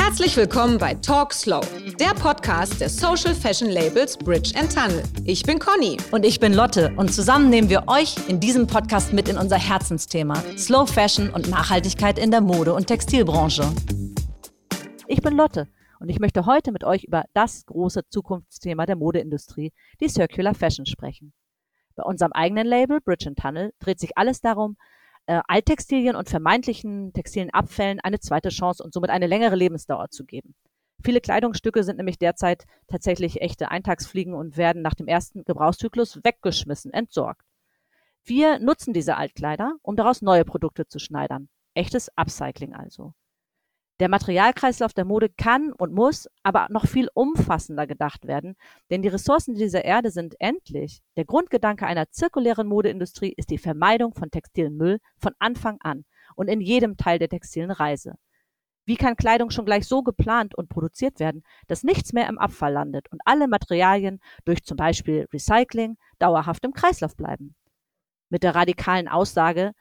Herzlich 0.00 0.36
willkommen 0.36 0.78
bei 0.78 0.94
Talk 0.94 1.34
Slow, 1.34 1.60
der 1.98 2.14
Podcast 2.14 2.80
der 2.80 2.88
Social 2.88 3.34
Fashion 3.34 3.68
Labels 3.68 4.16
Bridge 4.16 4.52
Tunnel. 4.52 5.02
Ich 5.24 5.42
bin 5.42 5.58
Conny. 5.58 5.96
Und 6.12 6.24
ich 6.24 6.38
bin 6.38 6.54
Lotte. 6.54 6.92
Und 6.96 7.12
zusammen 7.12 7.50
nehmen 7.50 7.68
wir 7.68 7.88
euch 7.88 8.14
in 8.28 8.38
diesem 8.38 8.68
Podcast 8.68 9.12
mit 9.12 9.28
in 9.28 9.36
unser 9.36 9.58
Herzensthema: 9.58 10.34
Slow 10.56 10.86
Fashion 10.86 11.30
und 11.30 11.50
Nachhaltigkeit 11.50 12.16
in 12.16 12.30
der 12.30 12.40
Mode- 12.40 12.74
und 12.74 12.86
Textilbranche. 12.86 13.70
Ich 15.08 15.20
bin 15.20 15.36
Lotte 15.36 15.66
und 15.98 16.08
ich 16.08 16.20
möchte 16.20 16.46
heute 16.46 16.70
mit 16.70 16.84
euch 16.84 17.02
über 17.02 17.24
das 17.34 17.66
große 17.66 18.02
Zukunftsthema 18.08 18.86
der 18.86 18.96
Modeindustrie, 18.96 19.72
die 20.00 20.08
Circular 20.08 20.54
Fashion, 20.54 20.86
sprechen. 20.86 21.32
Bei 21.96 22.04
unserem 22.04 22.32
eigenen 22.32 22.68
Label 22.68 23.00
Bridge 23.00 23.34
Tunnel 23.34 23.72
dreht 23.80 23.98
sich 23.98 24.16
alles 24.16 24.40
darum, 24.40 24.76
äh, 25.28 25.42
Alttextilien 25.46 26.16
und 26.16 26.28
vermeintlichen 26.30 27.12
textilen 27.12 27.50
Abfällen 27.50 28.00
eine 28.00 28.18
zweite 28.18 28.48
Chance 28.48 28.82
und 28.82 28.94
somit 28.94 29.10
eine 29.10 29.26
längere 29.26 29.56
Lebensdauer 29.56 30.08
zu 30.08 30.24
geben. 30.24 30.54
Viele 31.04 31.20
Kleidungsstücke 31.20 31.84
sind 31.84 31.98
nämlich 31.98 32.18
derzeit 32.18 32.64
tatsächlich 32.88 33.40
echte 33.42 33.70
Eintagsfliegen 33.70 34.34
und 34.34 34.56
werden 34.56 34.82
nach 34.82 34.94
dem 34.94 35.06
ersten 35.06 35.44
Gebrauchszyklus 35.44 36.20
weggeschmissen, 36.24 36.92
entsorgt. 36.92 37.42
Wir 38.24 38.58
nutzen 38.58 38.94
diese 38.94 39.16
Altkleider, 39.16 39.76
um 39.82 39.96
daraus 39.96 40.22
neue 40.22 40.44
Produkte 40.44 40.88
zu 40.88 40.98
schneidern. 40.98 41.48
Echtes 41.74 42.10
Upcycling 42.16 42.74
also. 42.74 43.12
Der 44.00 44.08
Materialkreislauf 44.08 44.92
der 44.92 45.04
Mode 45.04 45.28
kann 45.28 45.72
und 45.72 45.92
muss 45.92 46.28
aber 46.44 46.68
noch 46.70 46.86
viel 46.86 47.08
umfassender 47.14 47.86
gedacht 47.88 48.28
werden, 48.28 48.54
denn 48.90 49.02
die 49.02 49.08
Ressourcen 49.08 49.56
dieser 49.56 49.84
Erde 49.84 50.12
sind 50.12 50.36
endlich. 50.38 51.02
Der 51.16 51.24
Grundgedanke 51.24 51.84
einer 51.84 52.08
zirkulären 52.08 52.68
Modeindustrie 52.68 53.34
ist 53.36 53.50
die 53.50 53.58
Vermeidung 53.58 54.14
von 54.14 54.30
textilen 54.30 54.76
Müll 54.76 55.00
von 55.18 55.34
Anfang 55.40 55.78
an 55.80 56.04
und 56.36 56.46
in 56.46 56.60
jedem 56.60 56.96
Teil 56.96 57.18
der 57.18 57.28
textilen 57.28 57.72
Reise. 57.72 58.14
Wie 58.86 58.96
kann 58.96 59.16
Kleidung 59.16 59.50
schon 59.50 59.66
gleich 59.66 59.86
so 59.86 60.02
geplant 60.02 60.54
und 60.54 60.68
produziert 60.68 61.18
werden, 61.18 61.42
dass 61.66 61.82
nichts 61.82 62.12
mehr 62.12 62.28
im 62.28 62.38
Abfall 62.38 62.72
landet 62.72 63.10
und 63.10 63.20
alle 63.24 63.48
Materialien 63.48 64.20
durch 64.44 64.64
zum 64.64 64.76
Beispiel 64.76 65.26
Recycling 65.32 65.98
dauerhaft 66.20 66.64
im 66.64 66.72
Kreislauf 66.72 67.16
bleiben? 67.16 67.56
Mit 68.30 68.44
der 68.44 68.54
radikalen 68.54 69.08
Aussage 69.08 69.72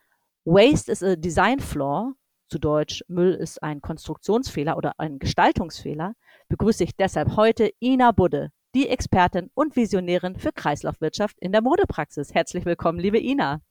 Waste 0.44 0.92
is 0.92 1.04
a 1.04 1.16
design 1.16 1.60
flaw 1.60 2.14
zu 2.48 2.60
Deutsch 2.60 3.04
Müll 3.08 3.34
ist 3.34 3.62
ein 3.62 3.82
Konstruktionsfehler 3.82 4.78
oder 4.78 4.94
ein 5.00 5.20
Gestaltungsfehler, 5.20 6.14
begrüße 6.50 6.84
ich 6.84 6.96
deshalb 6.96 7.36
heute 7.36 7.72
Ina 7.82 8.12
Budde, 8.12 8.52
die 8.74 8.88
Expertin 8.88 9.50
und 9.54 9.76
Visionärin 9.76 10.38
für 10.38 10.52
Kreislaufwirtschaft 10.52 11.38
in 11.40 11.52
der 11.52 11.62
Modepraxis. 11.62 12.34
Herzlich 12.34 12.66
willkommen, 12.66 13.00
liebe 13.00 13.20
Ina. 13.20 13.62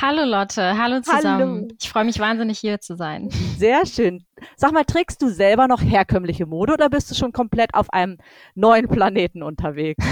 Hallo 0.00 0.24
Lotte, 0.24 0.78
hallo 0.78 1.00
zusammen. 1.00 1.62
Hallo. 1.62 1.68
Ich 1.80 1.88
freue 1.90 2.04
mich 2.04 2.18
wahnsinnig 2.18 2.58
hier 2.58 2.80
zu 2.80 2.96
sein. 2.96 3.28
Sehr 3.58 3.86
schön. 3.86 4.24
Sag 4.56 4.72
mal, 4.72 4.84
trägst 4.84 5.20
du 5.22 5.28
selber 5.28 5.68
noch 5.68 5.80
herkömmliche 5.82 6.46
Mode 6.46 6.72
oder 6.72 6.88
bist 6.88 7.10
du 7.10 7.14
schon 7.14 7.32
komplett 7.32 7.74
auf 7.74 7.92
einem 7.92 8.18
neuen 8.54 8.88
Planeten 8.88 9.42
unterwegs? 9.42 10.04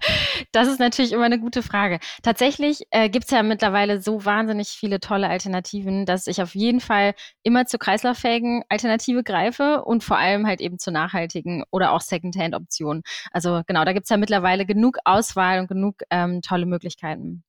das 0.52 0.68
ist 0.68 0.80
natürlich 0.80 1.12
immer 1.12 1.24
eine 1.24 1.38
gute 1.38 1.62
Frage. 1.62 2.00
Tatsächlich 2.22 2.82
äh, 2.90 3.08
gibt 3.08 3.26
es 3.26 3.30
ja 3.30 3.42
mittlerweile 3.42 4.02
so 4.02 4.24
wahnsinnig 4.24 4.68
viele 4.68 5.00
tolle 5.00 5.28
Alternativen, 5.28 6.04
dass 6.04 6.26
ich 6.26 6.42
auf 6.42 6.54
jeden 6.54 6.80
Fall 6.80 7.14
immer 7.42 7.66
zur 7.66 7.78
kreislauffähigen 7.78 8.64
Alternative 8.68 9.22
greife 9.22 9.84
und 9.84 10.04
vor 10.04 10.18
allem 10.18 10.46
halt 10.46 10.60
eben 10.60 10.78
zur 10.78 10.92
nachhaltigen 10.92 11.64
oder 11.70 11.92
auch 11.92 12.00
Secondhand-Optionen. 12.00 13.02
Also 13.30 13.62
genau, 13.66 13.84
da 13.84 13.92
gibt 13.92 14.04
es 14.04 14.10
ja 14.10 14.16
mittlerweile 14.16 14.66
genug 14.66 14.98
Auswahl 15.04 15.60
und 15.60 15.68
genug 15.68 16.02
ähm, 16.10 16.42
tolle 16.42 16.66
Möglichkeiten. 16.66 17.44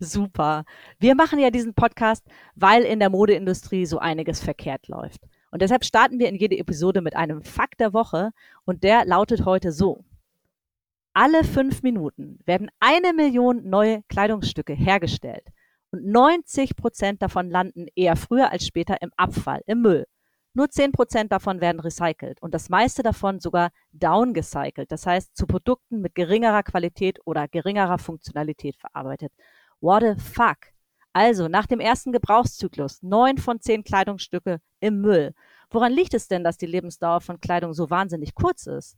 Super. 0.00 0.64
Wir 1.00 1.14
machen 1.14 1.38
ja 1.38 1.50
diesen 1.50 1.74
Podcast, 1.74 2.24
weil 2.54 2.82
in 2.82 3.00
der 3.00 3.10
Modeindustrie 3.10 3.84
so 3.84 3.98
einiges 3.98 4.40
verkehrt 4.40 4.86
läuft. 4.86 5.20
Und 5.50 5.62
deshalb 5.62 5.84
starten 5.84 6.18
wir 6.18 6.28
in 6.28 6.36
jede 6.36 6.58
Episode 6.58 7.00
mit 7.00 7.16
einem 7.16 7.42
Fakt 7.42 7.80
der 7.80 7.92
Woche 7.92 8.30
und 8.64 8.84
der 8.84 9.04
lautet 9.04 9.44
heute 9.44 9.72
so. 9.72 10.04
Alle 11.14 11.42
fünf 11.42 11.82
Minuten 11.82 12.38
werden 12.44 12.70
eine 12.78 13.12
Million 13.12 13.68
neue 13.68 14.02
Kleidungsstücke 14.08 14.72
hergestellt 14.72 15.48
und 15.90 16.06
90 16.06 16.76
Prozent 16.76 17.22
davon 17.22 17.50
landen 17.50 17.86
eher 17.96 18.14
früher 18.14 18.52
als 18.52 18.66
später 18.66 19.02
im 19.02 19.10
Abfall, 19.16 19.62
im 19.66 19.80
Müll. 19.82 20.06
Nur 20.54 20.70
10 20.70 20.92
Prozent 20.92 21.32
davon 21.32 21.60
werden 21.60 21.80
recycelt 21.80 22.40
und 22.42 22.54
das 22.54 22.68
meiste 22.68 23.02
davon 23.02 23.40
sogar 23.40 23.70
downgecycelt, 23.92 24.92
das 24.92 25.06
heißt 25.06 25.36
zu 25.36 25.46
Produkten 25.46 26.00
mit 26.00 26.14
geringerer 26.14 26.62
Qualität 26.62 27.18
oder 27.24 27.48
geringerer 27.48 27.98
Funktionalität 27.98 28.76
verarbeitet. 28.76 29.32
What 29.80 30.02
the 30.02 30.14
fuck? 30.22 30.58
Also, 31.12 31.48
nach 31.48 31.66
dem 31.66 31.80
ersten 31.80 32.12
Gebrauchszyklus 32.12 33.02
neun 33.02 33.38
von 33.38 33.60
zehn 33.60 33.82
Kleidungsstücke 33.82 34.60
im 34.80 35.00
Müll. 35.00 35.34
Woran 35.70 35.92
liegt 35.92 36.14
es 36.14 36.28
denn, 36.28 36.44
dass 36.44 36.58
die 36.58 36.66
Lebensdauer 36.66 37.20
von 37.20 37.40
Kleidung 37.40 37.72
so 37.74 37.90
wahnsinnig 37.90 38.34
kurz 38.34 38.66
ist? 38.66 38.96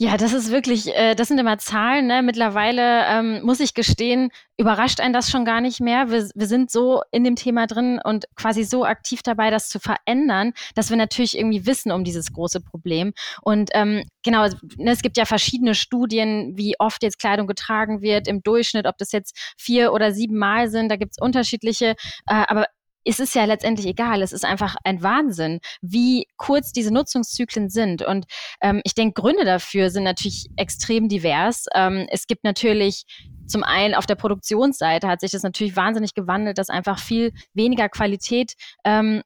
Ja, 0.00 0.16
das 0.16 0.32
ist 0.32 0.52
wirklich, 0.52 0.94
äh, 0.94 1.16
das 1.16 1.26
sind 1.26 1.38
immer 1.38 1.58
Zahlen. 1.58 2.06
Ne? 2.06 2.22
Mittlerweile 2.22 3.04
ähm, 3.06 3.42
muss 3.42 3.58
ich 3.58 3.74
gestehen, 3.74 4.30
überrascht 4.56 5.00
einen 5.00 5.12
das 5.12 5.28
schon 5.28 5.44
gar 5.44 5.60
nicht 5.60 5.80
mehr. 5.80 6.08
Wir, 6.08 6.30
wir 6.36 6.46
sind 6.46 6.70
so 6.70 7.02
in 7.10 7.24
dem 7.24 7.34
Thema 7.34 7.66
drin 7.66 8.00
und 8.04 8.26
quasi 8.36 8.62
so 8.62 8.84
aktiv 8.84 9.22
dabei, 9.24 9.50
das 9.50 9.68
zu 9.68 9.80
verändern, 9.80 10.52
dass 10.76 10.90
wir 10.90 10.96
natürlich 10.96 11.36
irgendwie 11.36 11.66
wissen 11.66 11.90
um 11.90 12.04
dieses 12.04 12.32
große 12.32 12.60
Problem. 12.60 13.12
Und 13.42 13.70
ähm, 13.74 14.04
genau, 14.22 14.46
ne, 14.76 14.92
es 14.92 15.02
gibt 15.02 15.16
ja 15.16 15.24
verschiedene 15.24 15.74
Studien, 15.74 16.52
wie 16.56 16.76
oft 16.78 17.02
jetzt 17.02 17.18
Kleidung 17.18 17.48
getragen 17.48 18.00
wird 18.00 18.28
im 18.28 18.40
Durchschnitt, 18.40 18.86
ob 18.86 18.98
das 18.98 19.10
jetzt 19.10 19.36
vier 19.58 19.92
oder 19.92 20.12
sieben 20.12 20.38
Mal 20.38 20.70
sind. 20.70 20.90
Da 20.90 20.96
gibt 20.96 21.14
es 21.16 21.20
unterschiedliche. 21.20 21.96
Äh, 22.28 22.44
aber 22.46 22.66
es 23.08 23.20
ist 23.20 23.34
ja 23.34 23.44
letztendlich 23.44 23.86
egal. 23.86 24.20
Es 24.20 24.32
ist 24.32 24.44
einfach 24.44 24.76
ein 24.84 25.02
Wahnsinn, 25.02 25.60
wie 25.80 26.26
kurz 26.36 26.72
diese 26.72 26.92
Nutzungszyklen 26.92 27.70
sind. 27.70 28.02
Und 28.02 28.26
ähm, 28.60 28.82
ich 28.84 28.94
denke, 28.94 29.20
Gründe 29.20 29.44
dafür 29.44 29.90
sind 29.90 30.04
natürlich 30.04 30.46
extrem 30.56 31.08
divers. 31.08 31.66
Ähm, 31.74 32.06
es 32.10 32.26
gibt 32.26 32.44
natürlich 32.44 33.04
zum 33.46 33.64
einen 33.64 33.94
auf 33.94 34.04
der 34.04 34.16
Produktionsseite 34.16 35.08
hat 35.08 35.22
sich 35.22 35.30
das 35.30 35.42
natürlich 35.42 35.74
wahnsinnig 35.74 36.12
gewandelt, 36.12 36.58
dass 36.58 36.68
einfach 36.68 36.98
viel 36.98 37.32
weniger 37.54 37.88
Qualität 37.88 38.52
ähm, 38.84 39.22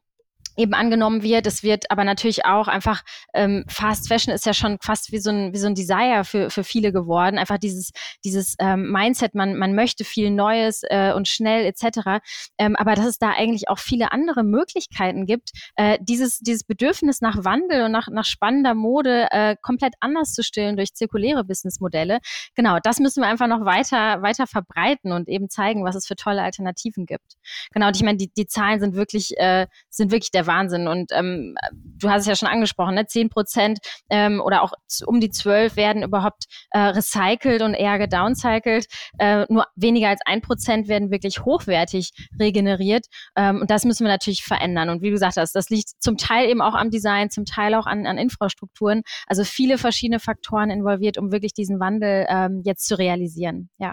eben 0.57 0.75
angenommen 0.75 1.23
wird. 1.23 1.47
Es 1.47 1.63
wird 1.63 1.91
aber 1.91 2.05
natürlich 2.05 2.45
auch 2.45 2.69
einfach, 2.69 3.03
ähm, 3.35 3.65
Fast 3.69 4.09
Fashion 4.09 4.35
ist 4.35 4.47
ja 4.47 4.55
schon 4.55 4.79
fast 4.81 5.13
wie 5.13 5.19
so 5.19 5.31
ein, 5.31 5.53
wie 5.53 5.59
so 5.59 5.67
ein 5.67 5.75
Desire 5.75 6.25
für, 6.25 6.51
für 6.51 6.65
viele 6.65 6.93
geworden. 6.93 7.39
Einfach 7.39 7.59
dieses, 7.59 7.91
dieses 8.25 8.57
ähm, 8.59 8.91
Mindset, 8.91 9.35
man, 9.35 9.57
man 9.57 9.75
möchte 9.75 10.05
viel 10.05 10.31
Neues 10.31 10.83
äh, 10.89 11.13
und 11.13 11.29
schnell 11.29 11.65
etc. 11.65 12.23
Ähm, 12.59 12.77
aber 12.77 12.95
dass 12.95 13.07
es 13.07 13.19
da 13.19 13.31
eigentlich 13.31 13.69
auch 13.69 13.79
viele 13.79 14.13
andere 14.13 14.45
Möglichkeiten 14.45 15.27
gibt, 15.27 15.51
äh, 15.77 15.99
dieses, 16.01 16.39
dieses 16.41 16.65
Bedürfnis 16.65 17.21
nach 17.21 17.45
Wandel 17.45 17.85
und 17.85 17.93
nach, 17.93 18.09
nach 18.09 18.25
spannender 18.25 18.75
Mode 18.75 19.29
äh, 19.31 19.57
komplett 19.63 19.95
anders 20.01 20.33
zu 20.35 20.43
stillen 20.43 20.77
durch 20.77 20.95
zirkuläre 20.95 21.45
Businessmodelle. 21.45 22.19
Genau, 22.55 22.79
das 22.83 22.99
müssen 22.99 23.23
wir 23.23 23.29
einfach 23.29 23.47
noch 23.47 23.65
weiter, 23.65 24.23
weiter 24.23 24.47
verbreiten 24.47 25.13
und 25.13 25.29
eben 25.29 25.49
zeigen, 25.49 25.85
was 25.85 25.97
es 25.97 26.07
für 26.07 26.17
tolle 26.17 26.43
Alternativen 26.43 27.07
gibt. 27.07 27.37
Genau, 27.73 27.89
und 27.89 27.97
ich 27.97 28.03
meine, 28.03 28.19
die, 28.19 28.31
die 28.37 28.47
Zahlen 28.47 28.81
sind 28.81 28.95
wirklich, 28.95 29.37
äh, 29.39 29.67
sind 29.91 30.11
wirklich 30.11 30.31
der 30.31 30.42
der 30.43 30.47
Wahnsinn. 30.47 30.89
Und 30.89 31.11
ähm, 31.13 31.55
du 31.73 32.11
hast 32.11 32.23
es 32.23 32.27
ja 32.27 32.37
schon 32.37 32.49
angesprochen, 32.49 32.95
ne? 32.95 33.07
10 33.07 33.31
Prozent 33.31 33.79
ähm, 34.11 34.41
oder 34.41 34.63
auch 34.63 34.73
um 35.07 35.21
die 35.21 35.31
12 35.31 35.77
werden 35.77 36.03
überhaupt 36.03 36.45
äh, 36.71 36.79
recycelt 36.79 37.63
und 37.63 37.75
eher 37.75 37.99
gedowncycelt. 37.99 38.87
Äh, 39.19 39.47
nur 39.49 39.67
weniger 39.77 40.09
als 40.09 40.21
ein 40.27 40.41
Prozent 40.41 40.89
werden 40.89 41.11
wirklich 41.11 41.45
hochwertig 41.45 42.11
regeneriert. 42.39 43.07
Ähm, 43.37 43.61
und 43.61 43.71
das 43.71 43.85
müssen 43.85 44.05
wir 44.05 44.13
natürlich 44.13 44.45
verändern. 44.45 44.89
Und 44.91 45.03
wie 45.03 45.07
du 45.07 45.13
gesagt 45.13 45.37
hast, 45.37 45.55
das 45.55 45.71
liegt 45.71 45.91
zum 46.01 46.17
Teil 46.17 46.49
eben 46.49 46.61
auch 46.61 46.75
am 46.75 46.91
Design, 46.91 47.31
zum 47.31 47.45
Teil 47.45 47.75
auch 47.75 47.87
an, 47.87 48.07
an 48.07 48.19
Infrastrukturen. 48.19 49.03
Also 49.27 49.45
viele 49.45 49.79
verschiedene 49.79 50.21
Faktoren 50.21 50.71
involviert, 50.71 51.19
um 51.19 51.33
wirklich 51.33 51.55
diesen 51.55 51.81
Wandel 51.81 52.27
ähm, 52.29 52.63
jetzt 52.65 52.87
zu 52.87 52.99
realisieren. 52.99 53.71
Ja. 53.79 53.93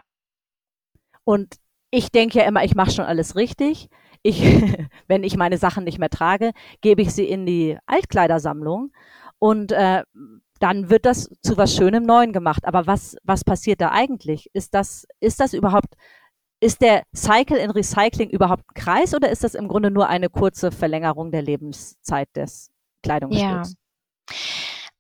Und 1.23 1.55
ich 1.91 2.11
denke 2.11 2.39
ja 2.39 2.45
immer, 2.45 2.63
ich 2.63 2.75
mache 2.75 2.91
schon 2.91 3.05
alles 3.05 3.35
richtig. 3.35 3.89
Ich, 4.22 4.41
wenn 5.07 5.24
ich 5.24 5.38
meine 5.38 5.57
Sachen 5.57 5.84
nicht 5.84 6.00
mehr 6.00 6.10
trage, 6.10 6.51
gebe 6.81 7.01
ich 7.01 7.13
sie 7.13 7.25
in 7.25 7.45
die 7.45 7.77
Altkleidersammlung 7.86 8.92
und 9.39 9.71
äh, 9.71 10.04
dann 10.60 10.89
wird 10.89 11.06
das 11.06 11.30
zu 11.42 11.57
was 11.57 11.74
Schönem 11.74 12.04
Neuen 12.04 12.33
gemacht. 12.33 12.66
Aber 12.66 12.86
was, 12.86 13.16
was 13.24 13.44
passiert 13.44 13.81
da 13.81 13.92
eigentlich? 13.92 14.50
Ist 14.54 14.74
das, 14.74 15.07
ist 15.19 15.39
das 15.39 15.54
überhaupt, 15.54 15.95
ist 16.60 16.81
der 16.81 17.04
Cycle 17.16 17.57
in 17.57 17.71
Recycling 17.71 18.30
überhaupt 18.30 18.63
ein 18.69 18.74
Kreis 18.74 19.16
oder 19.16 19.30
ist 19.30 19.44
das 19.44 19.56
im 19.56 19.68
Grunde 19.68 19.89
nur 19.89 20.07
eine 20.07 20.30
kurze 20.30 20.72
Verlängerung 20.72 21.31
der 21.31 21.42
Lebenszeit 21.42 22.27
des 22.36 22.72
Kleidungsstücks? 23.04 23.75
Ja. 23.75 24.36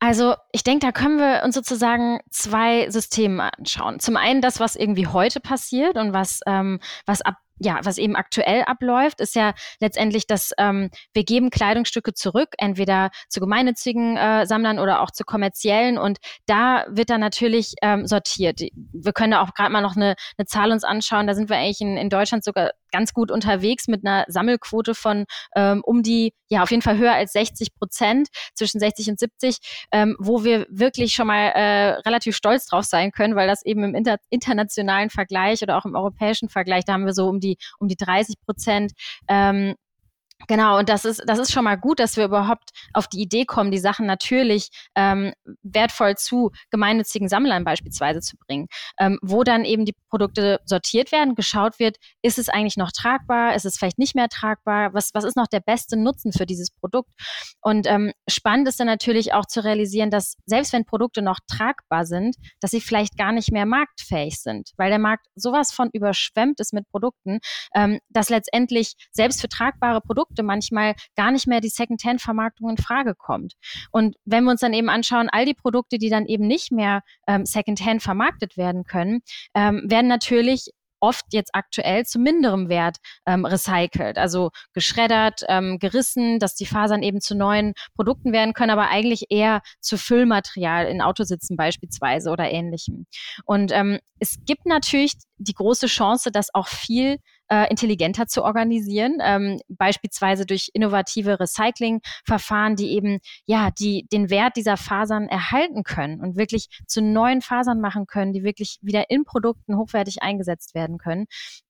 Also 0.01 0.35
ich 0.53 0.63
denke, 0.63 0.85
da 0.85 0.93
können 0.93 1.17
wir 1.17 1.43
uns 1.43 1.55
sozusagen 1.55 2.21
zwei 2.31 2.89
Systeme 2.89 3.51
anschauen. 3.57 3.99
Zum 3.99 4.15
einen 4.15 4.41
das, 4.41 4.61
was 4.61 4.77
irgendwie 4.77 5.07
heute 5.07 5.41
passiert 5.41 5.97
und 5.97 6.13
was, 6.13 6.39
ähm, 6.47 6.79
was 7.05 7.21
ab 7.21 7.35
ja, 7.59 7.79
was 7.83 7.97
eben 7.97 8.15
aktuell 8.15 8.63
abläuft, 8.63 9.21
ist 9.21 9.35
ja 9.35 9.53
letztendlich, 9.79 10.27
dass 10.27 10.51
ähm, 10.57 10.89
wir 11.13 11.23
geben 11.23 11.49
Kleidungsstücke 11.49 12.13
zurück, 12.13 12.49
entweder 12.57 13.09
zu 13.27 13.39
gemeinnützigen 13.39 14.17
äh, 14.17 14.45
Sammlern 14.45 14.79
oder 14.79 15.01
auch 15.01 15.11
zu 15.11 15.23
kommerziellen. 15.23 15.97
Und 15.97 16.19
da 16.45 16.85
wird 16.89 17.09
dann 17.09 17.21
natürlich 17.21 17.73
ähm, 17.81 18.07
sortiert. 18.07 18.61
Wir 18.93 19.13
können 19.13 19.31
da 19.31 19.41
auch 19.41 19.53
gerade 19.53 19.71
mal 19.71 19.81
noch 19.81 19.95
eine, 19.95 20.15
eine 20.37 20.45
Zahl 20.45 20.71
uns 20.71 20.83
anschauen. 20.83 21.27
Da 21.27 21.35
sind 21.35 21.49
wir 21.49 21.57
eigentlich 21.57 21.81
in, 21.81 21.97
in 21.97 22.09
Deutschland 22.09 22.43
sogar 22.43 22.71
ganz 22.91 23.13
gut 23.13 23.31
unterwegs 23.31 23.87
mit 23.87 24.05
einer 24.05 24.25
Sammelquote 24.27 24.95
von 24.95 25.25
ähm, 25.55 25.81
um 25.83 26.03
die, 26.03 26.33
ja, 26.49 26.63
auf 26.63 26.71
jeden 26.71 26.81
Fall 26.81 26.97
höher 26.97 27.13
als 27.13 27.33
60 27.33 27.75
Prozent, 27.75 28.29
zwischen 28.53 28.79
60 28.79 29.09
und 29.09 29.19
70, 29.19 29.57
ähm, 29.91 30.15
wo 30.19 30.43
wir 30.43 30.65
wirklich 30.69 31.13
schon 31.13 31.27
mal 31.27 31.49
äh, 31.49 31.89
relativ 32.05 32.35
stolz 32.35 32.65
drauf 32.65 32.85
sein 32.85 33.11
können, 33.11 33.35
weil 33.35 33.47
das 33.47 33.65
eben 33.65 33.83
im 33.83 33.95
inter 33.95 34.17
internationalen 34.29 35.09
Vergleich 35.09 35.61
oder 35.61 35.77
auch 35.77 35.85
im 35.85 35.95
europäischen 35.95 36.49
Vergleich, 36.49 36.85
da 36.85 36.93
haben 36.93 37.05
wir 37.05 37.13
so 37.13 37.27
um 37.27 37.39
die, 37.39 37.57
um 37.79 37.87
die 37.87 37.97
30 37.97 38.35
Prozent. 38.45 38.91
Ähm, 39.27 39.75
Genau, 40.47 40.79
und 40.79 40.89
das 40.89 41.05
ist, 41.05 41.21
das 41.27 41.37
ist 41.37 41.51
schon 41.51 41.65
mal 41.65 41.75
gut, 41.75 41.99
dass 41.99 42.15
wir 42.15 42.25
überhaupt 42.25 42.69
auf 42.93 43.07
die 43.07 43.21
Idee 43.21 43.45
kommen, 43.45 43.71
die 43.71 43.77
Sachen 43.77 44.05
natürlich 44.05 44.69
ähm, 44.95 45.33
wertvoll 45.63 46.15
zu 46.15 46.51
gemeinnützigen 46.71 47.27
Sammlern 47.27 47.63
beispielsweise 47.65 48.21
zu 48.21 48.37
bringen, 48.37 48.67
ähm, 48.99 49.19
wo 49.21 49.43
dann 49.43 49.65
eben 49.65 49.85
die 49.85 49.95
Produkte 50.09 50.59
sortiert 50.65 51.11
werden, 51.11 51.35
geschaut 51.35 51.77
wird, 51.77 51.97
ist 52.21 52.39
es 52.39 52.49
eigentlich 52.49 52.77
noch 52.77 52.91
tragbar, 52.91 53.53
ist 53.53 53.65
es 53.65 53.77
vielleicht 53.77 53.99
nicht 53.99 54.15
mehr 54.15 54.29
tragbar, 54.29 54.93
was, 54.93 55.11
was 55.13 55.25
ist 55.25 55.35
noch 55.35 55.47
der 55.47 55.59
beste 55.59 55.97
Nutzen 55.97 56.31
für 56.31 56.45
dieses 56.45 56.71
Produkt? 56.71 57.11
Und 57.61 57.85
ähm, 57.85 58.13
spannend 58.29 58.67
ist 58.67 58.79
dann 58.79 58.87
natürlich 58.87 59.33
auch 59.33 59.45
zu 59.45 59.63
realisieren, 59.63 60.09
dass 60.09 60.35
selbst 60.45 60.71
wenn 60.73 60.85
Produkte 60.85 61.21
noch 61.21 61.39
tragbar 61.47 62.05
sind, 62.05 62.37
dass 62.61 62.71
sie 62.71 62.81
vielleicht 62.81 63.17
gar 63.17 63.33
nicht 63.33 63.51
mehr 63.51 63.65
marktfähig 63.65 64.39
sind, 64.39 64.71
weil 64.77 64.89
der 64.89 64.99
Markt 64.99 65.27
sowas 65.35 65.71
von 65.73 65.89
überschwemmt 65.91 66.59
ist 66.59 66.73
mit 66.73 66.89
Produkten, 66.89 67.39
ähm, 67.75 67.99
dass 68.09 68.29
letztendlich 68.29 68.93
selbst 69.11 69.41
für 69.41 69.49
tragbare 69.49 70.01
Produkte 70.01 70.28
Produkte 70.29 70.43
manchmal 70.43 70.95
gar 71.15 71.31
nicht 71.31 71.47
mehr 71.47 71.61
die 71.61 71.69
Second-Hand-Vermarktung 71.69 72.69
in 72.69 72.77
Frage 72.77 73.15
kommt. 73.15 73.53
Und 73.91 74.15
wenn 74.25 74.43
wir 74.43 74.51
uns 74.51 74.61
dann 74.61 74.73
eben 74.73 74.89
anschauen, 74.89 75.29
all 75.31 75.45
die 75.45 75.53
Produkte, 75.53 75.97
die 75.97 76.09
dann 76.09 76.25
eben 76.25 76.47
nicht 76.47 76.71
mehr 76.71 77.01
ähm, 77.27 77.45
Second-Hand 77.45 78.01
vermarktet 78.01 78.55
werden 78.57 78.83
können, 78.83 79.21
ähm, 79.55 79.83
werden 79.85 80.07
natürlich 80.07 80.69
oft 81.01 81.27
jetzt 81.31 81.51
aktuell 81.55 82.05
zu 82.05 82.19
minderem 82.19 82.67
Wert 82.67 82.97
ähm, 83.25 83.45
recycelt, 83.45 84.17
also 84.17 84.49
geschreddert, 84.73 85.43
ähm, 85.47 85.79
gerissen, 85.79 86.39
dass 86.39 86.55
die 86.55 86.65
Fasern 86.65 87.03
eben 87.03 87.21
zu 87.21 87.35
neuen 87.35 87.73
Produkten 87.95 88.33
werden 88.33 88.53
können, 88.53 88.71
aber 88.71 88.89
eigentlich 88.89 89.27
eher 89.29 89.61
zu 89.79 89.97
Füllmaterial 89.97 90.87
in 90.87 91.01
Autositzen 91.01 91.55
beispielsweise 91.55 92.31
oder 92.31 92.51
ähnlichem. 92.51 93.05
Und 93.45 93.71
ähm, 93.71 93.99
es 94.19 94.39
gibt 94.45 94.65
natürlich 94.65 95.13
die 95.37 95.53
große 95.53 95.87
Chance, 95.87 96.31
dass 96.31 96.53
auch 96.53 96.67
viel 96.67 97.19
äh, 97.49 97.69
intelligenter 97.69 98.27
zu 98.27 98.43
organisieren, 98.43 99.17
ähm, 99.21 99.59
beispielsweise 99.67 100.45
durch 100.45 100.69
innovative 100.73 101.39
Recyclingverfahren, 101.39 102.75
die 102.75 102.91
eben 102.91 103.19
ja 103.45 103.69
die 103.71 104.07
den 104.11 104.29
Wert 104.29 104.55
dieser 104.55 104.77
Fasern 104.77 105.27
erhalten 105.27 105.83
können 105.83 106.21
und 106.21 106.37
wirklich 106.37 106.69
zu 106.87 107.01
neuen 107.01 107.41
Fasern 107.41 107.81
machen 107.81 108.05
können, 108.05 108.33
die 108.33 108.43
wirklich 108.43 108.77
wieder 108.81 109.09
in 109.09 109.25
Produkten 109.25 109.77
hochwertig 109.77 110.21
eingesetzt 110.21 110.75
werden 110.75 110.97
können. 110.97 111.25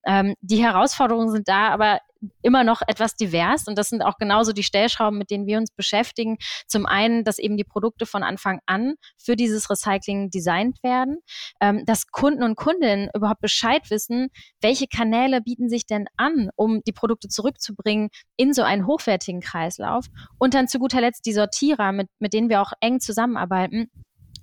Ähm, 0.06 0.36
die 0.42 0.64
Herausforderungen 0.64 1.32
sind 1.32 1.48
da, 1.48 1.70
aber 1.70 2.00
immer 2.42 2.64
noch 2.64 2.82
etwas 2.88 3.16
divers. 3.16 3.68
Und 3.68 3.78
das 3.78 3.90
sind 3.90 4.02
auch 4.02 4.18
genauso 4.18 4.52
die 4.52 4.64
Stellschrauben, 4.64 5.18
mit 5.18 5.32
denen 5.32 5.46
wir 5.46 5.58
uns 5.58 5.72
beschäftigen. 5.72 6.38
Zum 6.68 6.86
einen, 6.86 7.24
dass 7.24 7.40
eben 7.40 7.58
die 7.58 7.64
Produkte 7.64 8.06
von 8.06 8.24
Anfang 8.24 8.60
an 8.66 8.96
für 9.18 9.36
dieses 9.36 9.70
Recycling 9.70 10.30
designt 10.30 10.82
werden, 10.84 11.20
ähm, 11.62 11.86
dass 11.86 12.08
Kunden 12.08 12.44
und 12.44 12.56
Kundinnen 12.56 13.10
überhaupt 13.14 13.42
Bescheid 13.42 13.90
wissen, 13.90 14.30
welche 14.62 14.88
Kanäle 14.88 15.42
bieten 15.42 15.70
sich 15.70 15.86
denn 15.86 16.08
an, 16.18 16.50
um 16.56 16.82
die 16.86 16.94
Produkte 16.94 17.28
zurückzubringen 17.28 18.10
in 18.38 18.54
so 18.54 18.64
einen 18.64 18.86
hochwertigen 18.86 19.42
Kreislauf. 19.42 20.06
Und 20.38 20.54
dann 20.54 20.68
zu 20.68 20.80
guter 20.80 21.02
Letzt 21.02 21.26
die 21.26 21.34
Sortierer, 21.34 21.92
mit, 21.92 22.08
mit 22.20 22.34
denen 22.34 22.50
wir 22.50 22.62
auch 22.62 22.74
eng 22.82 23.00
zusammenarbeiten, 23.00 23.90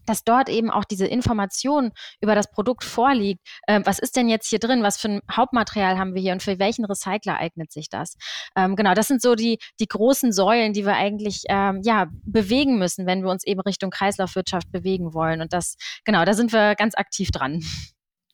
dass 0.06 0.24
dort 0.24 0.48
eben 0.48 0.70
auch 0.70 0.84
diese 0.84 1.06
Information 1.06 1.92
über 2.20 2.34
das 2.34 2.50
Produkt 2.50 2.84
vorliegt. 2.84 3.40
Ähm, 3.68 3.82
was 3.84 3.98
ist 3.98 4.16
denn 4.16 4.28
jetzt 4.28 4.48
hier 4.48 4.58
drin? 4.58 4.82
Was 4.82 4.96
für 4.96 5.08
ein 5.08 5.20
Hauptmaterial 5.30 5.98
haben 5.98 6.14
wir 6.14 6.22
hier 6.22 6.32
und 6.32 6.42
für 6.42 6.58
welchen 6.58 6.84
Recycler 6.84 7.38
eignet 7.38 7.72
sich 7.72 7.88
das? 7.88 8.16
Ähm, 8.56 8.76
genau, 8.76 8.94
das 8.94 9.08
sind 9.08 9.22
so 9.22 9.34
die, 9.34 9.58
die 9.80 9.86
großen 9.86 10.32
Säulen, 10.32 10.72
die 10.72 10.84
wir 10.84 10.94
eigentlich 10.94 11.42
ähm, 11.48 11.80
ja, 11.84 12.06
bewegen 12.24 12.78
müssen, 12.78 13.06
wenn 13.06 13.22
wir 13.22 13.30
uns 13.30 13.44
eben 13.46 13.60
Richtung 13.60 13.90
Kreislaufwirtschaft 13.90 14.70
bewegen 14.72 15.14
wollen. 15.14 15.40
Und 15.40 15.52
das, 15.52 15.76
genau, 16.04 16.24
da 16.24 16.34
sind 16.34 16.52
wir 16.52 16.74
ganz 16.74 16.94
aktiv 16.94 17.30
dran. 17.30 17.62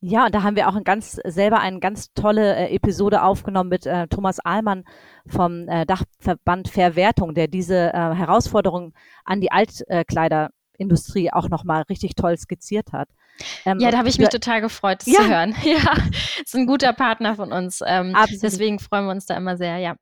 Ja, 0.04 0.26
und 0.26 0.34
da 0.34 0.42
haben 0.42 0.56
wir 0.56 0.68
auch 0.68 0.74
ein 0.74 0.82
ganz 0.82 1.12
selber 1.12 1.60
eine 1.60 1.78
ganz 1.78 2.12
tolle 2.14 2.56
äh, 2.56 2.74
Episode 2.74 3.22
aufgenommen 3.22 3.70
mit 3.70 3.86
äh, 3.86 4.08
Thomas 4.08 4.44
Ahlmann 4.44 4.82
vom 5.28 5.68
äh, 5.68 5.86
Dachverband 5.86 6.68
Verwertung, 6.68 7.34
der 7.34 7.46
diese 7.46 7.92
äh, 7.92 8.14
Herausforderung 8.14 8.94
an 9.24 9.40
die 9.40 9.52
Altkleider 9.52 10.50
Industrie 10.82 11.32
auch 11.32 11.48
nochmal 11.48 11.82
richtig 11.88 12.14
toll 12.14 12.36
skizziert 12.36 12.92
hat. 12.92 13.08
Ähm, 13.64 13.78
ja, 13.80 13.90
da 13.90 13.98
habe 13.98 14.08
ich 14.08 14.18
mich 14.18 14.28
total 14.28 14.60
gefreut, 14.60 15.00
das 15.00 15.06
ja. 15.06 15.20
zu 15.20 15.28
hören. 15.28 15.54
Ja, 15.64 15.94
ist 16.42 16.54
ein 16.54 16.66
guter 16.66 16.92
Partner 16.92 17.36
von 17.36 17.52
uns. 17.52 17.80
Ähm, 17.86 18.14
deswegen 18.42 18.78
freuen 18.78 19.06
wir 19.06 19.12
uns 19.12 19.26
da 19.26 19.36
immer 19.36 19.56
sehr, 19.56 19.78
ja. 19.78 19.96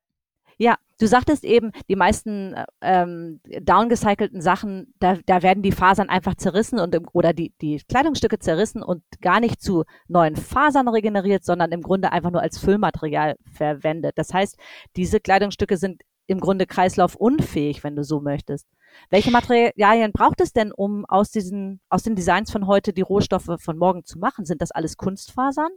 Ja, 0.59 0.77
du 0.99 1.07
sagtest 1.07 1.43
eben, 1.43 1.73
die 1.89 1.97
meisten 1.97 2.55
ähm, 2.83 3.41
downgecycelten 3.63 4.43
Sachen, 4.43 4.93
da, 4.99 5.17
da 5.25 5.43
werden 5.43 5.63
die 5.63 5.73
Fasern 5.73 6.11
einfach 6.11 6.35
zerrissen 6.35 6.79
und 6.79 6.95
im, 6.95 7.07
oder 7.15 7.33
die, 7.33 7.55
die 7.63 7.81
Kleidungsstücke 7.89 8.39
zerrissen 8.39 8.83
und 8.83 9.03
gar 9.23 9.41
nicht 9.41 9.63
zu 9.63 9.85
neuen 10.07 10.37
Fasern 10.37 10.89
regeneriert, 10.89 11.47
sondern 11.47 11.73
im 11.73 11.81
Grunde 11.81 12.13
einfach 12.13 12.31
nur 12.31 12.43
als 12.43 12.59
Füllmaterial 12.59 13.37
verwendet. 13.51 14.19
Das 14.19 14.35
heißt, 14.35 14.59
diese 14.97 15.19
Kleidungsstücke 15.19 15.79
sind 15.79 16.03
im 16.31 16.41
Grunde 16.41 16.65
kreislaufunfähig, 16.67 17.83
wenn 17.83 17.97
du 17.97 18.05
so 18.05 18.21
möchtest. 18.21 18.69
Welche 19.11 19.33
Materialien 19.33 20.13
braucht 20.13 20.41
es 20.41 20.53
denn, 20.53 20.71
um 20.73 21.05
aus 21.07 21.31
diesen, 21.31 21.81
aus 21.89 22.05
den 22.05 22.15
Designs 22.15 22.53
von 22.53 22.69
heute 22.69 22.93
die 22.93 23.03
Rohstoffe 23.03 23.57
von 23.59 23.77
morgen 23.77 24.05
zu 24.05 24.19
machen? 24.19 24.45
Sind 24.45 24.63
das 24.63 24.71
alles 24.71 24.97
Kunstfasern? 24.97 25.71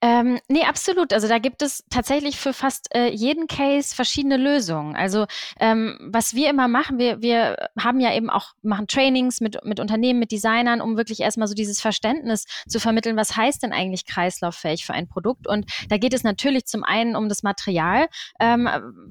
Ähm, 0.00 0.38
nee, 0.48 0.62
absolut. 0.62 1.12
Also 1.12 1.26
da 1.26 1.38
gibt 1.38 1.60
es 1.60 1.84
tatsächlich 1.90 2.38
für 2.38 2.52
fast 2.52 2.94
äh, 2.94 3.08
jeden 3.08 3.48
Case 3.48 3.96
verschiedene 3.96 4.36
Lösungen. 4.36 4.94
Also 4.94 5.26
ähm, 5.58 5.98
was 6.12 6.34
wir 6.34 6.48
immer 6.50 6.68
machen, 6.68 6.98
wir, 6.98 7.20
wir 7.20 7.56
haben 7.76 7.98
ja 7.98 8.14
eben 8.14 8.30
auch, 8.30 8.52
machen 8.62 8.86
Trainings 8.86 9.40
mit, 9.40 9.58
mit 9.64 9.80
Unternehmen, 9.80 10.20
mit 10.20 10.30
Designern, 10.30 10.80
um 10.80 10.96
wirklich 10.96 11.18
erstmal 11.18 11.48
so 11.48 11.54
dieses 11.54 11.80
Verständnis 11.80 12.44
zu 12.68 12.78
vermitteln, 12.78 13.16
was 13.16 13.36
heißt 13.36 13.64
denn 13.64 13.72
eigentlich 13.72 14.06
kreislauffähig 14.06 14.86
für 14.86 14.92
ein 14.92 15.08
Produkt? 15.08 15.48
Und 15.48 15.68
da 15.88 15.98
geht 15.98 16.14
es 16.14 16.22
natürlich 16.22 16.66
zum 16.66 16.84
einen 16.84 17.16
um 17.16 17.28
das 17.28 17.42
Material, 17.42 18.06
ähm, 18.38 18.68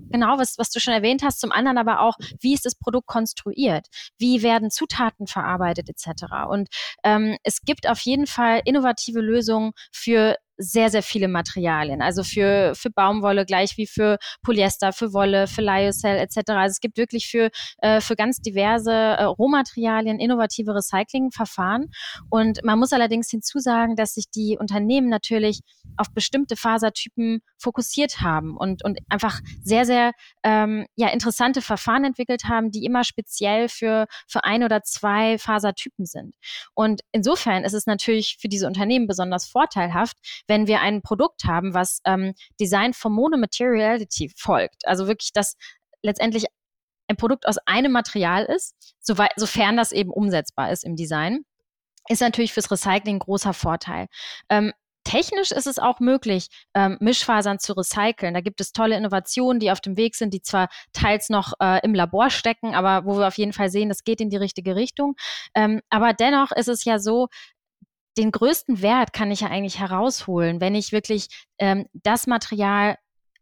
genau, 0.10 0.38
was, 0.38 0.58
was 0.58 0.70
du 0.70 0.80
schon 0.80 0.94
erwähnt 0.94 1.22
hast, 1.22 1.42
zum 1.42 1.52
anderen 1.52 1.78
aber 1.78 2.00
auch, 2.00 2.16
wie 2.40 2.54
ist 2.54 2.66
das 2.66 2.76
Produkt 2.76 3.08
konstruiert? 3.08 3.88
Wie 4.18 4.42
werden 4.42 4.72
Zutaten 4.72 5.28
verarbeitet 5.28 5.90
etc. 5.90 6.48
Und 6.50 6.70
ähm, 7.04 7.38
es 7.44 7.62
gibt 7.62 7.90
auf 7.90 8.00
jeden 8.00 8.26
Fall 8.26 8.62
innovative 8.64 9.20
Lösungen 9.20 9.74
für 9.92 10.38
sehr, 10.58 10.90
sehr 10.90 11.04
viele 11.04 11.28
Materialien. 11.28 12.02
Also 12.02 12.24
für, 12.24 12.74
für 12.76 12.90
Baumwolle 12.90 13.46
gleich 13.46 13.78
wie 13.78 13.88
für 13.88 14.18
Polyester, 14.42 14.92
für 14.94 15.14
Wolle, 15.14 15.48
für 15.48 15.62
Lyocell 15.62 16.18
etc. 16.18 16.38
Also 16.48 16.72
es 16.72 16.80
gibt 16.80 16.98
wirklich 16.98 17.28
für, 17.30 17.50
äh, 17.80 18.02
für 18.02 18.16
ganz 18.16 18.40
diverse 18.40 18.92
äh, 18.92 19.24
Rohmaterialien 19.24 20.20
innovative 20.20 20.74
Recyclingverfahren. 20.74 21.92
Und 22.30 22.64
man 22.64 22.80
muss 22.80 22.94
allerdings 22.94 23.30
hinzusagen, 23.30 23.96
dass 23.96 24.14
sich 24.14 24.30
die 24.30 24.58
Unternehmen 24.60 25.10
natürlich 25.10 25.62
auf 25.96 26.08
bestimmte 26.14 26.56
Fasertypen 26.56 27.42
fokussiert 27.58 28.22
haben 28.22 28.58
und, 28.58 28.84
und 28.84 29.00
einfach 29.10 29.40
sehr, 29.64 29.86
sehr 29.86 30.12
ähm, 30.44 30.86
ja, 30.96 31.10
interessante 31.10 31.62
Verfahren 31.62 32.04
entwickelt 32.04 32.46
haben, 32.46 32.72
die 32.72 32.86
immer 32.86 33.04
speziell 33.04 33.70
für, 33.70 34.08
für 34.28 34.44
ein 34.44 34.64
oder 34.64 34.84
zwei 34.84 35.38
Fasertypen 35.38 36.06
sind. 36.06 36.36
Und 36.74 37.02
insofern 37.12 37.64
ist 37.64 37.74
es 37.74 37.86
natürlich 37.86 38.38
für 38.40 38.48
diese 38.48 38.68
Unternehmen 38.68 39.08
besonders 39.08 39.48
vorteilhaft, 39.48 40.18
wenn 40.48 40.68
wir 40.68 40.82
ein 40.82 41.02
Produkt 41.02 41.44
haben, 41.46 41.74
was 41.74 42.02
ähm, 42.06 42.34
Design 42.60 42.94
for 42.94 43.12
Monomateriality 43.12 44.32
folgt. 44.36 44.88
Also 44.88 45.08
wirklich, 45.08 45.32
dass 45.34 45.56
letztendlich 46.02 46.46
ein 47.08 47.18
Produkt 47.18 47.48
aus 47.48 47.58
einem 47.66 47.92
Material 47.92 48.46
ist, 48.46 48.76
soweit, 49.00 49.32
sofern 49.36 49.78
das 49.78 49.92
eben 49.92 50.12
umsetzbar 50.12 50.72
ist 50.72 50.84
im 50.84 50.96
Design, 50.96 51.44
ist 52.10 52.22
natürlich 52.22 52.54
fürs 52.54 52.72
Recycling 52.72 53.18
ein 53.18 53.20
großer 53.20 53.54
Vorteil. 53.54 54.08
Ähm, 54.50 54.74
Technisch 55.08 55.52
ist 55.52 55.68
es 55.68 55.80
auch 55.80 56.02
möglich, 56.02 56.50
ähm, 56.74 56.98
Mischfasern 57.00 57.60
zu 57.60 57.72
recyceln. 57.72 58.34
Da 58.34 58.42
gibt 58.42 58.60
es 58.60 58.74
tolle 58.74 58.98
Innovationen, 58.98 59.62
die 59.62 59.72
auf 59.72 59.80
dem 59.80 59.96
Weg 59.96 60.16
sind, 60.16 60.34
die 60.34 60.42
zwar 60.42 60.68
teils 60.92 61.30
noch 61.30 61.54
äh, 61.62 61.80
im 61.86 61.96
Labor 61.96 62.30
stecken, 62.30 62.76
aber 62.76 63.06
wo 63.06 63.18
wir 63.18 63.30
auf 63.30 63.38
jeden 63.38 63.54
Fall 63.54 63.70
sehen, 63.70 63.88
das 63.88 64.04
geht 64.04 64.20
in 64.20 64.30
die 64.30 64.36
richtige 64.36 64.76
Richtung. 64.76 65.16
Ähm, 65.56 65.80
aber 65.90 66.12
dennoch 66.12 66.52
ist 66.52 66.68
es 66.68 66.84
ja 66.84 67.00
so, 67.00 67.30
den 68.18 68.32
größten 68.32 68.82
Wert 68.82 69.14
kann 69.14 69.32
ich 69.32 69.42
ja 69.42 69.50
eigentlich 69.50 69.80
herausholen, 69.80 70.60
wenn 70.60 70.76
ich 70.76 70.92
wirklich 70.92 71.28
ähm, 71.60 71.88
das 71.94 72.28
Material 72.28 72.98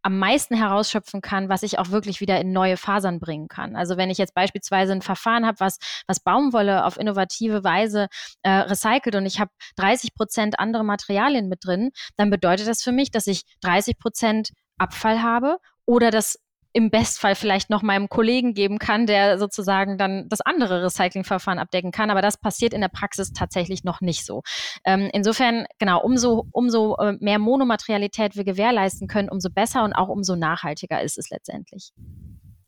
am 0.06 0.20
meisten 0.20 0.56
herausschöpfen 0.56 1.22
kann, 1.22 1.50
was 1.50 1.64
ich 1.64 1.80
auch 1.80 1.90
wirklich 1.90 2.22
wieder 2.22 2.40
in 2.40 2.52
neue 2.52 2.78
Fasern 2.78 3.20
bringen 3.20 3.48
kann. 3.48 3.76
Also 3.76 3.98
wenn 3.98 4.12
ich 4.12 4.20
jetzt 4.20 4.36
beispielsweise 4.36 4.92
ein 4.92 5.02
Verfahren 5.02 5.48
habe, 5.48 5.60
was, 5.60 5.80
was 6.06 6.20
Baumwolle 6.20 6.86
auf 6.86 7.00
innovative 7.00 7.64
Weise 7.64 8.08
äh, 8.44 8.52
recycelt 8.52 9.16
und 9.16 9.26
ich 9.26 9.40
habe 9.40 9.50
30 9.78 10.14
Prozent 10.14 10.60
andere 10.60 10.84
Materialien 10.84 11.50
mit 11.50 11.66
drin, 11.66 11.90
dann 12.18 12.30
bedeutet 12.30 12.68
das 12.68 12.84
für 12.84 12.92
mich, 12.92 13.10
dass 13.10 13.26
ich 13.26 13.46
30 13.62 13.98
Prozent 13.98 14.50
Abfall 14.78 15.24
habe 15.24 15.58
oder 15.88 16.12
das 16.12 16.38
im 16.76 16.90
Bestfall 16.90 17.36
vielleicht 17.36 17.70
noch 17.70 17.84
meinem 17.84 18.10
Kollegen 18.10 18.54
geben 18.54 18.80
kann, 18.80 19.06
der 19.06 19.40
sozusagen 19.40 19.98
dann 19.98 20.28
das 20.28 20.42
andere 20.42 20.84
Recyclingverfahren 20.84 21.58
abdecken 21.58 21.94
kann. 21.94 22.10
Aber 22.10 22.22
das 22.22 22.38
passiert 22.38 22.74
in 22.74 22.82
der 22.82 22.90
Praxis 22.90 23.32
tatsächlich 23.32 23.86
noch 23.86 24.02
nicht 24.02 24.26
so. 24.26 24.42
Ähm, 24.84 25.10
insofern, 25.14 25.68
genau, 25.80 26.02
umso, 26.02 26.48
umso 26.52 26.98
äh, 26.98 27.14
mehr 27.22 27.40
Monomaterialität 27.40 28.36
wir 28.36 28.44
gewährleisten 28.44 29.08
können, 29.08 29.30
umso 29.30 29.50
besser 29.50 29.86
und 29.86 29.94
auch 29.94 30.10
umso 30.10 30.36
nachhaltiger 30.36 31.02
ist 31.02 31.18
es 31.18 31.30
letztendlich. 31.30 31.94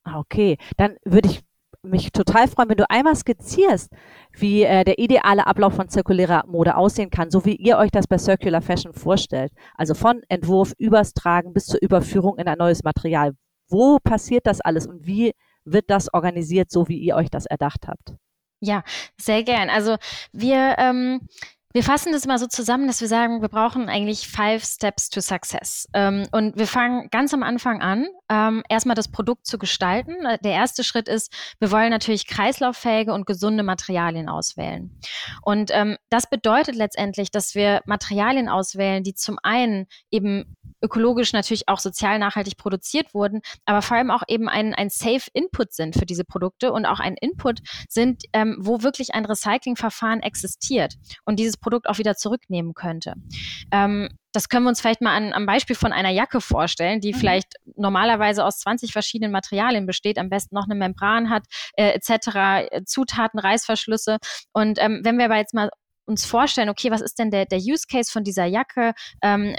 Ah, 0.05 0.19
okay, 0.19 0.57
dann 0.77 0.95
würde 1.03 1.27
ich 1.27 1.41
mich 1.83 2.13
total 2.13 2.47
freuen, 2.47 2.69
wenn 2.69 2.77
du 2.77 2.89
einmal 2.89 3.15
skizzierst, 3.15 3.91
wie 4.31 4.63
äh, 4.63 4.85
der 4.85 4.99
ideale 4.99 5.47
Ablauf 5.47 5.73
von 5.73 5.89
zirkulärer 5.89 6.45
Mode 6.47 6.77
aussehen 6.77 7.09
kann, 7.09 7.29
so 7.29 7.43
wie 7.43 7.57
ihr 7.57 7.77
euch 7.77 7.91
das 7.91 8.07
bei 8.07 8.17
Circular 8.17 8.61
Fashion 8.61 8.93
vorstellt. 8.93 9.51
Also 9.75 9.95
von 9.95 10.21
Entwurf 10.29 10.71
übers 10.77 11.13
Tragen 11.13 11.51
bis 11.51 11.65
zur 11.65 11.81
Überführung 11.81 12.37
in 12.37 12.47
ein 12.47 12.57
neues 12.57 12.83
Material. 12.83 13.33
Wo 13.69 13.99
passiert 13.99 14.47
das 14.47 14.61
alles 14.61 14.87
und 14.87 15.05
wie 15.05 15.33
wird 15.65 15.89
das 15.89 16.13
organisiert, 16.13 16.71
so 16.71 16.87
wie 16.87 16.97
ihr 16.97 17.15
euch 17.15 17.29
das 17.29 17.45
erdacht 17.45 17.87
habt? 17.87 18.15
Ja, 18.59 18.83
sehr 19.19 19.43
gern. 19.43 19.69
Also 19.69 19.97
wir 20.31 20.75
ähm, 20.77 21.27
wir 21.77 21.83
fassen 21.83 22.11
das 22.11 22.25
mal 22.25 22.39
so 22.39 22.47
zusammen, 22.47 22.87
dass 22.87 23.01
wir 23.01 23.07
sagen, 23.07 23.41
wir 23.41 23.49
brauchen 23.49 23.87
eigentlich 23.87 24.27
five 24.27 24.63
steps 24.63 25.11
to 25.11 25.21
success. 25.21 25.87
Ähm, 25.93 26.25
und 26.31 26.57
wir 26.57 26.65
fangen 26.65 27.09
ganz 27.11 27.35
am 27.35 27.43
Anfang 27.43 27.83
an, 27.83 28.07
ähm, 28.29 28.63
erstmal 28.67 28.95
das 28.95 29.09
Produkt 29.09 29.45
zu 29.45 29.59
gestalten. 29.59 30.15
Der 30.43 30.53
erste 30.53 30.83
Schritt 30.83 31.07
ist, 31.07 31.31
wir 31.59 31.69
wollen 31.71 31.91
natürlich 31.91 32.25
kreislauffähige 32.25 33.13
und 33.13 33.27
gesunde 33.27 33.61
Materialien 33.61 34.27
auswählen. 34.27 34.99
Und 35.43 35.69
ähm, 35.71 35.97
das 36.09 36.27
bedeutet 36.27 36.75
letztendlich, 36.75 37.29
dass 37.29 37.53
wir 37.53 37.81
Materialien 37.85 38.49
auswählen, 38.49 39.03
die 39.03 39.13
zum 39.13 39.37
einen 39.43 39.85
eben 40.09 40.56
ökologisch 40.81 41.33
natürlich 41.33 41.67
auch 41.67 41.79
sozial 41.79 42.19
nachhaltig 42.19 42.57
produziert 42.57 43.13
wurden, 43.13 43.41
aber 43.65 43.81
vor 43.81 43.97
allem 43.97 44.11
auch 44.11 44.23
eben 44.27 44.47
ein, 44.49 44.73
ein 44.73 44.89
Safe 44.89 45.29
Input 45.33 45.73
sind 45.73 45.95
für 45.95 46.05
diese 46.05 46.23
Produkte 46.23 46.71
und 46.71 46.85
auch 46.85 46.99
ein 46.99 47.15
Input 47.15 47.59
sind, 47.89 48.23
ähm, 48.33 48.57
wo 48.59 48.83
wirklich 48.83 49.13
ein 49.13 49.25
Recyclingverfahren 49.25 50.21
existiert. 50.21 50.95
Und 51.25 51.39
dieses 51.39 51.57
Produkt 51.57 51.87
auch 51.89 51.97
wieder 51.97 52.15
zurücknehmen 52.15 52.73
könnte. 52.73 53.13
Ähm, 53.71 54.09
das 54.33 54.49
können 54.49 54.65
wir 54.65 54.69
uns 54.69 54.81
vielleicht 54.81 55.01
mal 55.01 55.15
an, 55.15 55.33
am 55.33 55.45
Beispiel 55.45 55.75
von 55.75 55.91
einer 55.91 56.11
Jacke 56.11 56.41
vorstellen, 56.41 57.01
die 57.01 57.13
mhm. 57.13 57.17
vielleicht 57.17 57.55
normalerweise 57.75 58.45
aus 58.45 58.59
20 58.59 58.91
verschiedenen 58.91 59.31
Materialien 59.31 59.85
besteht, 59.87 60.19
am 60.19 60.29
besten 60.29 60.53
noch 60.53 60.65
eine 60.65 60.75
Membran 60.75 61.29
hat, 61.29 61.45
äh, 61.73 61.89
etc., 61.93 62.27
äh, 62.69 62.83
Zutaten, 62.85 63.39
Reißverschlüsse. 63.39 64.17
Und 64.53 64.77
ähm, 64.79 65.01
wenn 65.03 65.17
wir 65.17 65.25
aber 65.25 65.37
jetzt 65.37 65.53
mal 65.53 65.71
uns 66.05 66.25
vorstellen, 66.25 66.69
okay, 66.69 66.91
was 66.91 67.01
ist 67.01 67.19
denn 67.19 67.31
der, 67.31 67.45
der 67.45 67.59
Use 67.59 67.85
Case 67.89 68.11
von 68.11 68.23
dieser 68.23 68.45
Jacke? 68.45 68.93
Ähm, 69.21 69.55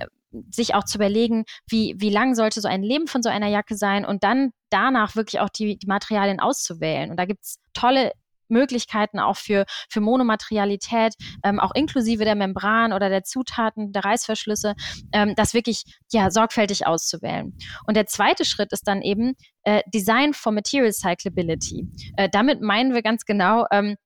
sich 0.51 0.75
auch 0.75 0.85
zu 0.85 0.99
überlegen, 0.99 1.45
wie, 1.69 1.95
wie 1.99 2.11
lang 2.11 2.35
sollte 2.35 2.61
so 2.61 2.69
ein 2.69 2.83
Leben 2.83 3.07
von 3.07 3.23
so 3.23 3.29
einer 3.29 3.49
Jacke 3.49 3.77
sein 3.77 4.05
und 4.05 4.25
dann 4.25 4.51
danach 4.71 5.17
wirklich 5.17 5.41
auch 5.41 5.49
die, 5.49 5.79
die 5.79 5.87
Materialien 5.87 6.41
auszuwählen. 6.41 7.11
Und 7.11 7.17
da 7.17 7.25
gibt 7.25 7.45
es 7.45 7.59
tolle 7.73 8.13
Möglichkeiten 8.49 9.19
auch 9.19 9.37
für, 9.37 9.65
für 9.89 10.01
Monomaterialität, 10.01 11.15
ähm, 11.45 11.61
auch 11.61 11.75
inklusive 11.75 12.25
der 12.25 12.35
Membran 12.35 12.93
oder 12.93 13.09
der 13.09 13.25
Zutaten, 13.25 13.93
der 13.93 14.05
Reißverschlüsse, 14.05 14.75
ähm, 15.13 15.35
das 15.37 15.55
wirklich 15.55 15.85
ja, 16.11 16.31
sorgfältig 16.31 16.87
auszuwählen. 16.87 17.57
Und 17.87 17.97
der 17.97 18.07
zweite 18.07 18.45
Schritt 18.45 18.73
ist 18.73 18.89
dann 18.89 19.03
eben 19.03 19.35
äh, 19.65 19.83
Design 19.93 20.35
for 20.35 20.53
Material 20.53 20.93
Cyclability. 20.93 21.87
Äh, 22.17 22.29
damit 22.31 22.61
meinen 22.61 22.95
wir 22.95 23.03
ganz 23.03 23.25
genau, 23.25 23.67
ähm, 23.71 23.97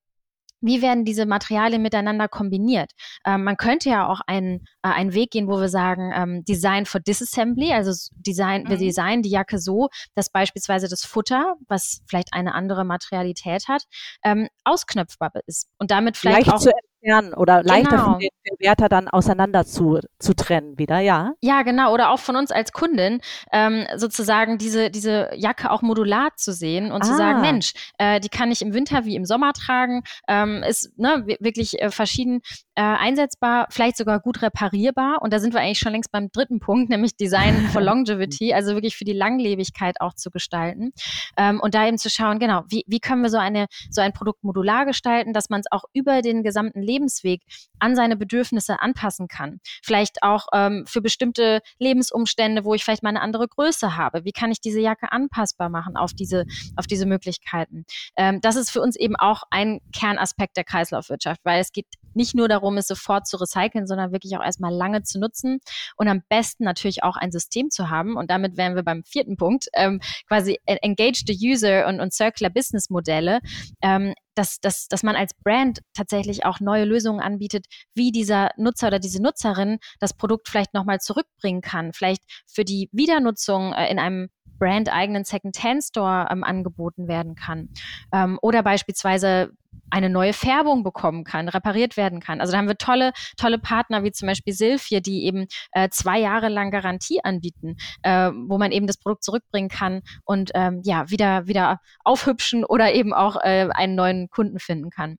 wie 0.63 0.81
werden 0.81 1.05
diese 1.05 1.25
Materialien 1.25 1.81
miteinander 1.81 2.27
kombiniert? 2.27 2.91
Ähm, 3.25 3.43
man 3.43 3.57
könnte 3.57 3.89
ja 3.89 4.07
auch 4.07 4.21
einen, 4.25 4.65
äh, 4.81 4.89
einen 4.89 5.13
Weg 5.13 5.31
gehen, 5.31 5.47
wo 5.47 5.59
wir 5.59 5.69
sagen, 5.69 6.11
ähm, 6.15 6.43
Design 6.45 6.85
for 6.85 7.01
Disassembly, 7.01 7.73
also 7.73 7.91
Design, 8.15 8.63
mhm. 8.63 8.69
wir 8.69 8.77
designen 8.77 9.21
die 9.21 9.29
Jacke 9.29 9.59
so, 9.59 9.89
dass 10.15 10.29
beispielsweise 10.29 10.87
das 10.87 11.03
Futter, 11.03 11.55
was 11.67 12.01
vielleicht 12.07 12.33
eine 12.33 12.53
andere 12.53 12.85
Materialität 12.85 13.67
hat, 13.67 13.83
ähm, 14.23 14.47
ausknöpfbar 14.63 15.31
ist 15.45 15.67
und 15.77 15.91
damit 15.91 16.17
vielleicht 16.17 16.47
Leicht 16.47 16.55
auch 16.55 16.59
zu 16.59 16.71
entfernen 17.03 17.33
oder 17.33 17.63
leichter 17.63 17.97
genau. 17.97 18.13
für 18.13 18.19
den 18.19 18.29
Verwerter 18.47 18.89
dann 18.89 19.07
auseinander 19.07 19.65
zu, 19.65 19.99
zu 20.19 20.35
trennen 20.35 20.77
wieder, 20.77 20.99
ja? 20.99 21.33
Ja, 21.41 21.61
genau. 21.63 21.93
Oder 21.93 22.11
auch 22.11 22.19
von 22.19 22.35
uns 22.35 22.51
als 22.51 22.71
Kundin 22.71 23.21
ähm, 23.51 23.85
sozusagen 23.95 24.57
diese, 24.57 24.89
diese 24.89 25.29
Jacke 25.35 25.71
auch 25.71 25.81
modular 25.81 26.29
zu 26.35 26.53
sehen 26.53 26.91
und 26.91 27.03
ah. 27.03 27.05
zu 27.05 27.15
sagen, 27.15 27.39
ah. 27.39 27.41
Mensch, 27.41 27.73
äh, 27.97 28.19
die 28.19 28.29
kann 28.29 28.51
ich 28.51 28.61
im 28.61 28.73
Winter 28.73 29.05
wie 29.05 29.15
im 29.15 29.25
Sommer 29.25 29.53
tragen, 29.53 30.03
ähm, 30.27 30.63
ist 30.63 30.97
ne, 30.97 31.25
wirklich 31.39 31.81
äh, 31.81 31.89
verschieden 31.89 32.41
äh, 32.75 32.81
einsetzbar, 32.81 33.67
vielleicht 33.69 33.97
sogar 33.97 34.19
gut 34.19 34.41
reparierbar. 34.41 35.21
Und 35.21 35.33
da 35.33 35.39
sind 35.39 35.53
wir 35.53 35.61
eigentlich 35.61 35.79
schon 35.79 35.91
längst 35.91 36.11
beim 36.11 36.29
dritten 36.31 36.59
Punkt, 36.59 36.89
nämlich 36.89 37.15
Design 37.15 37.69
for 37.71 37.81
Longevity, 37.81 38.53
also 38.53 38.73
wirklich 38.73 38.97
für 38.97 39.05
die 39.05 39.13
Langlebigkeit 39.13 40.01
auch 40.01 40.13
zu 40.13 40.31
gestalten. 40.31 40.91
Ähm, 41.37 41.59
und 41.59 41.75
da 41.75 41.87
eben 41.87 41.97
zu 41.97 42.09
schauen, 42.09 42.39
genau, 42.39 42.63
wie, 42.69 42.83
wie 42.87 42.99
können 42.99 43.21
wir 43.21 43.29
so, 43.29 43.37
eine, 43.37 43.67
so 43.89 44.01
ein 44.01 44.13
Produkt 44.13 44.43
modular 44.43 44.85
gestalten, 44.85 45.33
dass 45.33 45.49
man 45.49 45.59
es 45.59 45.71
auch 45.71 45.83
über 45.93 46.21
den 46.21 46.43
gesamten 46.43 46.81
Lebensweg 46.93 47.41
an 47.79 47.95
seine 47.95 48.15
Bedürfnisse 48.15 48.79
anpassen 48.79 49.27
kann. 49.27 49.59
Vielleicht 49.83 50.23
auch 50.23 50.47
ähm, 50.53 50.85
für 50.87 51.01
bestimmte 51.01 51.61
Lebensumstände, 51.79 52.63
wo 52.63 52.73
ich 52.73 52.83
vielleicht 52.83 53.03
mal 53.03 53.09
eine 53.09 53.21
andere 53.21 53.47
Größe 53.47 53.97
habe. 53.97 54.23
Wie 54.25 54.31
kann 54.31 54.51
ich 54.51 54.61
diese 54.61 54.79
Jacke 54.79 55.11
anpassbar 55.11 55.69
machen 55.69 55.97
auf 55.97 56.13
diese, 56.13 56.45
auf 56.75 56.87
diese 56.87 57.05
Möglichkeiten? 57.05 57.85
Ähm, 58.15 58.39
das 58.41 58.55
ist 58.55 58.71
für 58.71 58.81
uns 58.81 58.95
eben 58.95 59.15
auch 59.15 59.43
ein 59.49 59.79
Kernaspekt 59.91 60.55
der 60.55 60.63
Kreislaufwirtschaft, 60.63 61.41
weil 61.43 61.59
es 61.59 61.71
geht 61.71 61.87
nicht 62.13 62.35
nur 62.35 62.47
darum, 62.47 62.77
es 62.77 62.87
sofort 62.87 63.27
zu 63.27 63.37
recyceln, 63.37 63.87
sondern 63.87 64.11
wirklich 64.11 64.37
auch 64.37 64.43
erstmal 64.43 64.73
lange 64.73 65.03
zu 65.03 65.19
nutzen 65.19 65.59
und 65.97 66.07
am 66.07 66.21
besten 66.29 66.63
natürlich 66.63 67.03
auch 67.03 67.15
ein 67.15 67.31
System 67.31 67.69
zu 67.69 67.89
haben. 67.89 68.15
Und 68.15 68.29
damit 68.29 68.55
wären 68.57 68.75
wir 68.75 68.83
beim 68.83 69.03
vierten 69.03 69.35
Punkt, 69.35 69.67
ähm, 69.73 69.99
quasi 70.27 70.59
engage 70.65 71.23
the 71.27 71.37
user 71.41 71.87
und, 71.87 71.99
und 71.99 72.13
circular 72.13 72.51
Business 72.51 72.89
Modelle, 72.89 73.39
ähm, 73.81 74.13
dass, 74.35 74.59
dass, 74.59 74.87
dass 74.87 75.03
man 75.03 75.15
als 75.15 75.33
Brand 75.33 75.79
tatsächlich 75.93 76.45
auch 76.45 76.59
neue 76.59 76.85
Lösungen 76.85 77.19
anbietet, 77.19 77.65
wie 77.93 78.11
dieser 78.11 78.49
Nutzer 78.57 78.87
oder 78.87 78.99
diese 78.99 79.21
Nutzerin 79.21 79.79
das 79.99 80.13
Produkt 80.13 80.49
vielleicht 80.49 80.73
nochmal 80.73 80.99
zurückbringen 80.99 81.61
kann, 81.61 81.93
vielleicht 81.93 82.23
für 82.47 82.65
die 82.65 82.89
Wiedernutzung 82.91 83.73
äh, 83.73 83.89
in 83.91 83.99
einem 83.99 84.29
brandeigenen 84.59 85.25
Second-Hand-Store 85.25 86.27
ähm, 86.31 86.43
angeboten 86.43 87.07
werden 87.07 87.35
kann. 87.35 87.69
Ähm, 88.11 88.39
oder 88.41 88.63
beispielsweise 88.63 89.51
eine 89.89 90.09
neue 90.09 90.33
Färbung 90.33 90.83
bekommen 90.83 91.23
kann, 91.23 91.49
repariert 91.49 91.97
werden 91.97 92.19
kann. 92.19 92.41
Also 92.41 92.51
da 92.51 92.57
haben 92.57 92.67
wir 92.67 92.77
tolle, 92.77 93.11
tolle 93.37 93.59
Partner 93.59 94.03
wie 94.03 94.11
zum 94.11 94.27
Beispiel 94.27 94.53
Silphie, 94.53 95.01
die 95.01 95.25
eben 95.25 95.47
äh, 95.71 95.89
zwei 95.89 96.19
Jahre 96.19 96.49
lang 96.49 96.71
Garantie 96.71 97.23
anbieten, 97.23 97.77
äh, 98.01 98.31
wo 98.31 98.57
man 98.57 98.71
eben 98.71 98.87
das 98.87 98.97
Produkt 98.97 99.23
zurückbringen 99.23 99.69
kann 99.69 100.01
und 100.25 100.51
ähm, 100.55 100.81
ja 100.83 101.09
wieder 101.09 101.47
wieder 101.47 101.79
aufhübschen 102.03 102.65
oder 102.65 102.93
eben 102.93 103.13
auch 103.13 103.35
äh, 103.37 103.69
einen 103.71 103.95
neuen 103.95 104.29
Kunden 104.29 104.59
finden 104.59 104.89
kann. 104.89 105.17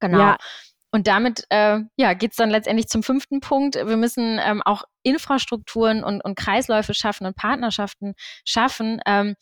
Genau. 0.00 0.18
Ja. 0.18 0.36
Und 0.92 1.06
damit 1.06 1.44
äh, 1.50 1.80
ja, 1.96 2.14
geht 2.14 2.30
es 2.30 2.36
dann 2.36 2.50
letztendlich 2.50 2.88
zum 2.88 3.02
fünften 3.02 3.40
Punkt. 3.40 3.74
Wir 3.74 3.96
müssen 3.96 4.38
ähm, 4.42 4.62
auch 4.64 4.84
Infrastrukturen 5.02 6.04
und, 6.04 6.22
und 6.22 6.36
Kreisläufe 6.36 6.94
schaffen 6.94 7.26
und 7.26 7.36
Partnerschaften 7.36 8.14
schaffen, 8.44 9.00
ähm, 9.06 9.34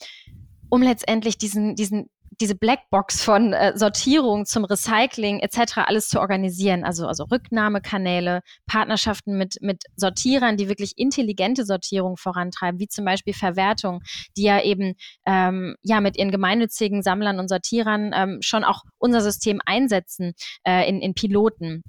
um 0.68 0.82
letztendlich 0.82 1.38
diesen, 1.38 1.76
diesen 1.76 2.08
diese 2.40 2.54
Blackbox 2.54 3.22
von 3.22 3.52
äh, 3.52 3.76
Sortierung 3.76 4.46
zum 4.46 4.64
Recycling 4.64 5.40
etc. 5.40 5.78
alles 5.86 6.08
zu 6.08 6.20
organisieren. 6.20 6.84
Also, 6.84 7.06
also 7.06 7.24
Rücknahmekanäle, 7.24 8.40
Partnerschaften 8.66 9.36
mit, 9.36 9.56
mit 9.60 9.84
Sortierern, 9.96 10.56
die 10.56 10.68
wirklich 10.68 10.94
intelligente 10.96 11.64
Sortierung 11.64 12.16
vorantreiben, 12.16 12.80
wie 12.80 12.88
zum 12.88 13.04
Beispiel 13.04 13.34
Verwertung, 13.34 14.02
die 14.36 14.42
ja 14.42 14.62
eben 14.62 14.94
ähm, 15.26 15.76
ja 15.82 16.00
mit 16.00 16.16
ihren 16.16 16.30
gemeinnützigen 16.30 17.02
Sammlern 17.02 17.38
und 17.38 17.48
Sortierern 17.48 18.12
ähm, 18.14 18.38
schon 18.40 18.64
auch 18.64 18.82
unser 18.98 19.20
System 19.20 19.60
einsetzen 19.64 20.32
äh, 20.64 20.88
in, 20.88 21.00
in 21.00 21.14
Piloten, 21.14 21.82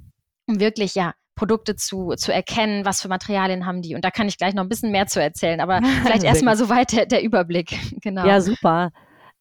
um 0.48 0.60
wirklich 0.60 0.96
ja 0.96 1.14
Produkte 1.36 1.76
zu, 1.76 2.14
zu 2.16 2.34
erkennen, 2.34 2.86
was 2.86 3.02
für 3.02 3.10
Materialien 3.10 3.66
haben 3.66 3.82
die. 3.82 3.96
Und 3.96 4.06
da 4.06 4.10
kann 4.10 4.28
ich 4.28 4.38
gleich 4.38 4.54
noch 4.54 4.64
ein 4.64 4.70
bisschen 4.70 4.92
mehr 4.92 5.08
zu 5.08 5.22
erzählen, 5.22 5.60
aber 5.60 5.82
vielleicht 6.04 6.24
erstmal 6.24 6.56
soweit 6.56 6.94
der, 6.94 7.06
der 7.06 7.22
Überblick. 7.24 7.78
Genau. 8.02 8.26
Ja, 8.28 8.40
super. 8.40 8.92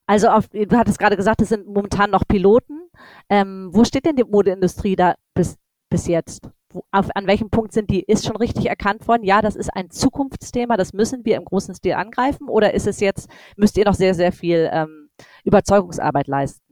Also 0.07 0.29
auf, 0.29 0.47
du 0.49 0.77
hattest 0.77 0.99
gerade 0.99 1.15
gesagt, 1.17 1.41
es 1.41 1.49
sind 1.49 1.67
momentan 1.67 2.11
noch 2.11 2.27
Piloten. 2.27 2.89
Ähm, 3.29 3.69
wo 3.71 3.83
steht 3.83 4.05
denn 4.05 4.15
die 4.15 4.23
Modeindustrie 4.23 4.95
da 4.95 5.15
bis, 5.33 5.57
bis 5.89 6.07
jetzt? 6.07 6.47
Wo, 6.71 6.83
auf, 6.91 7.07
an 7.15 7.27
welchem 7.27 7.49
Punkt 7.49 7.73
sind 7.73 7.89
die? 7.89 8.01
Ist 8.01 8.25
schon 8.25 8.35
richtig 8.35 8.67
erkannt 8.67 9.07
worden? 9.07 9.23
Ja, 9.23 9.41
das 9.41 9.55
ist 9.55 9.69
ein 9.73 9.89
Zukunftsthema, 9.89 10.77
das 10.77 10.93
müssen 10.93 11.25
wir 11.25 11.37
im 11.37 11.45
großen 11.45 11.73
Stil 11.75 11.93
angreifen. 11.93 12.49
Oder 12.49 12.73
ist 12.73 12.87
es 12.87 12.99
jetzt, 12.99 13.29
müsst 13.55 13.77
ihr 13.77 13.85
noch 13.85 13.95
sehr, 13.95 14.13
sehr 14.13 14.31
viel 14.31 14.69
ähm, 14.71 15.09
Überzeugungsarbeit 15.43 16.27
leisten? 16.27 16.64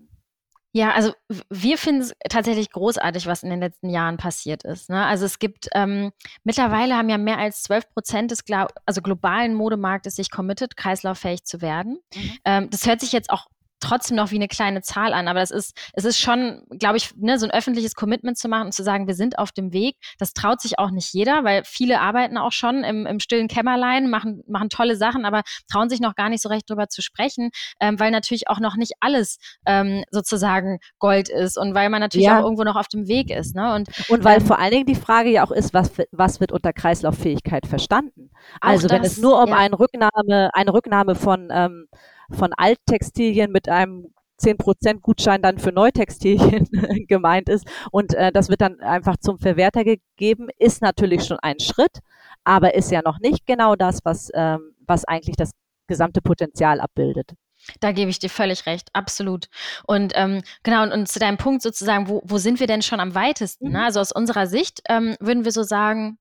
Ja, 0.76 0.92
also 0.92 1.14
wir 1.52 1.78
finden 1.78 2.02
es 2.02 2.16
tatsächlich 2.30 2.72
großartig, 2.72 3.28
was 3.28 3.44
in 3.44 3.52
den 3.52 3.60
letzten 3.60 3.90
Jahren 3.90 4.18
passiert 4.18 4.64
ist. 4.64 4.90
Ne? 4.90 5.06
Also 5.06 5.24
es 5.24 5.38
gibt 5.38 5.70
ähm, 5.76 6.12
mittlerweile 6.44 6.96
haben 6.96 7.10
ja 7.10 7.20
mehr 7.20 7.38
als 7.38 7.62
12 7.64 7.90
Prozent 7.92 8.32
des 8.32 8.44
also 8.86 9.02
globalen 9.04 9.54
Modemarktes 9.54 10.16
sich 10.16 10.32
committed, 10.32 10.76
kreislauffähig 10.76 11.44
zu 11.44 11.62
werden. 11.62 12.00
Mhm. 12.16 12.38
Ähm, 12.44 12.70
das 12.72 12.88
hört 12.88 13.02
sich 13.02 13.12
jetzt 13.12 13.30
auch 13.30 13.46
trotzdem 13.84 14.18
noch 14.18 14.32
wie 14.32 14.36
eine 14.36 14.48
kleine 14.48 14.82
Zahl 14.82 15.14
an. 15.14 15.28
Aber 15.28 15.42
es 15.42 15.52
ist, 15.52 15.78
es 15.94 16.06
ist 16.06 16.20
schon, 16.20 16.64
glaube 16.80 16.98
ich, 16.98 17.16
ne, 17.16 17.38
so 17.38 17.46
ein 17.46 17.52
öffentliches 17.52 17.96
Commitment 17.96 18.38
zu 18.38 18.48
machen 18.48 18.68
und 18.68 18.72
zu 18.72 18.84
sagen, 18.84 19.08
wir 19.08 19.16
sind 19.16 19.38
auf 19.38 19.52
dem 19.52 19.74
Weg. 19.74 19.98
Das 20.18 20.34
traut 20.34 20.62
sich 20.62 20.80
auch 20.80 20.92
nicht 20.92 21.14
jeder, 21.14 21.44
weil 21.44 21.64
viele 21.66 22.00
arbeiten 22.00 22.38
auch 22.38 22.52
schon 22.52 22.84
im, 22.84 23.06
im 23.06 23.20
stillen 23.20 23.48
Kämmerlein, 23.48 24.10
machen, 24.10 24.44
machen 24.48 24.70
tolle 24.70 24.96
Sachen, 24.96 25.26
aber 25.26 25.42
trauen 25.72 25.90
sich 25.90 26.00
noch 26.00 26.16
gar 26.16 26.30
nicht 26.30 26.42
so 26.42 26.50
recht 26.50 26.70
drüber 26.70 26.88
zu 26.88 27.02
sprechen, 27.02 27.52
ähm, 27.80 28.00
weil 28.00 28.12
natürlich 28.12 28.48
auch 28.48 28.60
noch 28.60 28.76
nicht 28.76 28.94
alles 29.00 29.38
ähm, 29.66 30.04
sozusagen 30.12 30.80
Gold 31.00 31.30
ist 31.30 31.58
und 31.58 31.76
weil 31.76 31.90
man 31.90 32.00
natürlich 32.00 32.28
ja. 32.28 32.40
auch 32.40 32.44
irgendwo 32.44 32.64
noch 32.64 32.76
auf 32.76 32.88
dem 32.88 33.08
Weg 33.08 33.30
ist. 33.30 33.56
Ne? 33.56 33.74
Und, 33.74 33.90
und 34.10 34.24
weil 34.24 34.40
ähm, 34.40 34.46
vor 34.46 34.60
allen 34.60 34.72
Dingen 34.72 34.86
die 34.86 34.96
Frage 34.96 35.30
ja 35.30 35.46
auch 35.46 35.52
ist, 35.52 35.74
was, 35.74 35.92
was 36.12 36.40
wird 36.40 36.52
unter 36.52 36.74
Kreislauffähigkeit 36.74 37.68
verstanden? 37.68 38.32
Also 38.62 38.88
das, 38.88 38.98
wenn 38.98 39.04
es 39.04 39.18
nur 39.18 39.42
um 39.42 39.50
ja. 39.50 39.58
eine 39.58 39.78
Rücknahme, 39.78 40.50
eine 40.54 40.74
Rücknahme 40.74 41.16
von, 41.16 41.50
ähm, 41.52 41.88
von 42.34 42.52
Alttextilien 42.56 43.52
mit 43.52 43.70
einem 43.70 44.08
10% 44.42 45.00
Gutschein 45.00 45.42
dann 45.42 45.58
für 45.58 45.72
Neutextilien 45.72 46.68
gemeint 47.08 47.50
ist 47.50 47.66
und 47.92 48.14
äh, 48.14 48.32
das 48.32 48.50
wird 48.50 48.62
dann 48.62 48.80
einfach 48.80 49.18
zum 49.18 49.38
Verwerter 49.40 49.84
gegeben, 49.84 50.48
ist 50.58 50.82
natürlich 50.82 51.24
schon 51.24 51.38
ein 51.42 51.60
Schritt, 51.60 52.00
aber 52.44 52.74
ist 52.74 52.92
ja 52.92 53.02
noch 53.04 53.20
nicht 53.20 53.46
genau 53.46 53.76
das, 53.76 54.00
was, 54.04 54.30
ähm, 54.34 54.74
was 54.86 55.06
eigentlich 55.06 55.36
das 55.36 55.52
gesamte 55.88 56.22
Potenzial 56.22 56.80
abbildet. 56.82 57.34
Da 57.80 57.92
gebe 57.92 58.10
ich 58.10 58.20
dir 58.20 58.30
völlig 58.30 58.66
recht, 58.66 58.90
absolut. 58.94 59.48
Und 59.88 60.12
ähm, 60.16 60.42
genau, 60.64 60.84
und, 60.84 60.92
und, 60.92 61.08
zu 61.08 61.20
deinem 61.20 61.38
Punkt 61.38 61.62
sozusagen, 61.62 62.10
wo, 62.10 62.22
wo 62.26 62.38
sind 62.38 62.60
wir 62.60 62.68
denn 62.68 62.82
schon 62.82 63.00
am 63.00 63.16
weitesten? 63.16 63.68
Mhm. 63.68 63.74
Ne? 63.74 63.84
Also 63.86 64.02
aus 64.02 64.12
unserer 64.12 64.48
Sicht 64.48 64.82
ähm, 64.90 65.16
würden 65.20 65.46
wir 65.46 65.52
so 65.52 65.64
sagen, 65.64 66.18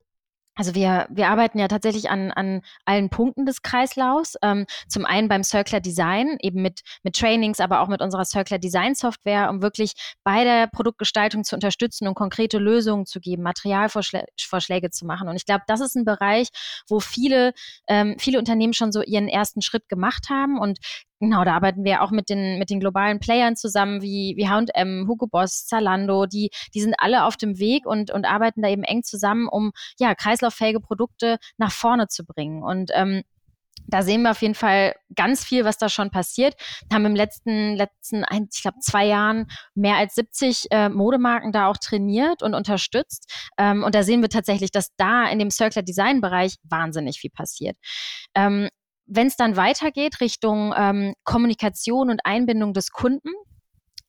also 0.54 0.74
wir, 0.74 1.06
wir 1.10 1.28
arbeiten 1.28 1.58
ja 1.58 1.66
tatsächlich 1.68 2.10
an, 2.10 2.30
an 2.30 2.60
allen 2.84 3.08
Punkten 3.08 3.46
des 3.46 3.62
Kreislaufs. 3.62 4.36
Ähm, 4.42 4.66
zum 4.86 5.06
einen 5.06 5.28
beim 5.28 5.42
Circular 5.42 5.80
Design, 5.80 6.36
eben 6.40 6.60
mit, 6.60 6.80
mit 7.02 7.16
Trainings, 7.16 7.58
aber 7.60 7.80
auch 7.80 7.88
mit 7.88 8.02
unserer 8.02 8.24
Circular 8.24 8.58
Design 8.58 8.94
Software, 8.94 9.48
um 9.48 9.62
wirklich 9.62 9.92
bei 10.24 10.44
der 10.44 10.66
Produktgestaltung 10.66 11.44
zu 11.44 11.54
unterstützen 11.54 12.06
und 12.06 12.14
konkrete 12.14 12.58
Lösungen 12.58 13.06
zu 13.06 13.18
geben, 13.20 13.42
Materialvorschläge 13.42 14.90
zu 14.90 15.06
machen. 15.06 15.28
Und 15.28 15.36
ich 15.36 15.46
glaube, 15.46 15.62
das 15.66 15.80
ist 15.80 15.94
ein 15.94 16.04
Bereich, 16.04 16.48
wo 16.86 17.00
viele, 17.00 17.54
ähm, 17.88 18.16
viele 18.18 18.38
Unternehmen 18.38 18.74
schon 18.74 18.92
so 18.92 19.02
ihren 19.02 19.28
ersten 19.28 19.62
Schritt 19.62 19.88
gemacht 19.88 20.28
haben. 20.28 20.58
Und 20.58 20.78
Genau, 21.22 21.44
da 21.44 21.54
arbeiten 21.54 21.84
wir 21.84 22.02
auch 22.02 22.10
mit 22.10 22.28
den, 22.28 22.58
mit 22.58 22.68
den 22.68 22.80
globalen 22.80 23.20
Playern 23.20 23.54
zusammen, 23.54 24.02
wie, 24.02 24.34
wie 24.36 24.48
H&M, 24.48 25.06
Hugo 25.06 25.28
Boss, 25.28 25.66
Zalando, 25.66 26.26
die, 26.26 26.50
die 26.74 26.80
sind 26.80 26.96
alle 26.98 27.26
auf 27.26 27.36
dem 27.36 27.60
Weg 27.60 27.86
und, 27.86 28.10
und 28.10 28.24
arbeiten 28.24 28.60
da 28.60 28.68
eben 28.68 28.82
eng 28.82 29.04
zusammen, 29.04 29.46
um, 29.48 29.70
ja, 30.00 30.16
kreislauffähige 30.16 30.80
Produkte 30.80 31.38
nach 31.58 31.70
vorne 31.70 32.08
zu 32.08 32.24
bringen. 32.24 32.64
Und, 32.64 32.90
ähm, 32.92 33.22
da 33.86 34.02
sehen 34.02 34.22
wir 34.22 34.32
auf 34.32 34.42
jeden 34.42 34.56
Fall 34.56 34.94
ganz 35.14 35.44
viel, 35.44 35.64
was 35.64 35.78
da 35.78 35.88
schon 35.88 36.10
passiert. 36.10 36.54
Wir 36.88 36.96
haben 36.96 37.06
im 37.06 37.14
letzten, 37.14 37.76
letzten, 37.76 38.24
ich 38.52 38.62
glaube, 38.62 38.78
zwei 38.80 39.06
Jahren 39.06 39.46
mehr 39.74 39.96
als 39.96 40.16
70 40.16 40.66
äh, 40.70 40.88
Modemarken 40.88 41.52
da 41.52 41.68
auch 41.68 41.76
trainiert 41.76 42.42
und 42.42 42.54
unterstützt. 42.54 43.32
Ähm, 43.58 43.84
und 43.84 43.94
da 43.94 44.02
sehen 44.02 44.22
wir 44.22 44.28
tatsächlich, 44.28 44.72
dass 44.72 44.88
da 44.96 45.28
in 45.28 45.38
dem 45.38 45.52
Circular 45.52 45.84
Design 45.84 46.20
Bereich 46.20 46.56
wahnsinnig 46.64 47.20
viel 47.20 47.30
passiert. 47.30 47.76
Ähm, 48.34 48.68
wenn 49.14 49.26
es 49.26 49.36
dann 49.36 49.56
weitergeht 49.56 50.20
Richtung 50.20 50.72
ähm, 50.76 51.14
Kommunikation 51.24 52.10
und 52.10 52.20
Einbindung 52.24 52.72
des 52.72 52.90
Kunden, 52.90 53.30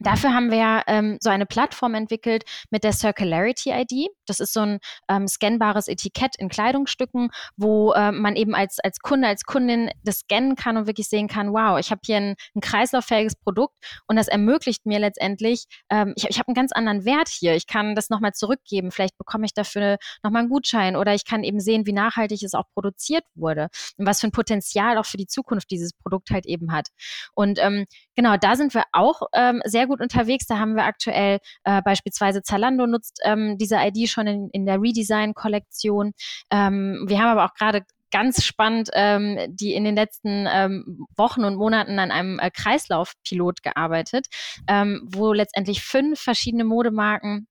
Dafür 0.03 0.33
haben 0.33 0.51
wir 0.51 0.83
ähm, 0.87 1.17
so 1.21 1.29
eine 1.29 1.45
Plattform 1.45 1.93
entwickelt 1.93 2.43
mit 2.69 2.83
der 2.83 2.91
Circularity 2.91 3.71
ID. 3.71 4.09
Das 4.27 4.39
ist 4.39 4.53
so 4.53 4.59
ein 4.59 4.79
ähm, 5.09 5.27
scannbares 5.27 5.87
Etikett 5.87 6.35
in 6.37 6.49
Kleidungsstücken, 6.49 7.29
wo 7.55 7.93
äh, 7.93 8.11
man 8.11 8.35
eben 8.35 8.53
als, 8.53 8.79
als 8.79 8.99
Kunde, 8.99 9.27
als 9.27 9.43
Kundin 9.43 9.89
das 10.03 10.19
scannen 10.19 10.55
kann 10.55 10.77
und 10.77 10.87
wirklich 10.87 11.07
sehen 11.07 11.27
kann, 11.27 11.53
wow, 11.53 11.79
ich 11.79 11.91
habe 11.91 12.01
hier 12.05 12.17
ein, 12.17 12.35
ein, 12.55 12.61
kreislauffähiges 12.61 13.35
Produkt 13.35 13.75
und 14.07 14.15
das 14.17 14.27
ermöglicht 14.27 14.85
mir 14.85 14.99
letztendlich, 14.99 15.65
ähm, 15.89 16.13
ich, 16.15 16.25
ich 16.29 16.37
habe 16.37 16.49
einen 16.49 16.55
ganz 16.55 16.71
anderen 16.73 17.05
Wert 17.05 17.29
hier. 17.29 17.55
Ich 17.55 17.67
kann 17.67 17.95
das 17.95 18.09
nochmal 18.09 18.33
zurückgeben. 18.33 18.91
Vielleicht 18.91 19.17
bekomme 19.17 19.45
ich 19.45 19.53
dafür 19.53 19.97
nochmal 20.21 20.41
einen 20.41 20.49
Gutschein 20.49 20.95
oder 20.95 21.13
ich 21.13 21.25
kann 21.25 21.43
eben 21.43 21.59
sehen, 21.59 21.85
wie 21.85 21.93
nachhaltig 21.93 22.43
es 22.43 22.53
auch 22.53 22.65
produziert 22.73 23.23
wurde 23.35 23.69
und 23.97 24.05
was 24.05 24.19
für 24.19 24.27
ein 24.27 24.31
Potenzial 24.31 24.97
auch 24.97 25.05
für 25.05 25.17
die 25.17 25.27
Zukunft 25.27 25.71
dieses 25.71 25.93
Produkt 25.93 26.29
halt 26.29 26.45
eben 26.45 26.71
hat. 26.73 26.89
Und 27.33 27.59
ähm, 27.59 27.85
genau, 28.15 28.37
da 28.37 28.55
sind 28.55 28.73
wir 28.73 28.83
auch 28.91 29.21
ähm, 29.33 29.61
sehr 29.65 29.87
gut 29.87 29.92
unterwegs. 30.01 30.45
Da 30.47 30.59
haben 30.59 30.75
wir 30.75 30.83
aktuell 30.85 31.39
äh, 31.63 31.81
beispielsweise 31.81 32.41
Zalando 32.41 32.87
nutzt 32.87 33.19
ähm, 33.23 33.57
diese 33.57 33.77
ID 33.77 34.09
schon 34.09 34.27
in, 34.27 34.49
in 34.51 34.65
der 34.65 34.81
Redesign-Kollektion. 34.81 36.13
Ähm, 36.51 37.05
wir 37.07 37.19
haben 37.19 37.37
aber 37.37 37.45
auch 37.45 37.53
gerade 37.53 37.83
ganz 38.13 38.43
spannend, 38.45 38.89
ähm, 38.93 39.39
die 39.49 39.73
in 39.73 39.83
den 39.83 39.95
letzten 39.95 40.47
ähm, 40.47 41.07
Wochen 41.17 41.43
und 41.43 41.55
Monaten 41.55 41.97
an 41.97 42.11
einem 42.11 42.37
äh, 42.39 42.51
Kreislaufpilot 42.51 43.63
gearbeitet, 43.63 44.27
ähm, 44.67 45.01
wo 45.11 45.33
letztendlich 45.33 45.81
fünf 45.83 46.21
verschiedene 46.21 46.63
Modemarken 46.63 47.47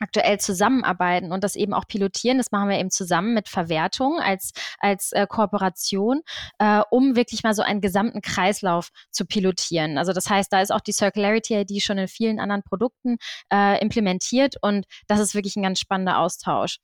aktuell 0.00 0.40
zusammenarbeiten 0.40 1.32
und 1.32 1.44
das 1.44 1.56
eben 1.56 1.74
auch 1.74 1.86
pilotieren. 1.86 2.38
Das 2.38 2.50
machen 2.50 2.68
wir 2.68 2.78
eben 2.78 2.90
zusammen 2.90 3.34
mit 3.34 3.48
Verwertung 3.48 4.18
als, 4.18 4.52
als 4.78 5.12
äh, 5.12 5.26
Kooperation, 5.28 6.22
äh, 6.58 6.82
um 6.90 7.16
wirklich 7.16 7.42
mal 7.42 7.54
so 7.54 7.62
einen 7.62 7.80
gesamten 7.80 8.22
Kreislauf 8.22 8.90
zu 9.10 9.26
pilotieren. 9.26 9.98
Also 9.98 10.12
das 10.12 10.28
heißt, 10.28 10.52
da 10.52 10.60
ist 10.60 10.72
auch 10.72 10.80
die 10.80 10.92
Circularity 10.92 11.54
ID 11.60 11.82
schon 11.82 11.98
in 11.98 12.08
vielen 12.08 12.40
anderen 12.40 12.62
Produkten 12.62 13.18
äh, 13.52 13.80
implementiert 13.80 14.56
und 14.60 14.86
das 15.06 15.20
ist 15.20 15.34
wirklich 15.34 15.56
ein 15.56 15.62
ganz 15.62 15.78
spannender 15.78 16.18
Austausch. 16.18 16.78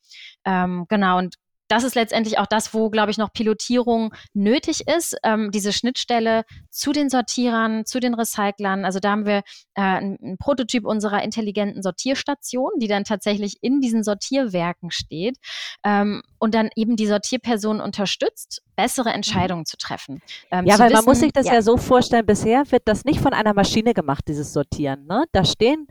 Ähm, 0.44 0.86
genau, 0.88 1.18
und 1.18 1.36
das 1.68 1.84
ist 1.84 1.94
letztendlich 1.94 2.38
auch 2.38 2.46
das, 2.46 2.74
wo, 2.74 2.90
glaube 2.90 3.10
ich, 3.10 3.18
noch 3.18 3.32
Pilotierung 3.32 4.14
nötig 4.34 4.86
ist, 4.86 5.16
ähm, 5.24 5.50
diese 5.50 5.72
Schnittstelle 5.72 6.44
zu 6.70 6.92
den 6.92 7.10
Sortierern, 7.10 7.84
zu 7.84 8.00
den 8.00 8.14
Recyclern. 8.14 8.84
Also 8.84 9.00
da 9.00 9.10
haben 9.10 9.26
wir 9.26 9.38
äh, 9.74 9.82
einen 9.82 10.36
Prototyp 10.38 10.84
unserer 10.86 11.22
intelligenten 11.22 11.82
Sortierstation, 11.82 12.72
die 12.78 12.88
dann 12.88 13.04
tatsächlich 13.04 13.58
in 13.62 13.80
diesen 13.80 14.04
Sortierwerken 14.04 14.90
steht 14.90 15.38
ähm, 15.84 16.22
und 16.38 16.54
dann 16.54 16.70
eben 16.76 16.96
die 16.96 17.06
Sortierperson 17.06 17.80
unterstützt, 17.80 18.62
bessere 18.76 19.08
mhm. 19.08 19.16
Entscheidungen 19.16 19.66
zu 19.66 19.76
treffen. 19.76 20.22
Ähm, 20.50 20.66
ja, 20.66 20.74
zu 20.74 20.80
weil 20.80 20.90
wissen, 20.90 20.96
man 20.96 21.04
muss 21.04 21.20
sich 21.20 21.32
das 21.32 21.46
ja. 21.46 21.54
ja 21.54 21.62
so 21.62 21.76
vorstellen, 21.76 22.26
bisher 22.26 22.70
wird 22.70 22.82
das 22.86 23.04
nicht 23.04 23.20
von 23.20 23.32
einer 23.32 23.54
Maschine 23.54 23.94
gemacht, 23.94 24.24
dieses 24.28 24.52
Sortieren. 24.52 25.06
Ne? 25.06 25.24
Da 25.32 25.44
stehen 25.44 25.86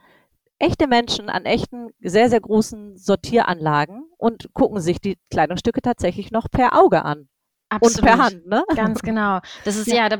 echte 0.60 0.88
Menschen 0.88 1.30
an 1.30 1.46
echten, 1.46 1.89
sehr, 2.00 2.30
sehr 2.30 2.41
großen 2.41 2.98
Sortieranlagen 2.98 4.06
und 4.18 4.54
gucken 4.54 4.80
sich 4.80 5.00
die 5.00 5.18
Kleidungsstücke 5.30 5.82
tatsächlich 5.82 6.32
noch 6.32 6.50
per 6.50 6.80
Auge 6.80 7.04
an. 7.04 7.28
Absolut. 7.69 7.97
Und 7.97 8.06
per 8.06 8.17
Hand, 8.17 8.47
ne? 8.47 8.63
Ganz 8.75 9.01
genau. 9.04 9.39
Das 9.63 9.75
ist 9.75 9.88
ja. 9.88 9.95
ja, 9.95 10.10
da 10.10 10.17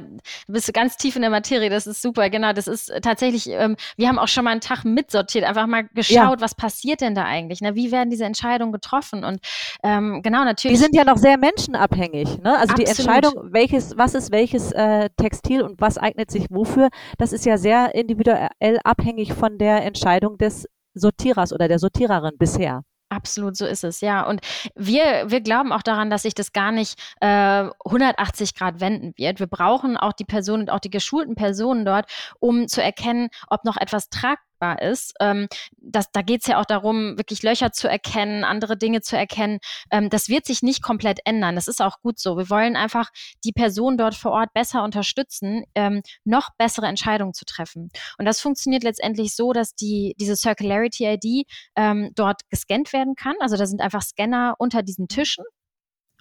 bist 0.48 0.68
du 0.68 0.72
ganz 0.72 0.98
tief 0.98 1.16
in 1.16 1.22
der 1.22 1.30
Materie. 1.30 1.70
Das 1.70 1.86
ist 1.86 2.02
super. 2.02 2.30
Genau, 2.30 2.54
das 2.54 2.68
ist 2.68 2.92
tatsächlich. 3.02 3.48
Ähm, 3.50 3.76
wir 3.98 4.08
haben 4.08 4.18
auch 4.18 4.28
schon 4.28 4.44
mal 4.44 4.52
einen 4.52 4.62
Tag 4.62 4.84
mitsortiert, 4.84 5.46
einfach 5.46 5.68
mal 5.68 5.88
geschaut, 5.94 6.16
ja. 6.16 6.42
was 6.42 6.56
passiert 6.56 7.02
denn 7.02 7.14
da 7.14 7.24
eigentlich? 7.24 7.62
Ne? 7.62 7.76
Wie 7.76 7.92
werden 7.92 8.10
diese 8.10 8.26
Entscheidungen 8.26 8.72
getroffen? 8.72 9.24
Und 9.24 9.40
ähm, 9.84 10.22
genau, 10.24 10.44
natürlich. 10.44 10.78
Die 10.78 10.84
sind 10.84 10.96
ja 10.96 11.04
noch 11.04 11.18
sehr 11.18 11.38
menschenabhängig. 11.38 12.40
Ne? 12.40 12.58
Also 12.58 12.74
Absolut. 12.74 12.80
die 12.80 12.86
Entscheidung, 12.86 13.34
welches, 13.54 13.96
was 13.98 14.16
ist 14.16 14.32
welches 14.32 14.72
äh, 14.72 15.10
Textil 15.16 15.62
und 15.62 15.80
was 15.80 15.98
eignet 15.98 16.32
sich 16.32 16.48
wofür, 16.50 16.90
das 17.18 17.32
ist 17.32 17.46
ja 17.46 17.58
sehr 17.58 17.94
individuell 17.94 18.80
abhängig 18.84 19.34
von 19.34 19.58
der 19.58 19.84
Entscheidung 19.84 20.38
des 20.38 20.68
Sortierers 20.96 21.54
oder 21.54 21.68
der 21.68 21.78
Sortiererin 21.78 22.38
bisher. 22.38 22.84
Absolut, 23.10 23.56
so 23.56 23.66
ist 23.68 23.84
es, 23.84 24.02
ja. 24.02 24.26
Und 24.26 24.42
wir, 24.76 25.26
wir 25.30 25.42
glauben 25.42 25.72
auch 25.72 25.84
daran, 25.84 26.10
dass 26.10 26.24
sich 26.24 26.34
das 26.34 26.54
gar 26.54 26.72
nicht 26.72 27.00
äh, 27.22 27.70
180 27.86 28.56
Grad 28.56 28.80
wenden 28.80 29.14
wird. 29.16 29.40
Wir 29.40 29.48
brauchen 29.48 29.96
auch 29.96 30.14
die 30.14 30.26
Personen 30.26 30.64
und 30.64 30.70
auch 30.72 30.80
die 30.80 30.90
geschulten 30.90 31.36
Personen 31.36 31.86
dort, 31.86 32.12
um 32.40 32.68
zu 32.68 32.82
erkennen, 32.82 33.30
ob 33.48 33.64
noch 33.64 33.78
etwas 33.78 34.10
tragbar 34.10 34.55
messbar 34.56 34.82
ist. 34.82 35.14
Ähm, 35.20 35.48
das, 35.78 36.12
da 36.12 36.22
geht 36.22 36.42
es 36.42 36.48
ja 36.48 36.60
auch 36.60 36.66
darum, 36.66 37.18
wirklich 37.18 37.44
Löcher 37.44 37.72
zu 37.72 37.88
erkennen, 37.88 38.44
andere 38.44 38.78
Dinge 38.78 39.02
zu 39.02 39.18
erkennen. 39.18 39.60
Ähm, 39.92 40.10
das 40.10 40.30
wird 40.30 40.46
sich 40.46 40.62
nicht 40.62 40.82
komplett 40.82 41.20
ändern. 41.26 41.56
Das 41.56 41.68
ist 41.68 41.82
auch 41.82 42.00
gut 42.02 42.20
so. 42.20 42.38
Wir 42.38 42.50
wollen 42.50 42.76
einfach 42.76 43.10
die 43.44 43.52
Person 43.52 43.98
dort 43.98 44.16
vor 44.16 44.32
Ort 44.32 44.54
besser 44.54 44.84
unterstützen, 44.84 45.64
ähm, 45.76 46.02
noch 46.24 46.50
bessere 46.58 46.88
Entscheidungen 46.88 47.34
zu 47.34 47.46
treffen. 47.46 47.90
Und 48.18 48.26
das 48.26 48.42
funktioniert 48.42 48.84
letztendlich 48.84 49.36
so, 49.36 49.54
dass 49.54 49.76
die, 49.76 50.16
diese 50.20 50.36
Circularity 50.36 51.06
ID 51.06 51.48
ähm, 51.76 52.12
dort 52.16 52.42
gescannt 52.50 52.94
werden 52.94 53.16
kann. 53.16 53.36
Also 53.40 53.58
da 53.58 53.66
sind 53.66 53.82
einfach 53.82 54.02
Scanner 54.02 54.56
unter 54.58 54.84
diesen 54.84 55.08
Tischen. 55.08 55.46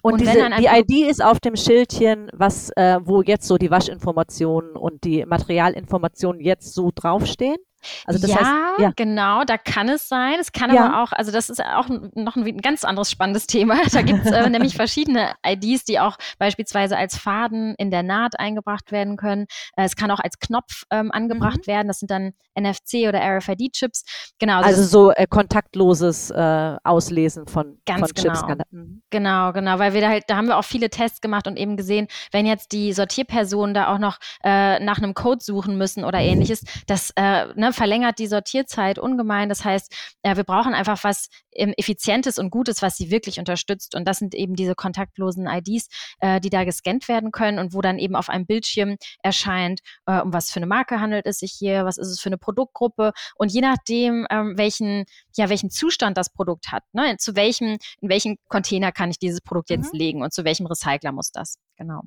Und, 0.01 0.13
und 0.13 0.21
diese, 0.21 0.49
die 0.59 0.67
ID 0.67 1.09
ist 1.09 1.23
auf 1.23 1.39
dem 1.39 1.55
Schildchen, 1.55 2.29
was, 2.31 2.69
äh, 2.75 2.99
wo 3.03 3.23
jetzt 3.23 3.47
so 3.47 3.57
die 3.57 3.71
Waschinformationen 3.71 4.75
und 4.75 5.03
die 5.03 5.25
Materialinformationen 5.25 6.41
jetzt 6.41 6.75
so 6.75 6.91
draufstehen? 6.93 7.57
Also 8.05 8.21
das 8.21 8.31
ja, 8.31 8.37
heißt, 8.37 8.79
ja, 8.79 8.91
genau, 8.95 9.43
da 9.43 9.57
kann 9.57 9.89
es 9.89 10.07
sein. 10.07 10.35
Es 10.39 10.51
kann 10.51 10.73
ja. 10.73 10.85
aber 10.85 11.03
auch, 11.03 11.11
also 11.11 11.31
das 11.31 11.49
ist 11.49 11.63
auch 11.63 11.87
noch 12.15 12.35
ein, 12.35 12.57
ganz 12.57 12.83
anderes 12.83 13.11
spannendes 13.11 13.47
Thema. 13.47 13.77
Da 13.91 14.01
gibt 14.01 14.25
es 14.25 14.31
äh, 14.31 14.49
nämlich 14.49 14.75
verschiedene 14.75 15.33
IDs, 15.45 15.85
die 15.85 15.99
auch 15.99 16.17
beispielsweise 16.37 16.97
als 16.97 17.17
Faden 17.17 17.75
in 17.77 17.91
der 17.91 18.03
Naht 18.03 18.39
eingebracht 18.39 18.91
werden 18.91 19.17
können. 19.17 19.45
Äh, 19.75 19.85
es 19.85 19.95
kann 19.95 20.11
auch 20.11 20.19
als 20.19 20.39
Knopf 20.39 20.83
ähm, 20.91 21.11
angebracht 21.11 21.61
mhm. 21.65 21.67
werden. 21.67 21.87
Das 21.87 21.99
sind 21.99 22.11
dann 22.11 22.33
NFC 22.57 23.07
oder 23.07 23.21
RFID-Chips. 23.21 24.03
Genau. 24.39 24.57
Also, 24.57 24.81
also 24.81 24.83
so 24.83 25.11
äh, 25.11 25.27
kontaktloses 25.27 26.31
äh, 26.31 26.77
Auslesen 26.83 27.47
von, 27.47 27.77
ganz 27.85 28.11
von 28.11 28.23
genau. 28.23 28.47
Chips. 28.47 28.63
Mhm. 28.71 29.01
Genau, 29.09 29.51
genau, 29.53 29.79
weil 29.79 29.93
wir 29.93 30.01
da 30.01 30.09
halt, 30.09 30.23
da 30.27 30.37
haben 30.37 30.47
wir 30.47 30.57
auch 30.57 30.63
viele 30.63 30.89
Tests 30.89 31.21
gemacht 31.21 31.47
und 31.47 31.57
eben 31.57 31.77
gesehen, 31.77 32.07
wenn 32.31 32.45
jetzt 32.45 32.71
die 32.71 32.93
Sortierpersonen 32.93 33.73
da 33.73 33.93
auch 33.93 33.99
noch 33.99 34.17
äh, 34.43 34.79
nach 34.79 34.97
einem 34.97 35.13
Code 35.13 35.43
suchen 35.43 35.77
müssen 35.77 36.03
oder 36.03 36.19
ähnliches, 36.19 36.63
das 36.87 37.11
äh, 37.15 37.47
ne, 37.55 37.73
verlängert 37.75 38.19
die 38.19 38.27
Sortierzeit 38.27 38.97
ungemein. 38.99 39.49
Das 39.49 39.63
heißt, 39.63 39.93
äh, 40.23 40.35
wir 40.35 40.43
brauchen 40.43 40.73
einfach 40.73 41.03
was 41.03 41.27
ähm, 41.51 41.73
Effizientes 41.77 42.37
und 42.37 42.49
Gutes, 42.49 42.81
was 42.81 42.97
sie 42.97 43.11
wirklich 43.11 43.39
unterstützt. 43.39 43.95
Und 43.95 44.07
das 44.07 44.17
sind 44.17 44.33
eben 44.33 44.55
diese 44.55 44.75
kontaktlosen 44.75 45.47
IDs, 45.47 45.87
äh, 46.19 46.39
die 46.39 46.49
da 46.49 46.63
gescannt 46.63 47.07
werden 47.07 47.31
können 47.31 47.59
und 47.59 47.73
wo 47.73 47.81
dann 47.81 47.99
eben 47.99 48.15
auf 48.15 48.29
einem 48.29 48.45
Bildschirm 48.45 48.97
erscheint, 49.21 49.81
äh, 50.05 50.19
um 50.21 50.33
was 50.33 50.49
für 50.49 50.57
eine 50.57 50.67
Marke 50.67 50.99
handelt 50.99 51.25
es 51.25 51.39
sich 51.39 51.51
hier, 51.51 51.85
was 51.85 51.97
ist 51.97 52.09
es 52.09 52.19
für 52.19 52.29
eine 52.29 52.37
Produktgruppe. 52.37 53.11
Und 53.35 53.51
je 53.51 53.61
nachdem, 53.61 54.25
ähm, 54.29 54.57
welchen, 54.57 55.05
ja, 55.35 55.49
welchen 55.49 55.69
Zustand 55.69 56.17
das 56.17 56.29
Produkt 56.31 56.71
hat, 56.71 56.83
ne, 56.93 57.17
zu 57.17 57.35
welchem, 57.35 57.77
in 58.01 58.09
welchen 58.09 58.37
Container 58.47 58.91
kann 58.91 59.11
ich 59.11 59.19
dieses 59.19 59.41
Produkt 59.41 59.69
jetzt 59.69 59.93
mhm. 59.93 59.99
legen 59.99 60.21
und 60.23 60.33
zu 60.33 60.45
welchem 60.45 60.65
Recycler 60.65 61.11
muss 61.11 61.31
das. 61.31 61.57
Genau. 61.77 62.01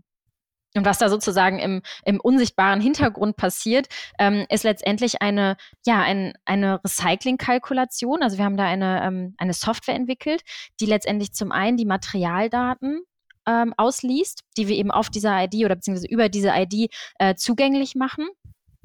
Und 0.75 0.85
was 0.85 0.99
da 0.99 1.09
sozusagen 1.09 1.59
im, 1.59 1.83
im 2.05 2.21
unsichtbaren 2.21 2.81
Hintergrund 2.81 3.37
passiert, 3.37 3.89
ähm, 4.19 4.47
ist 4.51 4.65
letztendlich 4.65 5.23
eine, 5.23 5.57
ja, 5.87 6.03
ein, 6.03 6.35
eine 6.45 6.81
Recycling-Kalkulation. 6.85 8.23
Also 8.23 8.39
wir 8.39 8.45
haben 8.45 8.57
da 8.57 8.65
eine, 8.65 9.03
ähm, 9.03 9.35
eine 9.39 9.55
Software 9.55 9.95
entwickelt, 9.95 10.43
die 10.81 10.87
letztendlich 10.87 11.33
zum 11.33 11.53
einen 11.53 11.77
die 11.77 11.87
Materialdaten 11.87 13.01
ähm, 13.49 13.73
ausliest, 13.77 14.43
die 14.57 14.69
wir 14.69 14.77
eben 14.77 14.91
auf 14.91 15.09
dieser 15.09 15.43
ID 15.43 15.65
oder 15.65 15.77
beziehungsweise 15.77 16.09
über 16.09 16.29
diese 16.29 16.53
ID 16.55 16.93
äh, 17.19 17.35
zugänglich 17.35 17.95
machen 17.95 18.29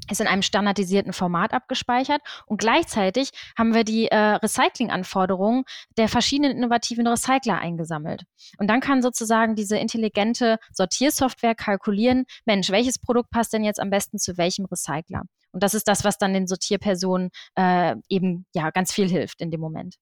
ist 0.09 0.21
in 0.21 0.27
einem 0.27 0.41
standardisierten 0.41 1.13
Format 1.13 1.53
abgespeichert 1.53 2.21
und 2.45 2.57
gleichzeitig 2.57 3.31
haben 3.57 3.73
wir 3.73 3.83
die 3.83 4.07
äh, 4.07 4.15
Recycling-Anforderungen 4.15 5.63
der 5.97 6.07
verschiedenen 6.07 6.57
innovativen 6.57 7.07
Recycler 7.07 7.59
eingesammelt. 7.59 8.23
Und 8.57 8.69
dann 8.69 8.81
kann 8.81 9.01
sozusagen 9.01 9.55
diese 9.55 9.77
intelligente 9.77 10.57
Sortiersoftware 10.71 11.55
kalkulieren, 11.55 12.25
Mensch, 12.45 12.69
welches 12.69 12.99
Produkt 12.99 13.29
passt 13.29 13.53
denn 13.53 13.63
jetzt 13.63 13.79
am 13.79 13.89
besten 13.89 14.19
zu 14.19 14.37
welchem 14.37 14.65
Recycler? 14.65 15.23
Und 15.51 15.61
das 15.61 15.73
ist 15.73 15.87
das, 15.87 16.03
was 16.03 16.17
dann 16.17 16.33
den 16.33 16.47
Sortierpersonen 16.47 17.29
äh, 17.55 17.95
eben 18.09 18.45
ja 18.53 18.71
ganz 18.71 18.91
viel 18.91 19.07
hilft 19.07 19.41
in 19.41 19.51
dem 19.51 19.61
Moment. 19.61 19.95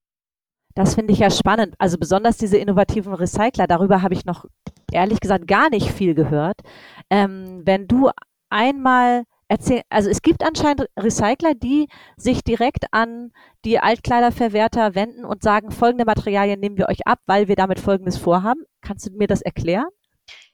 Das 0.75 0.95
finde 0.95 1.13
ich 1.13 1.19
ja 1.19 1.29
spannend. 1.29 1.75
Also 1.77 1.97
besonders 1.97 2.37
diese 2.37 2.57
innovativen 2.57 3.13
Recycler, 3.13 3.67
darüber 3.67 4.01
habe 4.01 4.13
ich 4.13 4.25
noch 4.25 4.45
ehrlich 4.91 5.19
gesagt 5.19 5.47
gar 5.47 5.69
nicht 5.69 5.91
viel 5.91 6.13
gehört. 6.13 6.61
Ähm, 7.09 7.61
wenn 7.65 7.87
du 7.87 8.09
einmal 8.49 9.23
erzähl, 9.51 9.81
also 9.89 10.09
es 10.09 10.21
gibt 10.21 10.43
anscheinend 10.43 10.87
Recycler, 10.97 11.53
die 11.53 11.89
sich 12.15 12.41
direkt 12.41 12.85
an 12.91 13.33
die 13.65 13.79
Altkleiderverwerter 13.79 14.95
wenden 14.95 15.25
und 15.25 15.43
sagen, 15.43 15.71
folgende 15.71 16.05
Materialien 16.05 16.61
nehmen 16.61 16.77
wir 16.77 16.87
euch 16.87 17.05
ab, 17.05 17.19
weil 17.25 17.49
wir 17.49 17.57
damit 17.57 17.81
Folgendes 17.81 18.17
vorhaben. 18.17 18.63
Kannst 18.79 19.07
du 19.07 19.11
mir 19.11 19.27
das 19.27 19.41
erklären? 19.41 19.89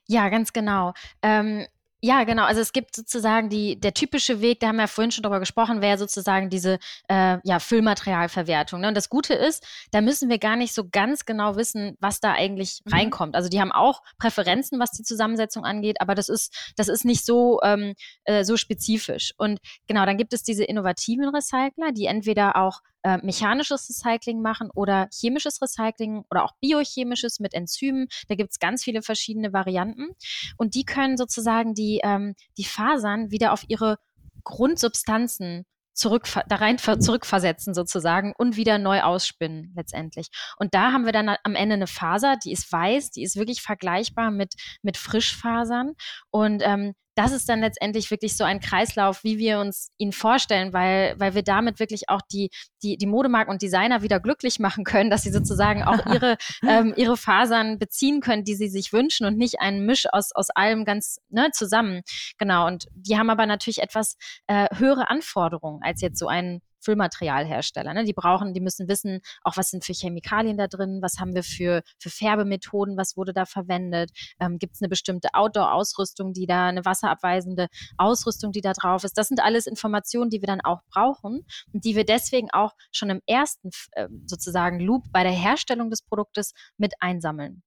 Ja, 0.07 0.29
ganz 0.29 0.51
genau. 0.51 0.93
Ähm, 1.21 1.67
ja, 2.07 2.23
genau. 2.23 2.45
Also 2.45 2.61
es 2.61 2.71
gibt 2.71 2.95
sozusagen 2.95 3.49
die, 3.49 3.77
der 3.77 3.93
typische 3.93 4.39
Weg, 4.39 4.61
da 4.61 4.67
haben 4.67 4.77
wir 4.77 4.83
ja 4.83 4.87
vorhin 4.87 5.11
schon 5.11 5.23
drüber 5.23 5.41
gesprochen, 5.41 5.81
wäre 5.81 5.97
sozusagen 5.97 6.49
diese 6.49 6.79
äh, 7.09 7.37
ja, 7.43 7.59
Füllmaterialverwertung. 7.59 8.79
Ne? 8.79 8.87
Und 8.87 8.95
das 8.95 9.09
Gute 9.09 9.33
ist, 9.33 9.67
da 9.91 9.99
müssen 9.99 10.29
wir 10.29 10.37
gar 10.37 10.55
nicht 10.55 10.73
so 10.73 10.87
ganz 10.89 11.25
genau 11.25 11.57
wissen, 11.57 11.97
was 11.99 12.21
da 12.21 12.31
eigentlich 12.31 12.79
mhm. 12.85 12.93
reinkommt. 12.93 13.35
Also 13.35 13.49
die 13.49 13.59
haben 13.59 13.73
auch 13.73 14.03
Präferenzen, 14.19 14.79
was 14.79 14.91
die 14.91 15.03
Zusammensetzung 15.03 15.65
angeht, 15.65 15.99
aber 15.99 16.15
das 16.15 16.29
ist, 16.29 16.73
das 16.77 16.87
ist 16.87 17.03
nicht 17.03 17.25
so, 17.25 17.59
ähm, 17.61 17.93
äh, 18.23 18.45
so 18.45 18.55
spezifisch. 18.55 19.33
Und 19.37 19.59
genau, 19.87 20.05
dann 20.05 20.15
gibt 20.15 20.31
es 20.31 20.43
diese 20.43 20.63
innovativen 20.63 21.27
Recycler, 21.27 21.91
die 21.91 22.05
entweder 22.05 22.55
auch 22.55 22.79
äh, 23.03 23.17
mechanisches 23.17 23.89
Recycling 23.89 24.41
machen 24.41 24.69
oder 24.73 25.07
chemisches 25.13 25.61
Recycling 25.61 26.23
oder 26.29 26.43
auch 26.43 26.53
biochemisches 26.61 27.39
mit 27.39 27.53
Enzymen. 27.53 28.07
Da 28.27 28.35
gibt 28.35 28.51
es 28.51 28.59
ganz 28.59 28.83
viele 28.83 29.01
verschiedene 29.01 29.53
Varianten. 29.53 30.09
Und 30.57 30.75
die 30.75 30.85
können 30.85 31.17
sozusagen 31.17 31.73
die, 31.73 32.01
ähm, 32.03 32.35
die 32.57 32.65
Fasern 32.65 33.31
wieder 33.31 33.53
auf 33.53 33.63
ihre 33.67 33.97
Grundsubstanzen 34.43 35.65
zurück, 35.97 36.27
da 36.47 36.55
rein 36.57 36.77
zurückversetzen 36.77 37.73
sozusagen 37.73 38.33
und 38.37 38.55
wieder 38.55 38.77
neu 38.77 39.01
ausspinnen 39.01 39.73
letztendlich. 39.75 40.29
Und 40.57 40.73
da 40.73 40.91
haben 40.91 41.05
wir 41.05 41.11
dann 41.11 41.35
am 41.43 41.55
Ende 41.55 41.73
eine 41.73 41.87
Faser, 41.87 42.37
die 42.37 42.51
ist 42.51 42.71
weiß, 42.71 43.11
die 43.11 43.23
ist 43.23 43.35
wirklich 43.35 43.61
vergleichbar 43.61 44.31
mit, 44.31 44.53
mit 44.83 44.95
Frischfasern. 44.95 45.93
Und 46.29 46.61
ähm, 46.63 46.93
das 47.17 47.31
ist 47.31 47.49
dann 47.49 47.61
letztendlich 47.61 48.11
wirklich 48.11 48.37
so 48.37 48.43
ein 48.43 48.59
Kreislauf, 48.59 49.23
wie 49.23 49.39
wir 49.39 49.59
uns 49.59 49.89
ihn 49.97 50.11
vorstellen, 50.11 50.71
weil, 50.71 51.15
weil 51.17 51.33
wir 51.33 51.41
damit 51.41 51.79
wirklich 51.79 52.09
auch 52.09 52.21
die, 52.31 52.51
die, 52.83 52.95
die 52.95 53.07
Modemarken 53.07 53.51
und 53.51 53.63
Designer 53.63 54.03
wieder 54.03 54.19
glücklich 54.19 54.59
machen 54.59 54.83
können, 54.83 55.09
dass 55.09 55.23
sie 55.23 55.31
sozusagen 55.31 55.81
auch 55.81 55.97
ihre, 56.13 56.37
ähm, 56.61 56.93
ihre 56.95 57.17
Fasern 57.17 57.79
beziehen 57.79 58.21
können, 58.21 58.43
die 58.43 58.53
sie 58.53 58.69
sich 58.69 58.93
wünschen 58.93 59.25
und 59.25 59.35
nicht 59.35 59.59
einen 59.59 59.87
Misch 59.87 60.05
aus, 60.11 60.31
aus 60.31 60.51
allem 60.51 60.85
ganz 60.85 61.17
ne, 61.29 61.49
zusammen. 61.51 62.01
Genau. 62.37 62.67
Und 62.67 62.85
die 62.93 63.17
haben 63.17 63.31
aber 63.31 63.47
natürlich 63.47 63.81
etwas 63.81 64.15
äh, 64.45 64.67
höhere 64.75 65.09
Anforderungen 65.09 65.81
als 65.81 66.01
jetzt 66.01 66.19
so 66.19 66.27
ein 66.27 66.61
Füllmaterialhersteller. 66.87 67.93
Ne? 67.93 68.05
Die 68.05 68.13
brauchen, 68.13 68.53
die 68.53 68.61
müssen 68.61 68.87
wissen, 68.87 69.19
auch 69.43 69.57
was 69.57 69.71
sind 69.71 69.83
für 69.83 69.91
Chemikalien 69.91 70.57
da 70.57 70.67
drin, 70.67 70.99
was 71.01 71.19
haben 71.19 71.35
wir 71.35 71.43
für, 71.43 71.81
für 71.99 72.09
Färbemethoden, 72.09 72.95
was 72.95 73.17
wurde 73.17 73.33
da 73.33 73.45
verwendet, 73.45 74.11
ähm, 74.39 74.57
gibt 74.57 74.75
es 74.75 74.81
eine 74.81 74.87
bestimmte 74.87 75.29
Outdoor-Ausrüstung, 75.33 76.31
die 76.31 76.45
da, 76.45 76.67
eine 76.67 76.85
wasserabweisende 76.85 77.67
Ausrüstung, 77.97 78.53
die 78.53 78.61
da 78.61 78.71
drauf 78.71 79.03
ist. 79.03 79.17
Das 79.17 79.27
sind 79.27 79.43
alles 79.43 79.67
Informationen, 79.67 80.29
die 80.29 80.41
wir 80.41 80.47
dann 80.47 80.61
auch 80.61 80.79
brauchen 80.89 81.45
und 81.73 81.83
die 81.83 81.97
wir 81.97 82.05
deswegen 82.05 82.49
auch 82.51 82.71
schon 82.93 83.09
im 83.09 83.21
ersten 83.25 83.69
äh, 83.91 84.07
sozusagen 84.25 84.79
Loop 84.79 85.03
bei 85.11 85.23
der 85.23 85.33
Herstellung 85.33 85.89
des 85.89 86.01
Produktes 86.01 86.53
mit 86.77 86.93
einsammeln. 87.01 87.63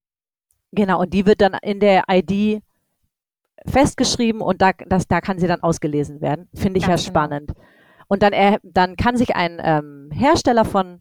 Genau, 0.73 1.01
und 1.01 1.13
die 1.13 1.27
wird 1.27 1.43
dann 1.43 1.59
in 1.63 1.81
der 1.81 2.05
ID 2.09 2.63
festgeschrieben 3.67 4.41
und 4.41 4.63
da, 4.63 4.73
das, 4.73 5.07
da 5.09 5.21
kann 5.21 5.39
sie 5.39 5.47
dann 5.47 5.63
ausgelesen 5.63 6.21
werden. 6.23 6.49
Finde 6.55 6.79
ich 6.79 6.87
Ganz 6.87 7.05
ja 7.05 7.11
genau. 7.11 7.21
spannend. 7.21 7.49
Genau. 7.49 7.61
Und 8.11 8.25
dann, 8.25 8.33
er, 8.33 8.59
dann 8.65 8.97
kann 8.97 9.17
sich 9.17 9.37
ein 9.37 9.61
ähm, 9.63 10.11
Hersteller 10.13 10.65
von 10.65 11.01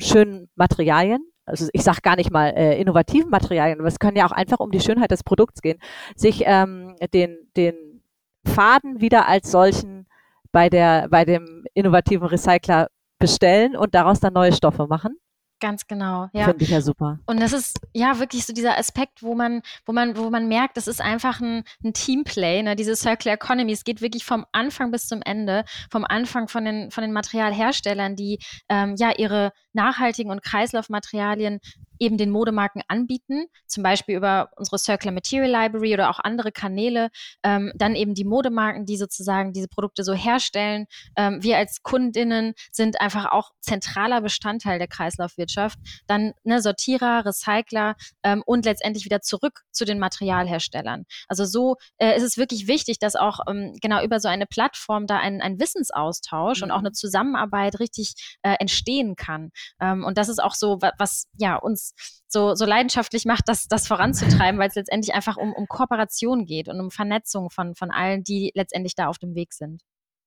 schönen 0.00 0.50
Materialien, 0.56 1.24
also 1.46 1.68
ich 1.72 1.84
sage 1.84 2.00
gar 2.02 2.16
nicht 2.16 2.32
mal 2.32 2.48
äh, 2.48 2.80
innovativen 2.80 3.30
Materialien, 3.30 3.78
aber 3.78 3.86
es 3.86 4.00
kann 4.00 4.16
ja 4.16 4.26
auch 4.26 4.32
einfach 4.32 4.58
um 4.58 4.72
die 4.72 4.80
Schönheit 4.80 5.12
des 5.12 5.22
Produkts 5.22 5.62
gehen, 5.62 5.78
sich 6.16 6.42
ähm, 6.44 6.96
den, 7.12 7.38
den 7.56 8.02
Faden 8.44 9.00
wieder 9.00 9.28
als 9.28 9.48
solchen 9.52 10.08
bei, 10.50 10.68
der, 10.68 11.06
bei 11.08 11.24
dem 11.24 11.66
innovativen 11.72 12.26
Recycler 12.26 12.88
bestellen 13.20 13.76
und 13.76 13.94
daraus 13.94 14.18
dann 14.18 14.32
neue 14.32 14.52
Stoffe 14.52 14.88
machen. 14.88 15.16
Ganz 15.60 15.86
genau, 15.86 16.28
ja. 16.32 16.46
Finde 16.46 16.64
ich 16.64 16.70
ja 16.70 16.80
super. 16.80 17.18
Und 17.26 17.40
das 17.40 17.52
ist 17.52 17.78
ja 17.92 18.18
wirklich 18.18 18.44
so 18.44 18.52
dieser 18.52 18.76
Aspekt, 18.76 19.22
wo 19.22 19.34
man, 19.34 19.62
wo 19.86 19.92
man, 19.92 20.16
wo 20.16 20.28
man 20.28 20.48
merkt, 20.48 20.76
das 20.76 20.88
ist 20.88 21.00
einfach 21.00 21.40
ein, 21.40 21.64
ein 21.82 21.92
Teamplay, 21.92 22.62
ne? 22.62 22.76
diese 22.76 22.96
Circular 22.96 23.36
Economy. 23.36 23.72
Es 23.72 23.84
geht 23.84 24.00
wirklich 24.00 24.24
vom 24.24 24.44
Anfang 24.52 24.90
bis 24.90 25.06
zum 25.06 25.22
Ende, 25.22 25.64
vom 25.90 26.04
Anfang 26.04 26.48
von 26.48 26.64
den, 26.64 26.90
von 26.90 27.02
den 27.02 27.12
Materialherstellern, 27.12 28.16
die 28.16 28.40
ähm, 28.68 28.96
ja 28.98 29.12
ihre 29.16 29.52
nachhaltigen 29.72 30.30
und 30.30 30.42
Kreislaufmaterialien 30.42 31.60
eben 31.98 32.16
den 32.16 32.30
Modemarken 32.30 32.82
anbieten, 32.88 33.46
zum 33.66 33.82
Beispiel 33.82 34.16
über 34.16 34.50
unsere 34.56 34.78
Circular 34.78 35.14
Material 35.14 35.50
Library 35.50 35.94
oder 35.94 36.10
auch 36.10 36.18
andere 36.18 36.52
Kanäle, 36.52 37.10
ähm, 37.42 37.72
dann 37.74 37.94
eben 37.94 38.14
die 38.14 38.24
Modemarken, 38.24 38.86
die 38.86 38.96
sozusagen 38.96 39.52
diese 39.52 39.68
Produkte 39.68 40.04
so 40.04 40.14
herstellen. 40.14 40.86
Ähm, 41.16 41.42
wir 41.42 41.56
als 41.58 41.82
Kundinnen 41.82 42.54
sind 42.72 43.00
einfach 43.00 43.32
auch 43.32 43.50
zentraler 43.60 44.20
Bestandteil 44.20 44.78
der 44.78 44.88
Kreislaufwirtschaft. 44.88 45.78
Dann 46.06 46.32
ne, 46.44 46.60
Sortierer, 46.60 47.24
Recycler 47.24 47.96
ähm, 48.22 48.42
und 48.46 48.64
letztendlich 48.64 49.04
wieder 49.04 49.20
zurück 49.20 49.62
zu 49.70 49.84
den 49.84 49.98
Materialherstellern. 49.98 51.04
Also 51.28 51.44
so 51.44 51.76
äh, 51.98 52.16
ist 52.16 52.22
es 52.22 52.36
wirklich 52.36 52.66
wichtig, 52.66 52.98
dass 52.98 53.16
auch 53.16 53.40
ähm, 53.48 53.76
genau 53.80 54.02
über 54.02 54.20
so 54.20 54.28
eine 54.28 54.46
Plattform 54.46 55.06
da 55.06 55.18
ein, 55.18 55.40
ein 55.40 55.58
Wissensaustausch 55.58 56.60
mhm. 56.60 56.64
und 56.64 56.70
auch 56.70 56.78
eine 56.78 56.92
Zusammenarbeit 56.92 57.80
richtig 57.80 58.14
äh, 58.42 58.54
entstehen 58.58 59.16
kann. 59.16 59.50
Ähm, 59.80 60.04
und 60.04 60.18
das 60.18 60.28
ist 60.28 60.42
auch 60.42 60.54
so, 60.54 60.78
was, 60.80 60.92
was 60.98 61.26
ja 61.36 61.56
uns 61.56 61.83
so, 62.26 62.54
so 62.54 62.64
leidenschaftlich 62.64 63.24
macht, 63.24 63.48
das, 63.48 63.66
das 63.68 63.86
voranzutreiben, 63.86 64.58
weil 64.58 64.68
es 64.68 64.74
letztendlich 64.74 65.14
einfach 65.14 65.36
um, 65.36 65.52
um 65.52 65.66
Kooperation 65.66 66.44
geht 66.46 66.68
und 66.68 66.80
um 66.80 66.90
Vernetzung 66.90 67.50
von, 67.50 67.74
von 67.74 67.90
allen, 67.90 68.24
die 68.24 68.52
letztendlich 68.54 68.94
da 68.94 69.08
auf 69.08 69.18
dem 69.18 69.34
Weg 69.34 69.52
sind. 69.52 69.82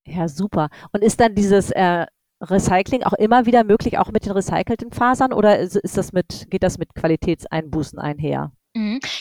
Ja, 0.05 0.27
super. 0.27 0.69
Und 0.93 1.03
ist 1.03 1.19
dann 1.19 1.35
dieses 1.35 1.71
äh, 1.71 2.05
Recycling 2.41 3.03
auch 3.03 3.13
immer 3.13 3.45
wieder 3.45 3.63
möglich, 3.63 3.97
auch 3.97 4.11
mit 4.11 4.25
den 4.25 4.31
recycelten 4.31 4.91
Fasern 4.91 5.33
oder 5.33 5.59
ist, 5.59 5.75
ist 5.75 5.97
das 5.97 6.13
mit, 6.13 6.47
geht 6.49 6.63
das 6.63 6.77
mit 6.77 6.93
Qualitätseinbußen 6.95 7.99
einher? 7.99 8.51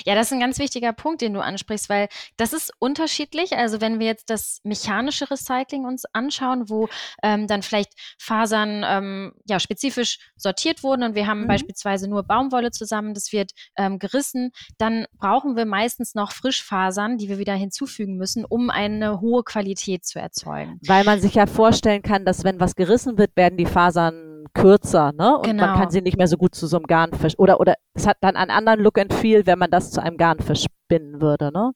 Ja, 0.04 0.14
das 0.14 0.28
ist 0.28 0.32
ein 0.32 0.40
ganz 0.40 0.58
wichtiger 0.58 0.92
Punkt, 0.92 1.20
den 1.20 1.34
du 1.34 1.40
ansprichst, 1.40 1.88
weil 1.88 2.08
das 2.36 2.52
ist 2.52 2.72
unterschiedlich. 2.78 3.56
Also 3.56 3.80
wenn 3.80 3.98
wir 3.98 4.06
jetzt 4.06 4.30
das 4.30 4.60
mechanische 4.64 5.30
Recycling 5.30 5.84
uns 5.84 6.04
anschauen, 6.12 6.68
wo 6.68 6.88
ähm, 7.22 7.46
dann 7.46 7.62
vielleicht 7.62 7.92
Fasern 8.18 8.84
ähm, 8.86 9.32
ja 9.46 9.60
spezifisch 9.60 10.18
sortiert 10.36 10.82
wurden 10.82 11.02
und 11.02 11.14
wir 11.14 11.26
haben 11.26 11.42
mhm. 11.42 11.48
beispielsweise 11.48 12.08
nur 12.08 12.22
Baumwolle 12.22 12.70
zusammen, 12.70 13.14
das 13.14 13.32
wird 13.32 13.52
ähm, 13.76 13.98
gerissen, 13.98 14.50
dann 14.78 15.06
brauchen 15.18 15.56
wir 15.56 15.66
meistens 15.66 16.14
noch 16.14 16.32
Frischfasern, 16.32 17.18
die 17.18 17.28
wir 17.28 17.38
wieder 17.38 17.54
hinzufügen 17.54 18.16
müssen, 18.16 18.44
um 18.44 18.70
eine 18.70 19.20
hohe 19.20 19.42
Qualität 19.42 20.04
zu 20.04 20.18
erzeugen. 20.18 20.80
Weil 20.86 21.04
man 21.04 21.20
sich 21.20 21.34
ja 21.34 21.46
vorstellen 21.46 22.02
kann, 22.02 22.24
dass 22.24 22.44
wenn 22.44 22.60
was 22.60 22.74
gerissen 22.74 23.18
wird, 23.18 23.36
werden 23.36 23.56
die 23.56 23.66
Fasern 23.66 24.25
kürzer, 24.54 25.12
ne? 25.12 25.36
Und 25.36 25.44
genau. 25.44 25.66
man 25.66 25.78
kann 25.78 25.90
sie 25.90 26.02
nicht 26.02 26.16
mehr 26.16 26.28
so 26.28 26.36
gut 26.36 26.54
zu 26.54 26.66
so 26.66 26.76
einem 26.76 26.86
Garn 26.86 27.12
verspinnen. 27.12 27.42
Oder, 27.42 27.60
oder 27.60 27.74
es 27.94 28.06
hat 28.06 28.18
dann 28.20 28.36
einen 28.36 28.50
anderen 28.50 28.80
Look 28.80 28.98
and 28.98 29.12
Feel, 29.12 29.46
wenn 29.46 29.58
man 29.58 29.70
das 29.70 29.90
zu 29.90 30.02
einem 30.02 30.16
Garn 30.16 30.38
verspinnen 30.38 31.20
würde, 31.20 31.52
ne? 31.52 31.72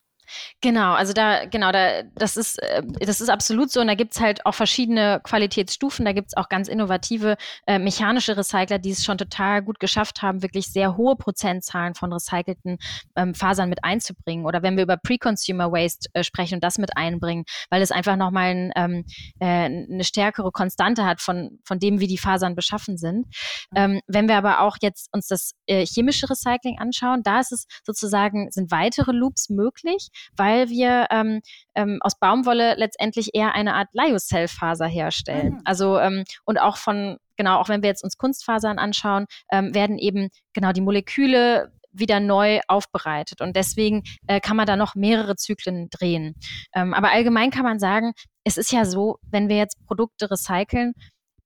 Genau, 0.60 0.92
also 0.92 1.12
da, 1.12 1.46
genau, 1.46 1.72
da, 1.72 2.02
das 2.14 2.36
ist, 2.36 2.62
äh, 2.62 2.82
das 3.00 3.20
ist 3.20 3.28
absolut 3.28 3.70
so. 3.70 3.80
Und 3.80 3.86
da 3.86 3.94
gibt 3.94 4.14
es 4.14 4.20
halt 4.20 4.44
auch 4.46 4.54
verschiedene 4.54 5.20
Qualitätsstufen. 5.22 6.04
Da 6.04 6.12
gibt 6.12 6.28
es 6.28 6.36
auch 6.36 6.48
ganz 6.48 6.68
innovative 6.68 7.36
äh, 7.66 7.78
mechanische 7.78 8.36
Recycler, 8.36 8.78
die 8.78 8.90
es 8.90 9.04
schon 9.04 9.18
total 9.18 9.62
gut 9.62 9.80
geschafft 9.80 10.22
haben, 10.22 10.42
wirklich 10.42 10.66
sehr 10.72 10.96
hohe 10.96 11.16
Prozentzahlen 11.16 11.94
von 11.94 12.12
recycelten 12.12 12.78
ähm, 13.16 13.34
Fasern 13.34 13.68
mit 13.68 13.84
einzubringen. 13.84 14.46
Oder 14.46 14.62
wenn 14.62 14.76
wir 14.76 14.84
über 14.84 14.96
Pre-Consumer 14.96 15.72
Waste 15.72 16.08
äh, 16.12 16.24
sprechen 16.24 16.56
und 16.56 16.64
das 16.64 16.78
mit 16.78 16.96
einbringen, 16.96 17.44
weil 17.70 17.82
es 17.82 17.90
einfach 17.90 18.16
nochmal 18.16 18.50
ein, 18.50 18.72
ähm, 18.76 19.04
äh, 19.40 19.46
eine 19.46 20.04
stärkere 20.04 20.50
Konstante 20.52 21.04
hat 21.04 21.20
von, 21.20 21.58
von 21.64 21.78
dem, 21.78 22.00
wie 22.00 22.06
die 22.06 22.18
Fasern 22.18 22.54
beschaffen 22.54 22.96
sind. 22.96 23.26
Ähm, 23.74 24.00
wenn 24.06 24.28
wir 24.28 24.36
aber 24.36 24.60
auch 24.60 24.76
jetzt 24.82 25.08
uns 25.12 25.26
das 25.26 25.52
äh, 25.66 25.86
chemische 25.86 26.28
Recycling 26.28 26.78
anschauen, 26.78 27.22
da 27.22 27.40
ist 27.40 27.52
es 27.52 27.66
sozusagen, 27.84 28.50
sind 28.50 28.70
weitere 28.70 29.12
Loops 29.12 29.48
möglich 29.48 30.08
weil 30.36 30.68
wir 30.68 31.06
ähm, 31.10 31.40
ähm, 31.74 31.98
aus 32.02 32.18
Baumwolle 32.18 32.74
letztendlich 32.76 33.30
eher 33.34 33.54
eine 33.54 33.74
Art 33.74 33.88
Lyocell-Faser 33.92 34.86
herstellen. 34.86 35.54
Mhm. 35.54 35.62
Also 35.64 35.98
ähm, 35.98 36.24
und 36.44 36.60
auch 36.60 36.76
von 36.76 37.18
genau, 37.36 37.58
auch 37.58 37.68
wenn 37.68 37.82
wir 37.82 37.88
jetzt 37.88 38.04
uns 38.04 38.18
Kunstfasern 38.18 38.78
anschauen, 38.78 39.26
ähm, 39.50 39.74
werden 39.74 39.98
eben 39.98 40.28
genau 40.52 40.72
die 40.72 40.82
Moleküle 40.82 41.72
wieder 41.92 42.20
neu 42.20 42.60
aufbereitet. 42.68 43.40
Und 43.40 43.56
deswegen 43.56 44.02
äh, 44.26 44.40
kann 44.40 44.56
man 44.56 44.66
da 44.66 44.76
noch 44.76 44.94
mehrere 44.94 45.36
Zyklen 45.36 45.88
drehen. 45.90 46.36
Ähm, 46.74 46.94
aber 46.94 47.10
allgemein 47.10 47.50
kann 47.50 47.64
man 47.64 47.78
sagen, 47.78 48.12
es 48.44 48.56
ist 48.56 48.72
ja 48.72 48.84
so, 48.84 49.18
wenn 49.30 49.48
wir 49.48 49.56
jetzt 49.56 49.84
Produkte 49.86 50.30
recyceln, 50.30 50.92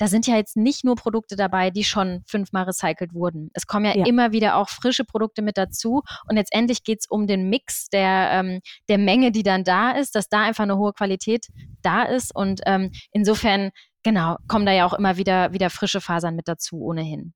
da 0.04 0.08
sind 0.08 0.26
ja 0.26 0.36
jetzt 0.36 0.54
nicht 0.54 0.84
nur 0.84 0.96
Produkte 0.96 1.34
dabei, 1.34 1.70
die 1.70 1.82
schon 1.82 2.24
fünfmal 2.26 2.64
recycelt 2.64 3.14
wurden. 3.14 3.48
Es 3.54 3.66
kommen 3.66 3.86
ja, 3.86 3.96
ja. 3.96 4.04
immer 4.04 4.32
wieder 4.32 4.56
auch 4.56 4.68
frische 4.68 5.02
Produkte 5.02 5.40
mit 5.40 5.56
dazu. 5.56 6.02
Und 6.28 6.36
letztendlich 6.36 6.84
geht 6.84 6.98
es 7.00 7.06
um 7.06 7.26
den 7.26 7.48
Mix 7.48 7.88
der, 7.88 8.28
ähm, 8.32 8.60
der 8.90 8.98
Menge, 8.98 9.32
die 9.32 9.42
dann 9.42 9.64
da 9.64 9.92
ist, 9.92 10.14
dass 10.14 10.28
da 10.28 10.42
einfach 10.42 10.64
eine 10.64 10.76
hohe 10.76 10.92
Qualität 10.92 11.46
da 11.80 12.02
ist. 12.02 12.36
Und 12.36 12.60
ähm, 12.66 12.92
insofern, 13.12 13.70
genau, 14.02 14.36
kommen 14.46 14.66
da 14.66 14.72
ja 14.72 14.84
auch 14.84 14.92
immer 14.92 15.16
wieder, 15.16 15.54
wieder 15.54 15.70
frische 15.70 16.02
Fasern 16.02 16.36
mit 16.36 16.48
dazu, 16.48 16.82
ohnehin. 16.82 17.32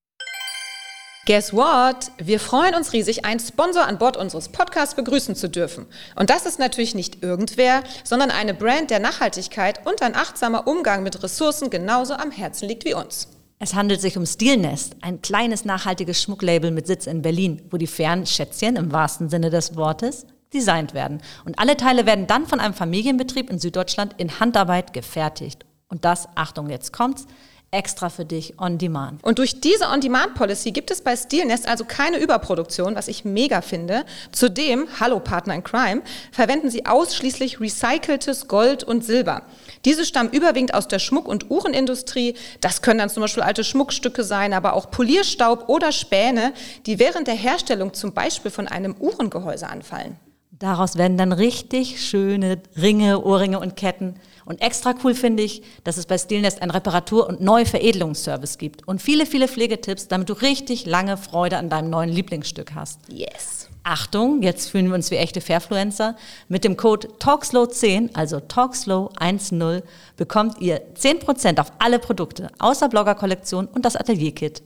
Guess 1.28 1.52
what? 1.52 2.10
Wir 2.16 2.40
freuen 2.40 2.74
uns 2.74 2.94
riesig, 2.94 3.26
einen 3.26 3.38
Sponsor 3.38 3.86
an 3.86 3.98
Bord 3.98 4.16
unseres 4.16 4.48
Podcasts 4.48 4.94
begrüßen 4.94 5.34
zu 5.34 5.50
dürfen. 5.50 5.84
Und 6.16 6.30
das 6.30 6.46
ist 6.46 6.58
natürlich 6.58 6.94
nicht 6.94 7.22
irgendwer, 7.22 7.82
sondern 8.02 8.30
eine 8.30 8.54
Brand 8.54 8.88
der 8.88 8.98
Nachhaltigkeit 8.98 9.86
und 9.86 10.00
ein 10.00 10.14
achtsamer 10.14 10.66
Umgang 10.66 11.02
mit 11.02 11.22
Ressourcen 11.22 11.68
genauso 11.68 12.14
am 12.14 12.30
Herzen 12.30 12.66
liegt 12.66 12.86
wie 12.86 12.94
uns. 12.94 13.28
Es 13.58 13.74
handelt 13.74 14.00
sich 14.00 14.16
um 14.16 14.24
Stilnest, 14.24 14.96
ein 15.02 15.20
kleines 15.20 15.66
nachhaltiges 15.66 16.22
Schmucklabel 16.22 16.70
mit 16.70 16.86
Sitz 16.86 17.06
in 17.06 17.20
Berlin, 17.20 17.60
wo 17.68 17.76
die 17.76 17.86
fairen 17.86 18.24
Schätzchen 18.24 18.76
im 18.76 18.90
wahrsten 18.90 19.28
Sinne 19.28 19.50
des 19.50 19.76
Wortes 19.76 20.24
designt 20.54 20.94
werden. 20.94 21.20
Und 21.44 21.58
alle 21.58 21.76
Teile 21.76 22.06
werden 22.06 22.26
dann 22.26 22.46
von 22.46 22.58
einem 22.58 22.72
Familienbetrieb 22.72 23.50
in 23.50 23.58
Süddeutschland 23.58 24.14
in 24.16 24.40
Handarbeit 24.40 24.94
gefertigt. 24.94 25.66
Und 25.90 26.06
das, 26.06 26.26
Achtung, 26.36 26.70
jetzt 26.70 26.94
kommt's, 26.94 27.26
extra 27.70 28.08
für 28.08 28.24
dich 28.24 28.58
on 28.58 28.78
demand. 28.78 29.22
Und 29.22 29.38
durch 29.38 29.60
diese 29.60 29.88
On-Demand-Policy 29.88 30.72
gibt 30.72 30.90
es 30.90 31.02
bei 31.02 31.16
Steelnest 31.16 31.68
also 31.68 31.84
keine 31.84 32.18
Überproduktion, 32.18 32.94
was 32.94 33.08
ich 33.08 33.26
mega 33.26 33.60
finde. 33.60 34.04
Zudem, 34.32 34.88
hallo 34.98 35.20
Partner 35.20 35.54
in 35.54 35.62
Crime, 35.62 36.02
verwenden 36.32 36.70
sie 36.70 36.86
ausschließlich 36.86 37.60
recyceltes 37.60 38.48
Gold 38.48 38.84
und 38.84 39.04
Silber. 39.04 39.42
Diese 39.84 40.06
stammen 40.06 40.30
überwiegend 40.30 40.72
aus 40.72 40.88
der 40.88 40.98
Schmuck- 40.98 41.28
und 41.28 41.50
Uhrenindustrie. 41.50 42.34
Das 42.62 42.80
können 42.80 43.00
dann 43.00 43.10
zum 43.10 43.20
Beispiel 43.20 43.42
alte 43.42 43.64
Schmuckstücke 43.64 44.24
sein, 44.24 44.54
aber 44.54 44.72
auch 44.72 44.90
Polierstaub 44.90 45.68
oder 45.68 45.92
Späne, 45.92 46.54
die 46.86 46.98
während 46.98 47.26
der 47.26 47.34
Herstellung 47.34 47.92
zum 47.92 48.14
Beispiel 48.14 48.50
von 48.50 48.66
einem 48.66 48.94
Uhrengehäuse 48.98 49.68
anfallen. 49.68 50.16
Daraus 50.58 50.96
werden 50.96 51.16
dann 51.16 51.32
richtig 51.32 52.04
schöne 52.04 52.60
Ringe, 52.76 53.22
Ohrringe 53.22 53.60
und 53.60 53.76
Ketten. 53.76 54.16
Und 54.48 54.62
extra 54.62 54.94
cool 55.04 55.14
finde 55.14 55.42
ich, 55.42 55.62
dass 55.84 55.98
es 55.98 56.06
bei 56.06 56.16
Stilnest 56.16 56.62
einen 56.62 56.70
Reparatur- 56.70 57.28
und 57.28 57.42
Neuveredelungsservice 57.42 58.56
gibt. 58.56 58.88
Und 58.88 59.02
viele, 59.02 59.26
viele 59.26 59.46
Pflegetipps, 59.46 60.08
damit 60.08 60.30
du 60.30 60.32
richtig 60.32 60.86
lange 60.86 61.18
Freude 61.18 61.58
an 61.58 61.68
deinem 61.68 61.90
neuen 61.90 62.08
Lieblingsstück 62.08 62.74
hast. 62.74 62.98
Yes. 63.08 63.68
Achtung, 63.82 64.40
jetzt 64.40 64.70
fühlen 64.70 64.88
wir 64.88 64.94
uns 64.94 65.10
wie 65.10 65.16
echte 65.16 65.42
Fairfluencer. 65.42 66.16
Mit 66.48 66.64
dem 66.64 66.78
Code 66.78 67.08
TalkSlow10, 67.20 68.14
also 68.14 68.38
TalkSlow10, 68.38 69.82
bekommt 70.16 70.62
ihr 70.62 70.80
10% 70.94 71.60
auf 71.60 71.70
alle 71.78 71.98
Produkte, 71.98 72.48
außer 72.58 72.88
Blogger-Kollektion 72.88 73.66
und 73.66 73.84
das 73.84 73.96
Atelier-Kit. 73.96 74.62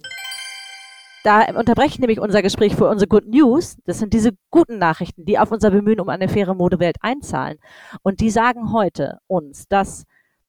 Da 1.24 1.56
unterbreche 1.56 1.94
ich 1.94 1.98
nämlich 2.00 2.20
unser 2.20 2.42
Gespräch 2.42 2.74
für 2.74 2.88
unsere 2.88 3.08
Good 3.08 3.26
News. 3.26 3.76
Das 3.84 3.98
sind 3.98 4.12
diese 4.12 4.32
guten 4.50 4.78
Nachrichten, 4.78 5.24
die 5.24 5.38
auf 5.38 5.52
unser 5.52 5.70
Bemühen 5.70 6.00
um 6.00 6.08
eine 6.08 6.28
faire 6.28 6.54
Modewelt 6.54 6.96
einzahlen. 7.00 7.58
Und 8.02 8.20
die 8.20 8.30
sagen 8.30 8.72
heute 8.72 9.18
uns, 9.28 9.68
dass 9.68 10.04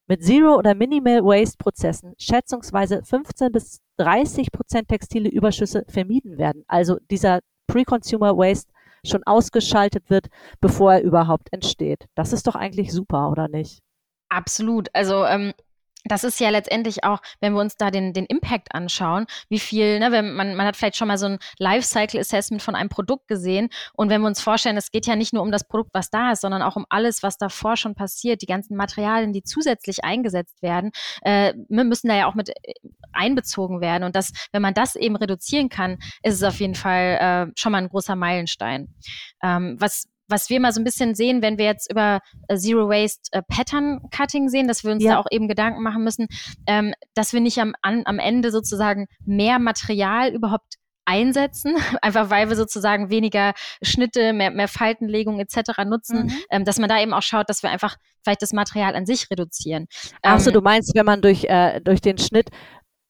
mit 0.08 0.24
Zero- 0.24 0.58
oder 0.58 0.74
Minimal 0.74 1.24
Waste-Prozessen 1.24 2.14
schätzungsweise 2.18 3.04
15 3.04 3.52
bis 3.52 3.82
30 3.98 4.52
Prozent 4.52 4.88
textile 4.88 5.30
Überschüsse 5.30 5.86
vermieden 5.88 6.38
werden. 6.38 6.64
Also 6.68 6.98
dieser 7.10 7.40
Pre-Consumer 7.68 8.36
Waste 8.36 8.72
schon 9.06 9.24
ausgeschaltet 9.24 10.10
wird, 10.10 10.28
bevor 10.60 10.94
er 10.94 11.04
überhaupt 11.04 11.52
entsteht. 11.52 12.06
Das 12.16 12.34
ist 12.34 12.48
doch 12.48 12.56
eigentlich 12.56 12.92
super, 12.92 13.30
oder 13.30 13.48
nicht? 13.48 13.80
Absolut. 14.30 14.90
Also 14.94 15.26
ähm, 15.26 15.54
das 16.06 16.24
ist 16.24 16.40
ja 16.40 16.50
letztendlich 16.50 17.04
auch, 17.04 17.20
wenn 17.40 17.54
wir 17.54 17.62
uns 17.62 17.78
da 17.78 17.92
den, 17.92 18.14
den 18.14 18.26
Impact 18.26 18.74
anschauen, 18.74 19.26
wie 19.50 19.60
viel, 19.60 20.00
ne, 20.00 20.12
wenn 20.12 20.34
man, 20.34 20.56
man 20.56 20.68
hat 20.68 20.76
vielleicht 20.76 20.98
schon 20.98 21.08
mal 21.08 21.18
so 21.18 21.28
ein 21.28 21.40
Lifecycle 21.60 22.20
Assessment 22.20 22.62
von 22.62 22.76
einem 22.76 22.90
Produkt 22.90 23.28
gesehen. 23.28 23.70
Und 23.94 24.10
wenn 24.10 24.22
wir 24.22 24.28
uns 24.28 24.42
vorstellen, 24.42 24.78
es 24.78 24.92
geht 24.92 25.08
ja 25.08 25.16
nicht 25.16 25.34
nur 25.34 25.42
um 25.42 25.52
das 25.52 25.68
Produkt, 25.68 25.92
was 25.94 26.10
da 26.10 26.32
ist, 26.32 26.42
sondern 26.42 26.62
auch 26.62 26.76
um 26.76 26.86
alles, 26.90 27.24
was 27.24 27.38
davor 27.38 27.78
schon 27.78 27.96
passiert, 27.96 28.42
die 28.42 28.48
ganzen 28.48 28.76
Materialien, 28.76 29.34
die 29.34 29.44
zusätzlich 29.44 30.04
eingesetzt 30.04 30.62
werden, 30.62 30.92
äh, 31.22 31.54
müssen 31.70 32.08
da 32.08 32.16
ja 32.16 32.28
auch 32.28 32.36
mit 32.36 32.50
äh, 32.50 32.74
einbezogen 33.14 33.82
werden. 33.82 34.04
Und 34.04 34.16
das, 34.16 34.32
wenn 34.52 34.62
man 34.62 34.74
das 34.74 34.96
eben 34.96 35.16
reduzieren 35.16 35.70
kann, 35.70 36.00
ist 36.22 36.36
es 36.36 36.44
auf 36.44 36.60
jeden 36.60 36.76
Fall 36.76 37.48
äh, 37.50 37.52
schon 37.56 37.72
mal 37.72 37.78
ein 37.80 37.90
großer 37.90 38.16
Meilenstein. 38.16 38.94
Ähm, 39.42 39.78
was, 39.80 40.08
was 40.28 40.50
wir 40.50 40.60
mal 40.60 40.72
so 40.72 40.82
ein 40.82 40.84
bisschen 40.84 41.16
sehen, 41.16 41.42
wenn 41.42 41.58
wir 41.58 41.66
jetzt 41.66 41.92
über 41.92 42.20
äh, 42.48 42.58
Zero 42.58 42.90
Waste 42.90 43.30
äh, 43.32 43.42
Pattern 43.48 44.00
Cutting 44.16 44.50
sehen, 44.50 44.68
dass 44.68 44.84
wir 44.84 44.92
uns 44.92 45.04
ja. 45.04 45.14
da 45.14 45.20
auch 45.20 45.28
eben 45.32 45.48
Gedanken 45.48 45.84
machen 45.84 46.04
müssen, 46.04 46.28
ähm, 46.68 46.94
dass 47.14 47.34
wir 47.34 47.42
nicht 47.42 47.60
am, 47.60 47.74
an, 47.82 48.04
am 48.06 48.20
Ende 48.20 48.52
sozusagen 48.52 49.08
mehr 49.26 49.60
Material 49.60 50.34
überhaupt 50.34 50.76
einsetzen, 51.06 51.76
einfach 52.02 52.30
weil 52.30 52.50
wir 52.50 52.56
sozusagen 52.56 53.10
weniger 53.10 53.54
Schnitte, 53.82 54.34
mehr, 54.34 54.52
mehr 54.52 54.68
Faltenlegung 54.68 55.40
etc. 55.40 55.84
nutzen, 55.86 56.26
mhm. 56.26 56.34
ähm, 56.50 56.66
dass 56.66 56.80
man 56.80 56.90
da 56.90 57.02
eben 57.02 57.14
auch 57.14 57.22
schaut, 57.22 57.50
dass 57.50 57.64
wir 57.64 57.70
einfach 57.70 57.96
vielleicht 58.24 58.42
das 58.42 58.54
Material 58.54 58.96
an 58.96 59.06
sich 59.06 59.30
reduzieren. 59.30 59.88
Achso, 60.22 60.50
ähm, 60.50 60.54
du 60.54 60.62
meinst, 60.62 60.96
wenn 60.96 61.06
man 61.06 61.22
durch, 61.22 61.44
äh, 61.46 61.82
durch 61.82 62.02
den 62.02 62.18
Schnitt 62.18 62.50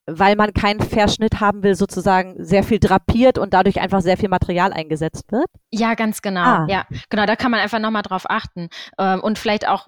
weil 0.06 0.36
man 0.36 0.54
keinen 0.54 0.82
Verschnitt 0.82 1.40
haben 1.40 1.64
will, 1.64 1.76
sozusagen 1.76 2.36
sehr 2.44 2.64
viel 2.64 2.80
drapiert 2.80 3.38
und 3.38 3.54
dadurch 3.54 3.80
einfach 3.80 4.02
sehr 4.02 4.18
viel 4.18 4.30
Material 4.30 4.74
eingesetzt 4.74 5.32
wird? 5.32 5.48
Ja, 5.72 5.94
ganz 5.94 6.22
genau. 6.22 6.42
Ah. 6.42 6.68
Ja, 6.70 6.86
genau, 7.10 7.26
da 7.26 7.36
kann 7.36 7.52
man 7.52 7.60
einfach 7.60 7.80
nochmal 7.80 8.02
drauf 8.02 8.26
achten. 8.28 8.70
Ähm, 8.98 9.22
und 9.22 9.40
vielleicht 9.40 9.68
auch 9.68 9.88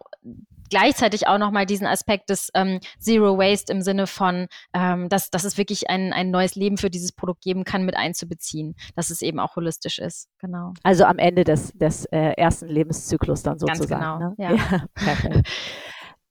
gleichzeitig 0.69 1.28
auch 1.28 1.38
nochmal 1.38 1.65
diesen 1.65 1.88
Aspekt 1.88 2.30
des 2.30 2.49
ähm, 2.54 2.80
Zero 2.99 3.38
Waste 3.38 3.71
im 3.71 3.82
Sinne 3.82 4.08
von, 4.08 4.47
ähm, 4.73 5.10
dass, 5.10 5.30
dass 5.30 5.43
es 5.43 5.58
wirklich 5.58 5.89
ein, 5.89 6.13
ein 6.13 6.32
neues 6.32 6.56
Leben 6.56 6.78
für 6.78 6.89
dieses 6.89 7.12
Produkt 7.12 7.43
geben 7.43 7.63
kann, 7.63 7.86
mit 7.86 7.95
einzubeziehen, 7.95 8.75
dass 8.95 9.10
es 9.10 9.21
eben 9.21 9.39
auch 9.39 9.56
holistisch 9.56 9.99
ist. 9.99 10.30
Genau. 10.39 10.73
Also 10.84 11.06
am 11.06 11.17
Ende 11.17 11.43
des, 11.43 11.71
des 11.73 12.06
äh, 12.06 12.34
ersten 12.38 12.67
Lebenszyklus 12.67 13.43
dann 13.43 13.60
sozusagen. 13.60 13.89
Ganz 13.89 14.17
genau, 14.17 14.19
ne? 14.19 14.36
ja. 14.38 14.54
ja 14.54 14.86
perfekt. 14.95 15.47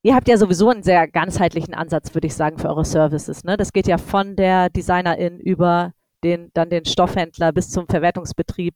Ihr 0.05 0.14
habt 0.14 0.29
ja 0.29 0.37
sowieso 0.37 0.69
einen 0.69 0.83
sehr 0.83 1.09
ganzheitlichen 1.09 1.73
Ansatz, 1.73 2.12
würde 2.12 2.27
ich 2.27 2.35
sagen, 2.35 2.59
für 2.59 2.69
eure 2.69 2.85
Services. 2.85 3.43
Ne? 3.43 3.57
Das 3.57 3.73
geht 3.73 3.87
ja 3.87 3.97
von 3.97 4.37
der 4.37 4.69
Designerin 4.69 5.40
über 5.40 5.93
den, 6.23 6.51
dann 6.53 6.69
den 6.69 6.85
Stoffhändler 6.85 7.53
bis 7.53 7.71
zum 7.71 7.87
Verwertungsbetrieb. 7.88 8.75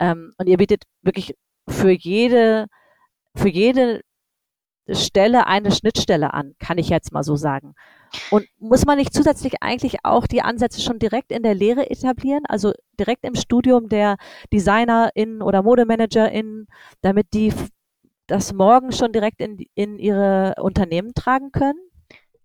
Ähm, 0.00 0.32
und 0.36 0.48
ihr 0.48 0.56
bietet 0.56 0.82
wirklich 1.02 1.36
für 1.68 1.92
jede, 1.92 2.66
für 3.36 3.48
jede 3.48 4.00
stelle 4.90 5.46
eine 5.46 5.70
Schnittstelle 5.70 6.34
an, 6.34 6.56
kann 6.58 6.78
ich 6.78 6.88
jetzt 6.88 7.12
mal 7.12 7.22
so 7.22 7.36
sagen. 7.36 7.76
Und 8.32 8.44
muss 8.58 8.84
man 8.84 8.98
nicht 8.98 9.14
zusätzlich 9.14 9.62
eigentlich 9.62 9.98
auch 10.02 10.26
die 10.26 10.42
Ansätze 10.42 10.80
schon 10.80 10.98
direkt 10.98 11.30
in 11.30 11.44
der 11.44 11.54
Lehre 11.54 11.88
etablieren, 11.88 12.42
also 12.48 12.72
direkt 12.98 13.24
im 13.24 13.36
Studium 13.36 13.88
der 13.88 14.16
DesignerInnen 14.52 15.40
oder 15.40 15.62
ModemanagerInnen, 15.62 16.66
damit 17.00 17.28
die 17.32 17.52
das 18.26 18.52
morgen 18.52 18.92
schon 18.92 19.12
direkt 19.12 19.40
in, 19.40 19.58
in 19.74 19.98
ihre 19.98 20.54
Unternehmen 20.58 21.14
tragen 21.14 21.52
können? 21.52 21.78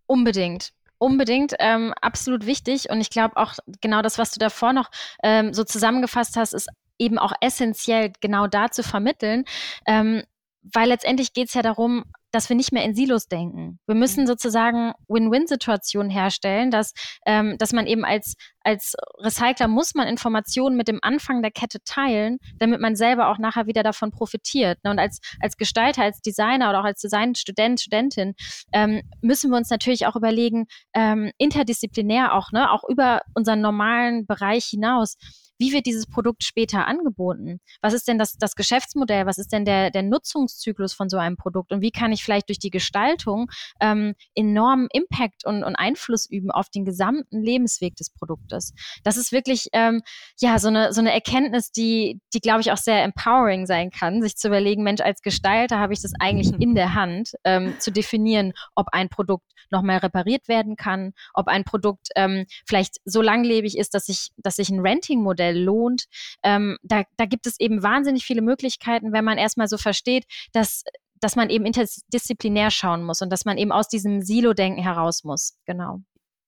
Unbedingt. 0.06 0.72
Unbedingt, 0.98 1.56
ähm, 1.60 1.94
absolut 2.02 2.46
wichtig. 2.46 2.90
Und 2.90 3.00
ich 3.00 3.10
glaube 3.10 3.38
auch 3.38 3.54
genau 3.80 4.02
das, 4.02 4.18
was 4.18 4.32
du 4.32 4.40
davor 4.40 4.74
noch 4.74 4.90
ähm, 5.24 5.54
so 5.54 5.64
zusammengefasst 5.64 6.36
hast, 6.36 6.54
ist 6.54 6.68
eben 6.98 7.18
auch 7.18 7.32
essentiell 7.40 8.12
genau 8.20 8.48
da 8.48 8.70
zu 8.70 8.84
vermitteln. 8.84 9.46
Ähm, 9.86 10.24
weil 10.62 10.90
letztendlich 10.90 11.34
geht 11.34 11.48
es 11.48 11.54
ja 11.54 11.62
darum, 11.62 12.04
dass 12.32 12.50
wir 12.50 12.56
nicht 12.56 12.72
mehr 12.72 12.84
in 12.84 12.96
Silos 12.96 13.28
denken. 13.28 13.80
Wir 13.88 13.96
müssen 13.96 14.24
mhm. 14.24 14.28
sozusagen 14.28 14.94
Win-Win-Situationen 15.08 16.10
herstellen, 16.10 16.72
dass, 16.72 16.94
ähm, 17.26 17.58
dass 17.58 17.74
man 17.74 17.88
eben 17.88 18.06
als, 18.06 18.36
als 18.62 18.96
Recycler 19.18 19.68
muss 19.68 19.96
man 19.96 20.08
Informationen 20.08 20.76
mit 20.76 20.88
dem 20.88 21.00
Anfang 21.02 21.42
der 21.42 21.52
Kette 21.52 21.80
teilen, 21.84 22.38
damit 22.60 22.82
man 22.82 22.96
selber 22.96 23.30
auch 23.30 23.38
nachher 23.38 23.68
wieder 23.68 23.84
davon 23.84 24.12
profitiert. 24.12 24.84
Ne? 24.84 24.92
Und 24.92 25.00
als, 25.00 25.20
als 25.40 25.58
Gestalter, 25.58 26.04
als 26.04 26.22
Designer 26.22 26.70
oder 26.70 26.82
auch 26.82 26.86
als 26.86 27.02
Designstudent, 27.02 27.80
Studentin 27.80 28.34
ähm, 28.74 29.02
müssen 29.22 29.50
wir 29.52 29.58
uns 29.58 29.70
natürlich 29.70 30.06
auch 30.06 30.16
überlegen, 30.16 30.68
ähm, 30.94 31.32
interdisziplinär 31.38 32.34
auch, 32.34 32.52
ne, 32.52 32.72
auch 32.72 32.84
über 32.88 33.22
unseren 33.34 33.62
normalen 33.62 34.26
Bereich 34.26 34.66
hinaus, 34.66 35.18
wie 35.60 35.74
wird 35.74 35.86
dieses 35.86 36.08
Produkt 36.08 36.44
später 36.44 36.88
angeboten? 36.88 37.60
Was 37.82 37.94
ist 37.94 38.08
denn 38.08 38.18
das, 38.18 38.38
das 38.38 38.56
Geschäftsmodell? 38.56 39.26
Was 39.26 39.38
ist 39.38 39.52
denn 39.52 39.66
der, 39.66 39.92
der 39.92 40.04
Nutzungszyklus 40.04 40.94
von 40.94 41.10
so 41.10 41.18
einem 41.18 41.36
Produkt? 41.36 41.72
Und 41.72 41.82
wie 41.82 41.92
kann 41.92 42.12
ich 42.14 42.24
vielleicht 42.24 42.48
durch 42.48 42.60
die 42.60 42.70
Gestaltung 42.70 43.52
ähm, 43.82 44.16
enormen 44.36 44.88
Impact 44.94 45.46
und, 45.46 45.64
und 45.64 45.76
Einfluss 45.76 46.30
üben 46.30 46.50
auf 46.50 46.70
den 46.70 46.86
gesamten 46.86 47.42
Lebensweg 47.42 47.96
des 47.98 48.10
Produktes? 48.10 48.74
Das 49.04 49.18
ist 49.18 49.32
wirklich 49.34 49.68
ähm, 49.74 50.02
ja 50.40 50.58
so 50.60 50.70
eine, 50.70 50.94
so 50.94 51.02
eine 51.02 51.14
Erkenntnis, 51.14 51.72
die, 51.72 52.22
die 52.34 52.40
glaube 52.40 52.62
ich 52.62 52.72
auch 52.72 52.78
sehr 52.78 53.04
empowering 53.04 53.66
sein 53.66 53.92
kann, 53.92 54.22
sich 54.22 54.38
zu 54.38 54.48
überlegen, 54.48 54.84
Mensch, 54.84 55.02
als 55.02 55.22
Gestalter 55.22 55.78
habe 55.78 55.94
ich 55.94 56.02
das 56.02 56.14
eigentlich 56.20 56.54
in 56.60 56.74
der 56.74 56.94
Hand, 56.94 57.34
ähm, 57.44 57.76
zu 57.80 57.92
definieren, 57.92 58.54
ob 58.76 58.88
ein 58.94 59.10
Produkt 59.10 59.52
nochmal 59.72 59.98
repariert 59.98 60.48
werden 60.48 60.76
kann, 60.76 61.14
ob 61.34 61.48
ein 61.48 61.64
Produkt 61.64 62.08
ähm, 62.16 62.46
vielleicht 62.66 62.98
so 63.06 63.22
langlebig 63.22 63.78
ist, 63.78 63.94
dass 63.94 64.06
sich 64.06 64.30
dass 64.38 64.56
sich 64.56 64.70
ein 64.70 64.80
Renting-Modell 64.80 65.49
Geschäftsmodell 65.50 65.64
lohnt. 65.64 66.06
Ähm, 66.44 66.78
da, 66.84 67.04
da 67.18 67.26
gibt 67.26 67.48
es 67.48 67.60
eben 67.60 67.84
wahnsinnig 67.84 68.24
viele 68.26 68.42
Möglichkeiten, 68.42 69.12
wenn 69.14 69.26
man 69.26 69.38
erstmal 69.38 69.68
so 69.68 69.78
versteht, 69.78 70.26
dass 70.54 70.84
dass 71.22 71.36
man 71.36 71.50
eben 71.50 71.66
interdisziplinär 71.66 72.72
schauen 72.72 73.04
muss 73.04 73.22
und 73.22 73.30
dass 73.30 73.44
man 73.44 73.58
eben 73.58 73.74
aus 73.74 73.90
diesem 73.90 74.22
Silo-Denken 74.22 74.82
heraus 74.82 75.26
muss. 75.26 75.58
Genau. 75.66 76.00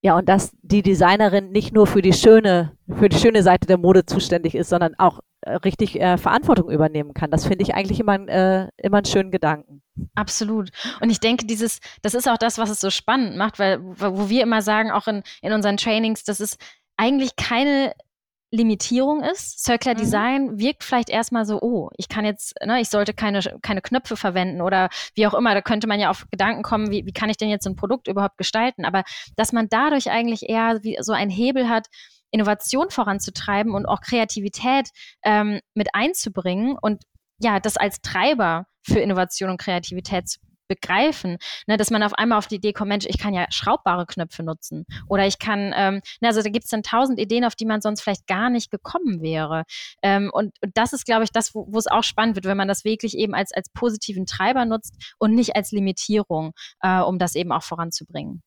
Ja, 0.01 0.17
und 0.17 0.29
dass 0.29 0.51
die 0.61 0.81
Designerin 0.81 1.51
nicht 1.51 1.73
nur 1.73 1.87
für 1.87 2.01
die 2.01 2.13
schöne, 2.13 2.71
für 2.87 3.09
die 3.09 3.17
schöne 3.17 3.43
Seite 3.43 3.67
der 3.67 3.77
Mode 3.77 4.05
zuständig 4.05 4.55
ist, 4.55 4.69
sondern 4.69 4.95
auch 4.97 5.19
äh, 5.41 5.55
richtig 5.55 5.99
äh, 5.99 6.17
Verantwortung 6.17 6.71
übernehmen 6.71 7.13
kann. 7.13 7.31
Das 7.31 7.45
finde 7.45 7.63
ich 7.63 7.75
eigentlich 7.75 7.99
immer, 7.99 8.15
äh, 8.29 8.69
immer 8.77 8.99
einen 8.99 9.05
schönen 9.05 9.29
Gedanken. 9.29 9.81
Absolut. 10.15 10.69
Und 11.01 11.09
ich 11.09 11.19
denke, 11.19 11.45
dieses, 11.45 11.79
das 12.01 12.13
ist 12.13 12.29
auch 12.29 12.37
das, 12.37 12.57
was 12.57 12.69
es 12.69 12.79
so 12.79 12.89
spannend 12.91 13.35
macht, 13.35 13.59
weil, 13.59 13.81
wo 13.83 14.29
wir 14.29 14.41
immer 14.41 14.61
sagen, 14.61 14.89
auch 14.89 15.07
in, 15.07 15.21
in 15.41 15.51
unseren 15.51 15.75
Trainings, 15.75 16.23
das 16.23 16.39
ist 16.39 16.57
eigentlich 16.95 17.35
keine 17.35 17.93
Limitierung 18.51 19.23
ist. 19.23 19.63
Circular 19.63 19.95
mhm. 19.95 19.99
Design 19.99 20.59
wirkt 20.59 20.83
vielleicht 20.83 21.09
erstmal 21.09 21.45
so, 21.45 21.59
oh, 21.61 21.89
ich 21.97 22.09
kann 22.09 22.25
jetzt, 22.25 22.53
ne, 22.63 22.81
ich 22.81 22.89
sollte 22.89 23.13
keine, 23.13 23.39
keine 23.61 23.81
Knöpfe 23.81 24.17
verwenden 24.17 24.61
oder 24.61 24.89
wie 25.15 25.25
auch 25.25 25.33
immer. 25.33 25.53
Da 25.53 25.61
könnte 25.61 25.87
man 25.87 25.99
ja 25.99 26.09
auf 26.09 26.25
Gedanken 26.29 26.61
kommen, 26.61 26.91
wie, 26.91 27.05
wie 27.05 27.13
kann 27.13 27.29
ich 27.29 27.37
denn 27.37 27.49
jetzt 27.49 27.65
ein 27.65 27.77
Produkt 27.77 28.07
überhaupt 28.07 28.37
gestalten? 28.37 28.85
Aber 28.85 29.03
dass 29.37 29.53
man 29.53 29.67
dadurch 29.69 30.11
eigentlich 30.11 30.49
eher 30.49 30.79
wie 30.83 30.97
so 30.99 31.13
einen 31.13 31.31
Hebel 31.31 31.69
hat, 31.69 31.87
Innovation 32.31 32.89
voranzutreiben 32.89 33.73
und 33.73 33.85
auch 33.85 34.01
Kreativität 34.01 34.89
ähm, 35.23 35.59
mit 35.73 35.89
einzubringen 35.93 36.77
und 36.79 37.03
ja, 37.39 37.59
das 37.59 37.77
als 37.77 38.01
Treiber 38.01 38.67
für 38.83 38.99
Innovation 38.99 39.49
und 39.49 39.59
Kreativität 39.59 40.29
zu 40.29 40.39
begreifen, 40.71 41.37
ne, 41.67 41.75
dass 41.75 41.91
man 41.91 42.01
auf 42.01 42.13
einmal 42.13 42.37
auf 42.37 42.47
die 42.47 42.55
Idee 42.55 42.71
kommt, 42.71 42.87
Mensch, 42.87 43.05
ich 43.05 43.17
kann 43.17 43.33
ja 43.33 43.45
schraubbare 43.49 44.05
Knöpfe 44.05 44.41
nutzen 44.41 44.85
oder 45.07 45.27
ich 45.27 45.37
kann, 45.37 45.73
ähm, 45.75 46.01
ne, 46.21 46.29
also 46.29 46.41
da 46.41 46.49
gibt 46.49 46.63
es 46.63 46.71
dann 46.71 46.81
tausend 46.81 47.19
Ideen, 47.19 47.43
auf 47.43 47.55
die 47.55 47.65
man 47.65 47.81
sonst 47.81 48.01
vielleicht 48.01 48.25
gar 48.25 48.49
nicht 48.49 48.71
gekommen 48.71 49.21
wäre. 49.21 49.63
Ähm, 50.01 50.29
und, 50.33 50.53
und, 50.63 50.71
das 50.75 50.93
ist, 50.93 51.05
glaube 51.05 51.25
ich, 51.25 51.31
das, 51.31 51.53
wo, 51.53 51.77
es 51.77 51.87
auch 51.87 52.03
spannend 52.03 52.35
wird, 52.35 52.45
wenn 52.45 52.57
man 52.57 52.69
das 52.69 52.85
wirklich 52.85 53.17
eben 53.17 53.35
als, 53.35 53.51
als 53.51 53.69
positiven 53.73 54.25
Treiber 54.25 54.63
nutzt 54.63 54.95
und 55.19 55.35
nicht 55.35 55.55
als 55.55 55.71
Limitierung, 55.71 56.53
äh, 56.81 57.01
um 57.01 57.19
das 57.19 57.35
eben 57.35 57.51
auch 57.51 57.63
voranzubringen. 57.63 58.41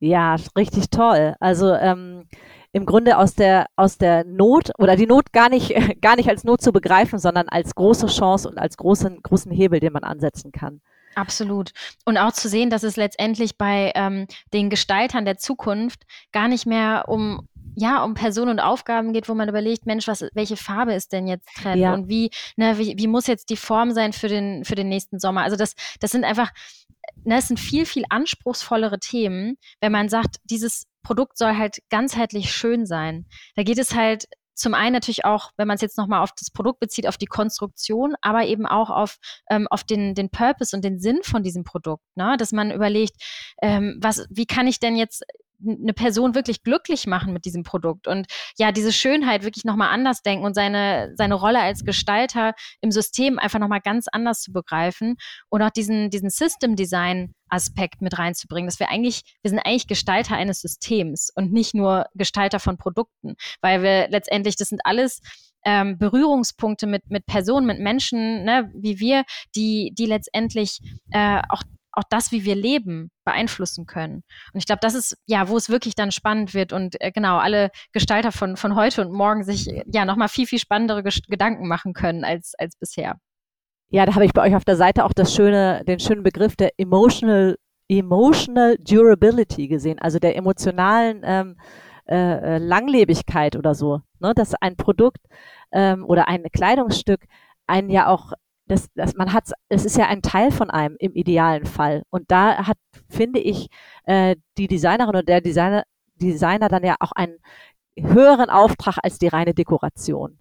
Ja, 0.00 0.36
richtig 0.56 0.90
toll. 0.90 1.34
Also 1.40 1.74
ähm, 1.74 2.28
im 2.72 2.86
Grunde 2.86 3.18
aus 3.18 3.34
der, 3.34 3.66
aus 3.76 3.98
der 3.98 4.24
Not 4.24 4.70
oder 4.78 4.96
die 4.96 5.06
Not 5.06 5.32
gar 5.32 5.48
nicht, 5.48 5.74
gar 6.00 6.16
nicht 6.16 6.28
als 6.28 6.44
Not 6.44 6.62
zu 6.62 6.72
begreifen, 6.72 7.18
sondern 7.18 7.48
als 7.48 7.74
große 7.74 8.06
Chance 8.06 8.48
und 8.48 8.58
als 8.58 8.76
großen, 8.76 9.22
großen 9.22 9.52
Hebel, 9.52 9.80
den 9.80 9.92
man 9.92 10.04
ansetzen 10.04 10.52
kann. 10.52 10.80
Absolut. 11.14 11.72
Und 12.04 12.18
auch 12.18 12.32
zu 12.32 12.48
sehen, 12.48 12.68
dass 12.68 12.82
es 12.82 12.96
letztendlich 12.96 13.56
bei 13.56 13.90
ähm, 13.94 14.26
den 14.52 14.68
Gestaltern 14.68 15.24
der 15.24 15.38
Zukunft 15.38 16.02
gar 16.30 16.46
nicht 16.46 16.66
mehr 16.66 17.04
um 17.08 17.48
ja, 17.78 18.02
um 18.02 18.14
Personen 18.14 18.52
und 18.52 18.60
Aufgaben 18.60 19.12
geht, 19.12 19.28
wo 19.28 19.34
man 19.34 19.50
überlegt, 19.50 19.84
Mensch, 19.84 20.08
was, 20.08 20.24
welche 20.32 20.56
Farbe 20.56 20.94
ist 20.94 21.12
denn 21.12 21.26
jetzt 21.26 21.46
Trend 21.56 21.82
ja. 21.82 21.92
und 21.92 22.08
wie, 22.08 22.30
ne, 22.56 22.78
wie, 22.78 22.94
wie 22.96 23.06
muss 23.06 23.26
jetzt 23.26 23.50
die 23.50 23.56
Form 23.56 23.92
sein 23.92 24.14
für 24.14 24.28
den, 24.28 24.64
für 24.64 24.74
den 24.74 24.88
nächsten 24.88 25.18
Sommer? 25.18 25.42
Also 25.42 25.56
das, 25.56 25.74
das 26.00 26.10
sind 26.10 26.24
einfach, 26.24 26.52
ne, 27.24 27.36
es 27.36 27.48
sind 27.48 27.60
viel, 27.60 27.84
viel 27.84 28.04
anspruchsvollere 28.08 28.98
Themen, 28.98 29.58
wenn 29.80 29.92
man 29.92 30.08
sagt, 30.08 30.36
dieses 30.44 30.86
Produkt 31.06 31.38
soll 31.38 31.56
halt 31.56 31.78
ganzheitlich 31.88 32.52
schön 32.52 32.84
sein. 32.84 33.26
Da 33.54 33.62
geht 33.62 33.78
es 33.78 33.94
halt 33.94 34.24
zum 34.56 34.74
einen 34.74 34.92
natürlich 34.92 35.24
auch, 35.24 35.52
wenn 35.56 35.68
man 35.68 35.76
es 35.76 35.82
jetzt 35.82 35.98
nochmal 35.98 36.20
auf 36.20 36.32
das 36.36 36.50
Produkt 36.50 36.80
bezieht, 36.80 37.06
auf 37.06 37.16
die 37.16 37.26
Konstruktion, 37.26 38.14
aber 38.22 38.46
eben 38.46 38.66
auch 38.66 38.90
auf, 38.90 39.18
ähm, 39.48 39.68
auf 39.68 39.84
den, 39.84 40.16
den 40.16 40.30
Purpose 40.30 40.74
und 40.74 40.84
den 40.84 40.98
Sinn 40.98 41.20
von 41.22 41.44
diesem 41.44 41.62
Produkt. 41.62 42.02
Ne? 42.16 42.36
Dass 42.38 42.50
man 42.50 42.72
überlegt, 42.72 43.22
ähm, 43.62 43.98
was, 44.00 44.26
wie 44.30 44.46
kann 44.46 44.66
ich 44.66 44.80
denn 44.80 44.96
jetzt 44.96 45.22
eine 45.64 45.92
Person 45.92 46.34
wirklich 46.34 46.62
glücklich 46.62 47.06
machen 47.06 47.32
mit 47.32 47.44
diesem 47.44 47.62
Produkt 47.62 48.06
und 48.06 48.26
ja, 48.58 48.72
diese 48.72 48.92
Schönheit 48.92 49.44
wirklich 49.44 49.64
nochmal 49.64 49.90
anders 49.90 50.22
denken 50.22 50.44
und 50.44 50.54
seine, 50.54 51.12
seine 51.16 51.34
Rolle 51.34 51.60
als 51.60 51.84
Gestalter 51.84 52.54
im 52.80 52.90
System 52.90 53.38
einfach 53.38 53.58
nochmal 53.58 53.80
ganz 53.80 54.06
anders 54.10 54.40
zu 54.40 54.52
begreifen 54.52 55.16
und 55.48 55.62
auch 55.62 55.70
diesen, 55.70 56.10
diesen 56.10 56.30
System 56.30 56.76
Design 56.76 57.32
Aspekt 57.48 58.02
mit 58.02 58.18
reinzubringen, 58.18 58.68
dass 58.68 58.80
wir 58.80 58.90
eigentlich, 58.90 59.22
wir 59.42 59.50
sind 59.50 59.60
eigentlich 59.60 59.86
Gestalter 59.86 60.36
eines 60.36 60.60
Systems 60.60 61.30
und 61.34 61.52
nicht 61.52 61.74
nur 61.74 62.06
Gestalter 62.14 62.58
von 62.58 62.76
Produkten, 62.76 63.36
weil 63.60 63.82
wir 63.82 64.08
letztendlich, 64.08 64.56
das 64.56 64.68
sind 64.68 64.80
alles 64.84 65.20
ähm, 65.64 65.98
Berührungspunkte 65.98 66.86
mit, 66.86 67.10
mit 67.10 67.26
Personen, 67.26 67.66
mit 67.66 67.80
Menschen, 67.80 68.44
ne, 68.44 68.70
wie 68.74 68.98
wir, 69.00 69.24
die, 69.54 69.92
die 69.96 70.06
letztendlich 70.06 70.80
äh, 71.10 71.40
auch 71.48 71.62
auch 71.96 72.04
das, 72.08 72.30
wie 72.30 72.44
wir 72.44 72.54
leben, 72.54 73.10
beeinflussen 73.24 73.86
können. 73.86 74.22
Und 74.52 74.58
ich 74.58 74.66
glaube, 74.66 74.80
das 74.82 74.94
ist 74.94 75.16
ja, 75.26 75.48
wo 75.48 75.56
es 75.56 75.70
wirklich 75.70 75.94
dann 75.94 76.12
spannend 76.12 76.54
wird 76.54 76.72
und 76.72 77.00
äh, 77.00 77.10
genau 77.10 77.38
alle 77.38 77.70
Gestalter 77.92 78.32
von, 78.32 78.56
von 78.56 78.76
heute 78.76 79.02
und 79.02 79.12
morgen 79.12 79.44
sich 79.44 79.68
äh, 79.68 79.82
ja 79.86 80.04
nochmal 80.04 80.28
viel, 80.28 80.46
viel 80.46 80.58
spannendere 80.58 81.02
Gedanken 81.02 81.66
machen 81.66 81.94
können 81.94 82.24
als, 82.24 82.54
als 82.58 82.76
bisher. 82.76 83.16
Ja, 83.88 84.04
da 84.04 84.14
habe 84.14 84.24
ich 84.24 84.32
bei 84.32 84.42
euch 84.42 84.54
auf 84.54 84.64
der 84.64 84.76
Seite 84.76 85.04
auch 85.04 85.12
das 85.12 85.34
schöne, 85.34 85.84
den 85.86 86.00
schönen 86.00 86.22
Begriff 86.22 86.56
der 86.56 86.70
emotional, 86.76 87.56
emotional 87.88 88.76
durability 88.78 89.68
gesehen, 89.68 89.98
also 89.98 90.18
der 90.18 90.36
emotionalen 90.36 91.22
ähm, 91.24 91.56
äh, 92.06 92.56
äh 92.56 92.58
Langlebigkeit 92.58 93.56
oder 93.56 93.74
so. 93.74 94.00
Ne? 94.18 94.32
Dass 94.34 94.54
ein 94.54 94.76
Produkt 94.76 95.20
ähm, 95.72 96.04
oder 96.04 96.28
ein 96.28 96.44
Kleidungsstück 96.52 97.24
einen 97.66 97.90
ja 97.90 98.08
auch 98.08 98.32
das, 98.66 98.88
das, 98.94 99.14
man 99.14 99.32
hat, 99.32 99.50
es 99.68 99.84
ist 99.84 99.96
ja 99.96 100.06
ein 100.06 100.22
Teil 100.22 100.50
von 100.50 100.70
einem 100.70 100.96
im 100.98 101.14
idealen 101.14 101.66
Fall. 101.66 102.02
Und 102.10 102.30
da 102.30 102.66
hat, 102.66 102.78
finde 103.08 103.40
ich, 103.40 103.68
äh, 104.04 104.36
die 104.58 104.66
Designerin 104.66 105.08
oder 105.08 105.22
der 105.22 105.40
Designer, 105.40 105.84
Designer 106.16 106.68
dann 106.68 106.84
ja 106.84 106.96
auch 107.00 107.12
einen 107.12 107.38
höheren 107.98 108.50
Auftrag 108.50 108.98
als 109.02 109.18
die 109.18 109.28
reine 109.28 109.54
Dekoration. 109.54 110.38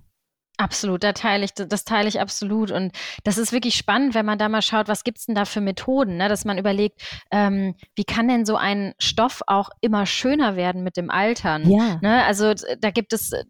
Absolut, 0.57 1.03
da 1.03 1.11
teile 1.11 1.43
ich, 1.43 1.53
das 1.53 1.83
teile 1.83 2.07
ich 2.07 2.21
absolut. 2.21 2.71
Und 2.71 2.93
das 3.23 3.38
ist 3.38 3.51
wirklich 3.51 3.75
spannend, 3.75 4.15
wenn 4.15 4.25
man 4.25 4.38
da 4.38 4.47
mal 4.47 4.61
schaut, 4.61 4.88
was 4.88 5.03
gibt's 5.03 5.25
denn 5.25 5.35
da 5.35 5.43
für 5.43 5.59
Methoden, 5.59 6.17
ne? 6.17 6.29
dass 6.29 6.45
man 6.45 6.57
überlegt, 6.57 7.01
ähm, 7.29 7.75
wie 7.95 8.05
kann 8.05 8.29
denn 8.29 8.45
so 8.45 8.55
ein 8.55 8.93
Stoff 8.97 9.41
auch 9.47 9.69
immer 9.81 10.05
schöner 10.05 10.55
werden 10.55 10.83
mit 10.83 10.95
dem 10.95 11.09
Altern? 11.09 11.69
Ja. 11.69 11.99
Ne? 12.01 12.23
Also 12.23 12.53
da 12.79 12.91
gibt 12.91 13.11
es 13.11 13.33
äh, 13.33 13.43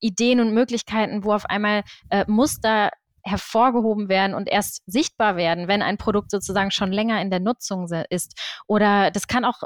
Ideen 0.00 0.40
und 0.40 0.52
Möglichkeiten, 0.52 1.24
wo 1.24 1.32
auf 1.32 1.46
einmal 1.46 1.82
äh, 2.10 2.24
Muster 2.28 2.90
hervorgehoben 3.28 4.08
werden 4.08 4.34
und 4.34 4.48
erst 4.48 4.82
sichtbar 4.86 5.36
werden, 5.36 5.68
wenn 5.68 5.82
ein 5.82 5.96
Produkt 5.96 6.30
sozusagen 6.30 6.70
schon 6.70 6.92
länger 6.92 7.20
in 7.20 7.30
der 7.30 7.40
Nutzung 7.40 7.88
ist. 8.10 8.38
Oder 8.66 9.10
das 9.10 9.26
kann 9.26 9.44
auch 9.44 9.62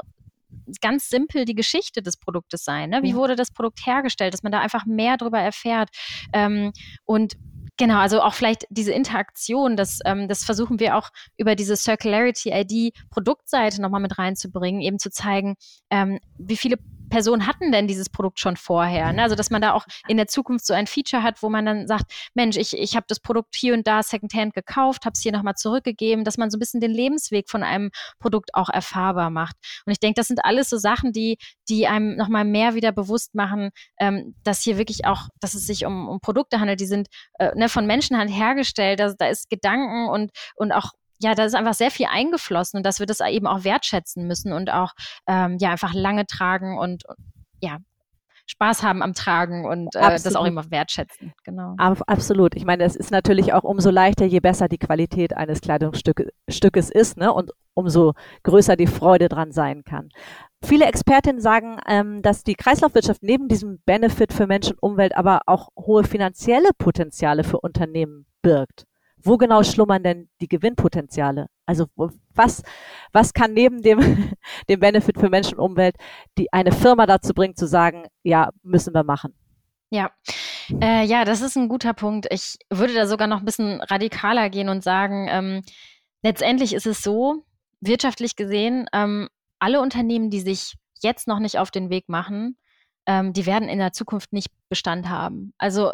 ganz 0.81 1.09
simpel 1.09 1.45
die 1.45 1.55
Geschichte 1.55 2.01
des 2.01 2.17
Produktes 2.17 2.63
sein. 2.63 2.91
Ne? 2.91 3.03
Wie 3.03 3.15
wurde 3.15 3.35
das 3.35 3.51
Produkt 3.51 3.85
hergestellt, 3.85 4.33
dass 4.33 4.43
man 4.43 4.51
da 4.51 4.59
einfach 4.59 4.85
mehr 4.85 5.17
darüber 5.17 5.39
erfährt. 5.39 5.89
Ähm, 6.31 6.71
und 7.05 7.35
Genau, 7.77 7.97
also 7.97 8.21
auch 8.21 8.35
vielleicht 8.35 8.67
diese 8.69 8.91
Interaktion, 8.91 9.75
das, 9.75 9.99
ähm, 10.05 10.27
das 10.27 10.43
versuchen 10.43 10.79
wir 10.79 10.95
auch 10.95 11.09
über 11.37 11.55
diese 11.55 11.75
Circularity 11.75 12.51
ID 12.53 12.93
Produktseite 13.09 13.81
nochmal 13.81 14.01
mit 14.01 14.19
reinzubringen, 14.19 14.79
eben 14.79 14.99
zu 14.99 15.09
zeigen, 15.09 15.55
ähm, 15.89 16.19
wie 16.37 16.55
viele 16.55 16.77
Personen 17.09 17.47
hatten 17.47 17.71
denn 17.71 17.87
dieses 17.87 18.09
Produkt 18.09 18.39
schon 18.39 18.57
vorher? 18.57 19.13
Ne? 19.13 19.23
Also, 19.23 19.35
dass 19.35 19.49
man 19.49 19.61
da 19.61 19.73
auch 19.73 19.85
in 20.07 20.17
der 20.17 20.27
Zukunft 20.27 20.65
so 20.65 20.73
ein 20.73 20.87
Feature 20.87 21.23
hat, 21.23 21.41
wo 21.43 21.49
man 21.49 21.65
dann 21.65 21.87
sagt, 21.87 22.11
Mensch, 22.33 22.57
ich, 22.57 22.77
ich 22.77 22.95
habe 22.95 23.05
das 23.07 23.19
Produkt 23.19 23.55
hier 23.55 23.73
und 23.73 23.87
da 23.87 24.03
Secondhand 24.03 24.53
gekauft, 24.53 25.05
habe 25.05 25.13
es 25.13 25.21
hier 25.21 25.31
nochmal 25.31 25.55
zurückgegeben, 25.55 26.23
dass 26.23 26.37
man 26.37 26.49
so 26.49 26.57
ein 26.57 26.59
bisschen 26.59 26.81
den 26.81 26.91
Lebensweg 26.91 27.49
von 27.49 27.63
einem 27.63 27.91
Produkt 28.19 28.55
auch 28.55 28.69
erfahrbar 28.69 29.29
macht. 29.29 29.55
Und 29.85 29.91
ich 29.91 29.99
denke, 29.99 30.15
das 30.19 30.27
sind 30.27 30.43
alles 30.43 30.69
so 30.69 30.77
Sachen, 30.77 31.11
die, 31.11 31.37
die 31.69 31.87
einem 31.87 32.15
nochmal 32.15 32.45
mehr 32.45 32.75
wieder 32.75 32.91
bewusst 32.91 33.35
machen, 33.35 33.69
ähm, 33.99 34.35
dass 34.43 34.61
hier 34.61 34.77
wirklich 34.77 35.05
auch, 35.05 35.27
dass 35.39 35.53
es 35.53 35.65
sich 35.67 35.85
um, 35.85 36.07
um 36.07 36.19
Produkte 36.19 36.59
handelt, 36.59 36.79
die 36.79 36.85
sind 36.85 37.07
äh, 37.39 37.51
ne, 37.55 37.69
von 37.69 37.85
Menschenhand 37.85 38.31
hergestellt, 38.31 38.99
da, 38.99 39.13
da 39.13 39.27
ist 39.27 39.49
Gedanken 39.49 40.09
und, 40.09 40.31
und 40.55 40.71
auch 40.71 40.91
ja, 41.19 41.35
da 41.35 41.45
ist 41.45 41.55
einfach 41.55 41.73
sehr 41.73 41.91
viel 41.91 42.07
eingeflossen 42.09 42.77
und 42.77 42.85
dass 42.85 42.99
wir 42.99 43.05
das 43.05 43.19
eben 43.21 43.47
auch 43.47 43.63
wertschätzen 43.63 44.27
müssen 44.27 44.53
und 44.53 44.71
auch 44.71 44.91
ähm, 45.27 45.57
ja 45.59 45.71
einfach 45.71 45.93
lange 45.93 46.25
tragen 46.25 46.77
und, 46.77 47.07
und 47.07 47.17
ja 47.61 47.77
Spaß 48.45 48.83
haben 48.83 49.01
am 49.01 49.13
Tragen 49.13 49.65
und 49.65 49.95
äh, 49.95 50.01
das 50.01 50.35
auch 50.35 50.45
immer 50.45 50.69
wertschätzen. 50.69 51.33
Genau. 51.45 51.75
Absolut. 51.77 52.55
Ich 52.55 52.65
meine, 52.65 52.83
es 52.83 52.95
ist 52.95 53.09
natürlich 53.09 53.53
auch 53.53 53.63
umso 53.63 53.89
leichter, 53.89 54.25
je 54.25 54.41
besser 54.41 54.67
die 54.67 54.77
Qualität 54.77 55.35
eines 55.35 55.61
Kleidungsstückes 55.61 56.89
ist, 56.89 57.17
ne? 57.17 57.31
Und 57.33 57.51
umso 57.73 58.13
größer 58.43 58.75
die 58.75 58.87
Freude 58.87 59.29
dran 59.29 59.51
sein 59.51 59.83
kann. 59.83 60.09
Viele 60.61 60.85
Expertinnen 60.85 61.41
sagen, 61.41 61.79
ähm, 61.87 62.21
dass 62.21 62.43
die 62.43 62.55
Kreislaufwirtschaft 62.55 63.23
neben 63.23 63.47
diesem 63.47 63.79
Benefit 63.85 64.33
für 64.33 64.45
Mensch 64.45 64.69
und 64.69 64.83
Umwelt 64.83 65.15
aber 65.15 65.41
auch 65.45 65.69
hohe 65.77 66.03
finanzielle 66.03 66.69
Potenziale 66.77 67.43
für 67.43 67.59
Unternehmen 67.59 68.25
birgt 68.41 68.85
wo 69.23 69.37
genau 69.37 69.63
schlummern 69.63 70.03
denn 70.03 70.29
die 70.41 70.47
Gewinnpotenziale? 70.47 71.47
Also 71.65 71.87
was, 72.33 72.63
was 73.11 73.33
kann 73.33 73.53
neben 73.53 73.81
dem, 73.81 73.99
dem 74.69 74.79
Benefit 74.79 75.19
für 75.19 75.29
Mensch 75.29 75.51
und 75.51 75.59
Umwelt 75.59 75.95
die 76.37 76.51
eine 76.51 76.71
Firma 76.71 77.05
dazu 77.05 77.33
bringen, 77.33 77.55
zu 77.55 77.67
sagen, 77.67 78.07
ja, 78.23 78.49
müssen 78.61 78.93
wir 78.93 79.03
machen? 79.03 79.33
Ja, 79.89 80.11
äh, 80.81 81.05
ja, 81.05 81.23
das 81.23 81.41
ist 81.41 81.55
ein 81.55 81.69
guter 81.69 81.93
Punkt. 81.93 82.27
Ich 82.31 82.57
würde 82.69 82.93
da 82.93 83.05
sogar 83.05 83.27
noch 83.27 83.39
ein 83.39 83.45
bisschen 83.45 83.79
radikaler 83.81 84.49
gehen 84.49 84.69
und 84.69 84.83
sagen, 84.83 85.27
ähm, 85.29 85.61
letztendlich 86.23 86.73
ist 86.73 86.87
es 86.87 87.03
so, 87.03 87.45
wirtschaftlich 87.79 88.35
gesehen, 88.35 88.87
ähm, 88.93 89.29
alle 89.59 89.81
Unternehmen, 89.81 90.29
die 90.29 90.39
sich 90.39 90.75
jetzt 91.01 91.27
noch 91.27 91.39
nicht 91.39 91.59
auf 91.59 91.69
den 91.69 91.89
Weg 91.89 92.09
machen, 92.09 92.57
ähm, 93.05 93.33
die 93.33 93.45
werden 93.45 93.69
in 93.69 93.79
der 93.79 93.93
Zukunft 93.93 94.33
nicht 94.33 94.49
Bestand 94.69 95.09
haben. 95.09 95.53
Also 95.57 95.91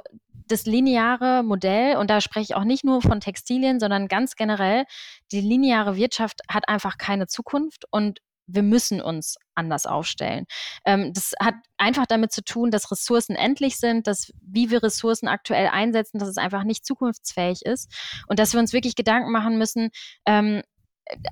das 0.48 0.66
lineare 0.66 1.44
Modell, 1.44 1.98
und 1.98 2.10
da 2.10 2.22
spreche 2.22 2.44
ich 2.52 2.56
auch 2.56 2.64
nicht 2.64 2.84
nur 2.84 3.02
von 3.02 3.20
Textilien, 3.20 3.80
sondern 3.80 4.08
ganz 4.08 4.36
generell, 4.36 4.86
die 5.32 5.42
lineare 5.42 5.96
Wirtschaft 5.96 6.42
hat 6.50 6.68
einfach 6.68 6.98
keine 6.98 7.28
Zukunft 7.28 7.86
und 7.92 8.20
wir 8.52 8.64
müssen 8.64 9.00
uns 9.00 9.38
anders 9.54 9.86
aufstellen. 9.86 10.46
Ähm, 10.86 11.14
das 11.14 11.34
hat 11.40 11.56
einfach 11.78 12.08
damit 12.08 12.32
zu 12.32 12.44
tun, 12.44 12.72
dass 12.72 12.92
Ressourcen 12.92 13.36
endlich 13.36 13.78
sind, 13.78 14.08
dass 14.08 14.32
wie 14.42 14.72
wir 14.72 14.82
Ressourcen 14.82 15.28
aktuell 15.28 15.68
einsetzen, 15.68 16.18
dass 16.18 16.30
es 16.30 16.38
einfach 16.38 16.64
nicht 16.64 16.86
zukunftsfähig 16.86 17.64
ist 17.66 17.92
und 18.28 18.40
dass 18.40 18.54
wir 18.54 18.60
uns 18.60 18.74
wirklich 18.74 18.96
Gedanken 18.96 19.32
machen 19.32 19.58
müssen, 19.58 19.90
ähm, 20.26 20.64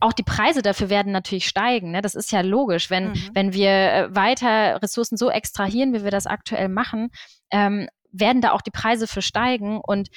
auch 0.02 0.14
die 0.14 0.24
Preise 0.24 0.62
dafür 0.62 0.90
werden 0.90 1.12
natürlich 1.12 1.48
steigen. 1.48 1.92
Ne? 1.92 2.02
Das 2.02 2.16
ist 2.16 2.32
ja 2.32 2.42
logisch. 2.42 2.90
Wenn, 2.90 3.10
mhm. 3.10 3.30
wenn 3.34 3.54
wir 3.54 3.70
äh, 3.70 4.16
weiter 4.16 4.82
Ressourcen 4.82 5.18
so 5.18 5.30
extrahieren, 5.30 5.94
wie 5.94 6.04
wir 6.04 6.12
das 6.12 6.26
aktuell 6.26 6.70
machen, 6.70 7.10
ähm, 7.52 7.88
werden 8.12 8.42
da 8.42 8.52
auch 8.52 8.62
die 8.62 8.72
Preise 8.72 9.08
für 9.08 9.22
steigen 9.22 9.80
und 9.80 10.10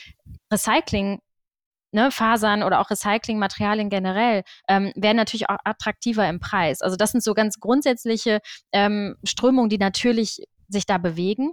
Recycling 0.52 1.20
Ne, 1.92 2.12
Fasern 2.12 2.62
oder 2.62 2.78
auch 2.80 2.88
Recyclingmaterialien 2.88 3.90
generell 3.90 4.44
ähm, 4.68 4.92
werden 4.94 5.16
natürlich 5.16 5.50
auch 5.50 5.56
attraktiver 5.64 6.28
im 6.28 6.38
Preis. 6.38 6.82
Also 6.82 6.94
das 6.94 7.10
sind 7.10 7.20
so 7.20 7.34
ganz 7.34 7.58
grundsätzliche 7.58 8.38
ähm, 8.70 9.16
Strömungen, 9.24 9.68
die 9.68 9.78
natürlich 9.78 10.44
sich 10.68 10.86
da 10.86 10.98
bewegen. 10.98 11.52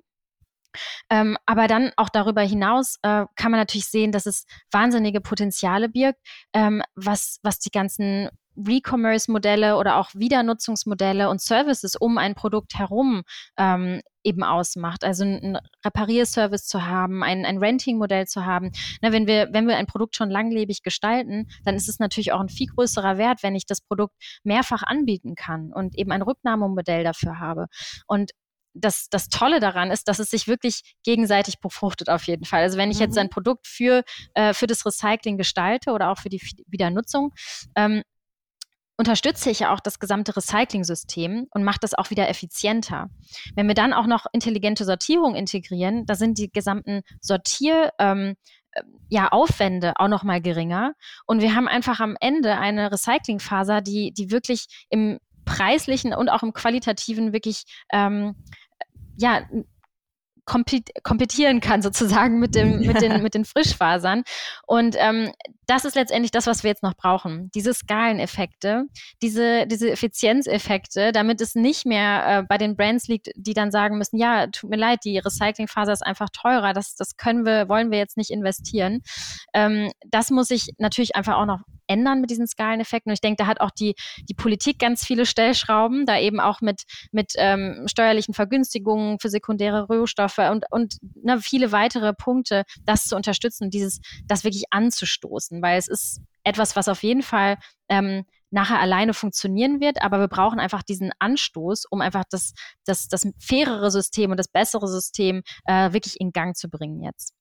Ähm, 1.09 1.37
aber 1.45 1.67
dann 1.67 1.91
auch 1.95 2.09
darüber 2.09 2.41
hinaus 2.41 2.97
äh, 3.01 3.25
kann 3.35 3.51
man 3.51 3.59
natürlich 3.59 3.87
sehen, 3.87 4.11
dass 4.11 4.25
es 4.25 4.45
wahnsinnige 4.71 5.21
Potenziale 5.21 5.89
birgt, 5.89 6.19
ähm, 6.53 6.83
was, 6.95 7.39
was 7.43 7.59
die 7.59 7.71
ganzen 7.71 8.29
Recommerce-Modelle 8.57 9.77
oder 9.77 9.97
auch 9.97 10.09
Wiedernutzungsmodelle 10.13 11.29
und 11.29 11.41
Services 11.41 11.95
um 11.95 12.17
ein 12.17 12.35
Produkt 12.35 12.75
herum 12.77 13.23
ähm, 13.57 14.01
eben 14.23 14.43
ausmacht. 14.43 15.03
Also 15.03 15.23
ein 15.23 15.57
Reparierservice 15.85 16.65
zu 16.65 16.85
haben, 16.85 17.23
ein, 17.23 17.45
ein 17.45 17.59
Renting-Modell 17.59 18.27
zu 18.27 18.45
haben. 18.45 18.71
Na, 19.01 19.11
wenn, 19.11 19.27
wir, 19.27 19.49
wenn 19.51 19.67
wir 19.67 19.77
ein 19.77 19.85
Produkt 19.85 20.15
schon 20.15 20.29
langlebig 20.29 20.83
gestalten, 20.83 21.47
dann 21.63 21.75
ist 21.75 21.87
es 21.87 21.99
natürlich 21.99 22.33
auch 22.33 22.41
ein 22.41 22.49
viel 22.49 22.67
größerer 22.67 23.17
Wert, 23.17 23.43
wenn 23.43 23.55
ich 23.55 23.65
das 23.65 23.81
Produkt 23.81 24.15
mehrfach 24.43 24.83
anbieten 24.83 25.35
kann 25.35 25.71
und 25.71 25.97
eben 25.97 26.11
ein 26.11 26.21
Rücknahmemodell 26.21 27.03
dafür 27.03 27.39
habe. 27.39 27.67
Und 28.07 28.31
das, 28.79 29.07
das 29.09 29.29
Tolle 29.29 29.59
daran 29.59 29.91
ist, 29.91 30.07
dass 30.07 30.19
es 30.19 30.29
sich 30.29 30.47
wirklich 30.47 30.95
gegenseitig 31.03 31.59
befruchtet 31.59 32.09
auf 32.09 32.23
jeden 32.23 32.45
Fall. 32.45 32.61
Also 32.61 32.77
wenn 32.77 32.91
ich 32.91 32.99
jetzt 32.99 33.15
mhm. 33.15 33.21
ein 33.21 33.29
Produkt 33.29 33.67
für, 33.67 34.03
äh, 34.33 34.53
für 34.53 34.67
das 34.67 34.85
Recycling 34.85 35.37
gestalte 35.37 35.91
oder 35.91 36.11
auch 36.11 36.19
für 36.19 36.29
die 36.29 36.41
Wiedernutzung, 36.67 37.33
ähm, 37.75 38.03
unterstütze 38.97 39.51
ich 39.51 39.59
ja 39.59 39.73
auch 39.73 39.79
das 39.79 39.99
gesamte 39.99 40.35
Recycling-System 40.35 41.47
und 41.51 41.63
mache 41.63 41.77
das 41.79 41.93
auch 41.93 42.09
wieder 42.09 42.27
effizienter. 42.29 43.09
Wenn 43.55 43.67
wir 43.67 43.75
dann 43.75 43.93
auch 43.93 44.07
noch 44.07 44.25
intelligente 44.33 44.85
Sortierung 44.85 45.35
integrieren, 45.35 46.05
da 46.05 46.15
sind 46.15 46.37
die 46.37 46.51
gesamten 46.51 47.01
Sortier- 47.21 47.91
ähm, 47.99 48.35
äh, 48.71 48.81
ja, 49.09 49.27
Aufwände 49.29 49.93
auch 49.97 50.07
noch 50.07 50.23
mal 50.23 50.41
geringer. 50.41 50.93
Und 51.27 51.41
wir 51.41 51.55
haben 51.55 51.67
einfach 51.67 51.99
am 51.99 52.17
Ende 52.19 52.57
eine 52.57 52.91
Recyclingfaser, 52.91 53.81
die, 53.81 54.13
die 54.13 54.31
wirklich 54.31 54.65
im 54.89 55.19
preislichen 55.45 56.13
und 56.13 56.29
auch 56.29 56.43
im 56.43 56.53
qualitativen 56.53 57.33
wirklich 57.33 57.63
ähm, 57.91 58.35
ja, 59.17 59.41
kompetieren 60.45 61.59
kann 61.59 61.81
sozusagen 61.81 62.39
mit 62.39 62.55
dem 62.55 62.79
mit 62.79 63.01
den 63.01 63.21
mit 63.21 63.33
den 63.33 63.43
Frischfasern. 63.43 64.23
Und 64.65 64.95
ähm, 64.97 65.33
das 65.67 65.85
ist 65.85 65.95
letztendlich 65.95 66.31
das 66.31 66.47
was 66.47 66.63
wir 66.63 66.69
jetzt 66.69 66.83
noch 66.83 66.95
brauchen. 66.95 67.51
Diese 67.53 67.73
Skaleneffekte 67.73 68.85
diese 69.21 69.67
diese 69.67 69.91
Effizienzeffekte 69.91 71.11
damit 71.11 71.41
es 71.41 71.55
nicht 71.55 71.85
mehr 71.85 72.39
äh, 72.39 72.43
bei 72.43 72.57
den 72.57 72.75
Brands 72.75 73.07
liegt 73.07 73.29
die 73.35 73.53
dann 73.53 73.71
sagen 73.71 73.97
müssen 73.97 74.17
ja 74.17 74.47
tut 74.47 74.69
mir 74.69 74.77
leid 74.77 74.99
die 75.03 75.19
Recyclingfaser 75.19 75.93
ist 75.93 76.05
einfach 76.05 76.29
teurer 76.31 76.73
das 76.73 76.95
das 76.95 77.17
können 77.17 77.45
wir 77.45 77.69
wollen 77.69 77.91
wir 77.91 77.97
jetzt 77.97 78.17
nicht 78.17 78.31
investieren. 78.31 79.01
Ähm, 79.53 79.91
das 80.07 80.29
muss 80.29 80.49
ich 80.51 80.69
natürlich 80.77 81.15
einfach 81.15 81.35
auch 81.35 81.45
noch 81.45 81.61
ändern 81.87 82.21
mit 82.21 82.29
diesen 82.29 82.47
Skaleneffekten. 82.47 83.09
Und 83.09 83.13
ich 83.13 83.21
denke, 83.21 83.41
da 83.41 83.47
hat 83.47 83.61
auch 83.61 83.71
die, 83.71 83.95
die 84.29 84.33
Politik 84.33 84.79
ganz 84.79 85.05
viele 85.05 85.25
Stellschrauben, 85.25 86.05
da 86.05 86.19
eben 86.19 86.39
auch 86.39 86.61
mit, 86.61 86.83
mit 87.11 87.33
ähm, 87.37 87.85
steuerlichen 87.87 88.33
Vergünstigungen 88.33 89.19
für 89.19 89.29
sekundäre 89.29 89.87
Rohstoffe 89.87 90.37
und, 90.37 90.65
und 90.69 90.97
ne, 91.23 91.39
viele 91.39 91.71
weitere 91.71 92.13
Punkte, 92.13 92.63
das 92.85 93.05
zu 93.05 93.15
unterstützen, 93.15 93.69
dieses, 93.69 94.01
das 94.25 94.43
wirklich 94.43 94.65
anzustoßen, 94.71 95.56
weil 95.61 95.77
es 95.77 95.87
ist 95.87 96.21
etwas, 96.43 96.75
was 96.75 96.87
auf 96.87 97.03
jeden 97.03 97.23
Fall 97.23 97.57
ähm, 97.89 98.25
nachher 98.49 98.79
alleine 98.79 99.13
funktionieren 99.13 99.81
wird, 99.81 100.01
aber 100.01 100.19
wir 100.19 100.27
brauchen 100.27 100.59
einfach 100.59 100.83
diesen 100.83 101.11
Anstoß, 101.19 101.85
um 101.89 102.01
einfach 102.01 102.23
das, 102.29 102.53
das, 102.85 103.07
das 103.07 103.27
fairere 103.39 103.91
System 103.91 104.31
und 104.31 104.37
das 104.37 104.47
bessere 104.47 104.87
System 104.87 105.43
äh, 105.65 105.91
wirklich 105.91 106.19
in 106.19 106.31
Gang 106.31 106.55
zu 106.55 106.69
bringen 106.69 107.03
jetzt. 107.03 107.33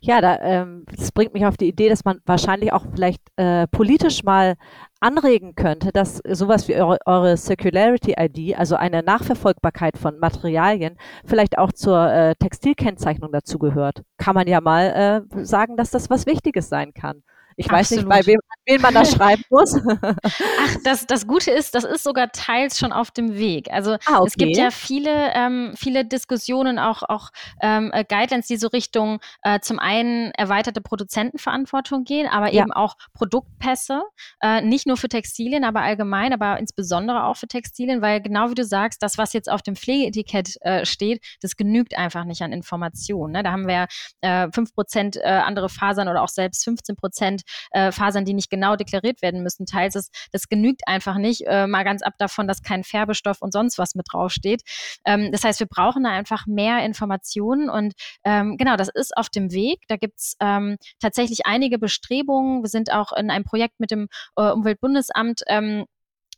Ja, 0.00 0.20
da, 0.20 0.38
ähm, 0.40 0.84
das 0.94 1.12
bringt 1.12 1.32
mich 1.32 1.46
auf 1.46 1.56
die 1.56 1.68
Idee, 1.68 1.88
dass 1.88 2.04
man 2.04 2.20
wahrscheinlich 2.26 2.72
auch 2.72 2.84
vielleicht 2.94 3.22
äh, 3.36 3.66
politisch 3.68 4.22
mal 4.22 4.54
anregen 5.00 5.54
könnte, 5.54 5.92
dass 5.92 6.20
sowas 6.28 6.68
wie 6.68 6.74
eure, 6.74 6.98
eure 7.06 7.36
Circularity 7.36 8.14
ID, 8.18 8.58
also 8.58 8.76
eine 8.76 9.02
Nachverfolgbarkeit 9.02 9.96
von 9.98 10.18
Materialien, 10.18 10.96
vielleicht 11.24 11.58
auch 11.58 11.72
zur 11.72 12.10
äh, 12.10 12.34
Textilkennzeichnung 12.36 13.32
dazugehört. 13.32 14.02
Kann 14.18 14.34
man 14.34 14.46
ja 14.46 14.60
mal 14.60 15.24
äh, 15.34 15.44
sagen, 15.44 15.76
dass 15.76 15.90
das 15.90 16.10
was 16.10 16.26
Wichtiges 16.26 16.68
sein 16.68 16.92
kann. 16.94 17.22
Ich 17.56 17.70
Absolut. 17.70 17.80
weiß 17.80 17.90
nicht, 17.92 18.08
bei 18.08 18.26
wem, 18.26 18.40
wen 18.66 18.80
man 18.80 18.94
da 18.94 19.04
schreiben 19.04 19.42
muss. 19.50 19.74
Ach, 20.02 20.76
das, 20.84 21.06
das 21.06 21.26
Gute 21.26 21.50
ist, 21.50 21.74
das 21.74 21.84
ist 21.84 22.02
sogar 22.02 22.32
teils 22.32 22.78
schon 22.78 22.92
auf 22.92 23.10
dem 23.10 23.36
Weg. 23.36 23.70
Also 23.70 23.92
ah, 24.06 24.18
okay. 24.18 24.26
es 24.26 24.34
gibt 24.34 24.56
ja 24.56 24.70
viele, 24.70 25.32
ähm, 25.34 25.74
viele 25.76 26.04
Diskussionen, 26.04 26.78
auch, 26.78 27.02
auch 27.02 27.30
ähm, 27.60 27.90
äh, 27.92 28.04
Guidelines, 28.04 28.46
die 28.46 28.56
so 28.56 28.68
Richtung 28.68 29.20
äh, 29.42 29.60
zum 29.60 29.78
einen 29.78 30.30
erweiterte 30.32 30.80
Produzentenverantwortung 30.80 32.04
gehen, 32.04 32.28
aber 32.28 32.52
ja. 32.52 32.62
eben 32.62 32.72
auch 32.72 32.96
Produktpässe, 33.14 34.02
äh, 34.40 34.62
nicht 34.62 34.86
nur 34.86 34.96
für 34.96 35.08
Textilien, 35.08 35.64
aber 35.64 35.82
allgemein, 35.82 36.32
aber 36.32 36.58
insbesondere 36.58 37.24
auch 37.24 37.36
für 37.36 37.48
Textilien, 37.48 38.02
weil 38.02 38.20
genau 38.20 38.50
wie 38.50 38.54
du 38.54 38.64
sagst, 38.64 39.02
das, 39.02 39.18
was 39.18 39.32
jetzt 39.32 39.50
auf 39.50 39.62
dem 39.62 39.76
Pflegeetikett 39.76 40.56
äh, 40.62 40.84
steht, 40.86 41.22
das 41.40 41.56
genügt 41.56 41.96
einfach 41.96 42.24
nicht 42.24 42.42
an 42.42 42.52
Informationen. 42.52 43.32
Ne? 43.32 43.42
Da 43.42 43.52
haben 43.52 43.66
wir 43.66 43.86
äh, 44.20 44.46
5% 44.46 45.18
äh, 45.18 45.22
andere 45.24 45.68
Fasern 45.68 46.08
oder 46.08 46.22
auch 46.22 46.28
selbst 46.28 46.66
15% 46.66 47.40
äh, 47.72 47.92
Fasern, 47.92 48.24
die 48.24 48.34
nicht 48.34 48.50
genau 48.54 48.76
deklariert 48.76 49.20
werden 49.20 49.42
müssen. 49.42 49.66
Teils 49.66 49.96
ist, 49.96 50.28
das 50.32 50.48
genügt 50.48 50.82
einfach 50.86 51.16
nicht, 51.16 51.42
äh, 51.46 51.66
mal 51.66 51.82
ganz 51.82 52.02
ab 52.02 52.14
davon, 52.18 52.46
dass 52.46 52.62
kein 52.62 52.84
Färbestoff 52.84 53.42
und 53.42 53.52
sonst 53.52 53.78
was 53.78 53.94
mit 53.94 54.06
draufsteht. 54.10 54.62
Ähm, 55.04 55.32
das 55.32 55.42
heißt, 55.42 55.60
wir 55.60 55.66
brauchen 55.66 56.04
da 56.04 56.10
einfach 56.10 56.46
mehr 56.46 56.84
Informationen 56.84 57.68
und 57.68 57.94
ähm, 58.24 58.56
genau, 58.56 58.76
das 58.76 58.88
ist 58.88 59.16
auf 59.16 59.28
dem 59.28 59.50
Weg. 59.52 59.80
Da 59.88 59.96
gibt's 59.96 60.36
ähm, 60.40 60.76
tatsächlich 61.00 61.46
einige 61.46 61.78
Bestrebungen. 61.78 62.62
Wir 62.62 62.68
sind 62.68 62.92
auch 62.92 63.12
in 63.12 63.30
einem 63.30 63.44
Projekt 63.44 63.80
mit 63.80 63.90
dem 63.90 64.08
äh, 64.36 64.50
Umweltbundesamt 64.50 65.42
ähm, 65.48 65.86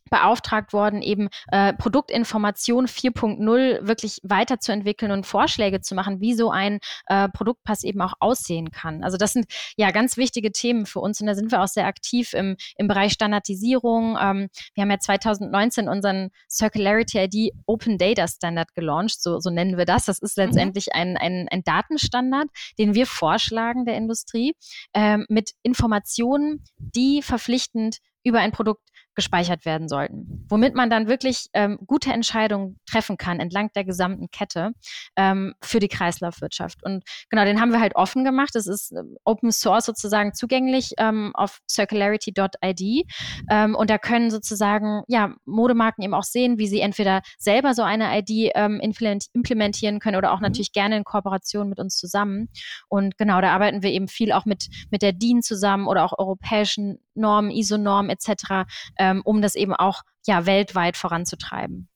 beauftragt 0.09 0.73
worden, 0.73 1.01
eben 1.01 1.29
äh, 1.51 1.73
Produktinformation 1.73 2.87
4.0 2.87 3.87
wirklich 3.87 4.19
weiterzuentwickeln 4.23 5.11
und 5.11 5.25
Vorschläge 5.25 5.81
zu 5.81 5.95
machen, 5.95 6.21
wie 6.21 6.33
so 6.33 6.51
ein 6.51 6.79
äh, 7.07 7.29
Produktpass 7.29 7.83
eben 7.83 8.01
auch 8.01 8.13
aussehen 8.19 8.71
kann. 8.71 9.03
Also 9.03 9.17
das 9.17 9.33
sind 9.33 9.45
ja 9.75 9.91
ganz 9.91 10.17
wichtige 10.17 10.51
Themen 10.51 10.85
für 10.85 10.99
uns 10.99 11.21
und 11.21 11.27
da 11.27 11.35
sind 11.35 11.51
wir 11.51 11.61
auch 11.61 11.67
sehr 11.67 11.87
aktiv 11.87 12.33
im, 12.33 12.57
im 12.77 12.87
Bereich 12.87 13.13
Standardisierung. 13.13 14.17
Ähm, 14.19 14.49
wir 14.73 14.81
haben 14.81 14.91
ja 14.91 14.99
2019 14.99 15.87
unseren 15.87 16.29
Circularity 16.49 17.19
ID 17.19 17.53
Open 17.65 17.97
Data 17.97 18.27
Standard 18.27 18.73
gelauncht, 18.73 19.21
so, 19.21 19.39
so 19.39 19.49
nennen 19.49 19.77
wir 19.77 19.85
das. 19.85 20.05
Das 20.05 20.19
ist 20.19 20.37
mhm. 20.37 20.45
letztendlich 20.45 20.93
ein, 20.93 21.17
ein, 21.17 21.47
ein 21.49 21.63
Datenstandard, 21.63 22.47
den 22.77 22.93
wir 22.93 23.05
vorschlagen 23.05 23.85
der 23.85 23.95
Industrie 23.95 24.55
ähm, 24.93 25.25
mit 25.29 25.51
Informationen, 25.63 26.63
die 26.77 27.21
verpflichtend 27.21 27.97
über 28.23 28.39
ein 28.39 28.51
Produkt 28.51 28.87
gespeichert 29.17 29.65
werden 29.65 29.89
sollten, 29.89 30.45
womit 30.47 30.75
man 30.75 30.91
dann 30.91 31.07
wirklich 31.07 31.47
ähm, 31.53 31.79
gute 31.87 32.13
Entscheidungen 32.13 32.79
treffen 32.85 33.17
kann 33.17 33.39
entlang 33.39 33.71
der 33.75 33.83
gesamten 33.83 34.29
Kette 34.29 34.73
ähm, 35.15 35.55
für 35.63 35.79
die 35.79 35.87
Kreislaufwirtschaft. 35.87 36.83
Und 36.83 37.03
genau, 37.29 37.43
den 37.43 37.59
haben 37.59 37.71
wir 37.71 37.81
halt 37.81 37.95
offen 37.95 38.23
gemacht. 38.23 38.51
Das 38.53 38.67
ist 38.67 38.91
äh, 38.91 39.01
Open 39.25 39.51
Source 39.51 39.87
sozusagen 39.87 40.35
zugänglich 40.35 40.91
ähm, 40.99 41.31
auf 41.33 41.59
circularity.id. 41.67 43.05
Ähm, 43.49 43.75
und 43.75 43.89
da 43.89 43.97
können 43.97 44.29
sozusagen 44.29 45.01
ja 45.07 45.33
Modemarken 45.45 46.03
eben 46.03 46.13
auch 46.13 46.23
sehen, 46.23 46.59
wie 46.59 46.67
sie 46.67 46.79
entweder 46.79 47.21
selber 47.39 47.73
so 47.73 47.81
eine 47.81 48.19
ID 48.19 48.51
ähm, 48.53 48.79
implementieren 48.79 49.99
können 49.99 50.17
oder 50.17 50.31
auch 50.31 50.37
mhm. 50.37 50.43
natürlich 50.43 50.73
gerne 50.73 50.95
in 50.95 51.03
Kooperation 51.03 51.69
mit 51.69 51.79
uns 51.79 51.97
zusammen. 51.97 52.49
Und 52.87 53.17
genau, 53.17 53.41
da 53.41 53.51
arbeiten 53.51 53.81
wir 53.81 53.89
eben 53.89 54.07
viel 54.07 54.31
auch 54.31 54.45
mit, 54.45 54.67
mit 54.91 55.01
der 55.01 55.11
DIN 55.11 55.41
zusammen 55.41 55.87
oder 55.87 56.05
auch 56.05 56.19
europäischen 56.19 56.99
Normen, 57.17 57.51
ISO-Normen 57.51 58.09
etc 58.09 58.65
ähm, 58.97 59.21
um 59.23 59.41
das 59.41 59.55
eben 59.55 59.73
auch 59.73 60.03
ja 60.25 60.45
weltweit 60.45 60.97
voranzutreiben. 60.97 61.89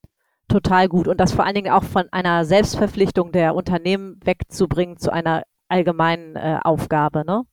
Total 0.48 0.88
gut. 0.88 1.08
Und 1.08 1.18
das 1.20 1.32
vor 1.34 1.46
allen 1.46 1.56
Dingen 1.56 1.72
auch 1.72 1.84
von 1.84 2.12
einer 2.12 2.46
Selbstverpflichtung 2.46 3.32
der 3.32 3.56
Unternehmen 3.56 4.20
wegzubringen 4.24 4.98
zu 4.98 5.12
einer 5.12 5.44
allgemeinen 5.70 6.36
äh, 6.36 6.60
Aufgabe, 6.64 7.24
ne? 7.26 7.44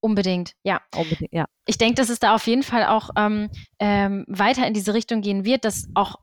Unbedingt, 0.00 0.52
ja. 0.62 0.80
Unbedingt, 0.94 1.32
ja. 1.32 1.46
Ich 1.66 1.78
denke, 1.78 1.94
dass 1.94 2.10
es 2.10 2.18
da 2.18 2.34
auf 2.34 2.46
jeden 2.46 2.62
Fall 2.62 2.84
auch 2.86 3.10
ähm, 3.16 3.50
ähm, 3.78 4.24
weiter 4.28 4.66
in 4.66 4.74
diese 4.74 4.92
Richtung 4.92 5.22
gehen 5.22 5.44
wird, 5.44 5.64
dass 5.64 5.88
auch 5.94 6.16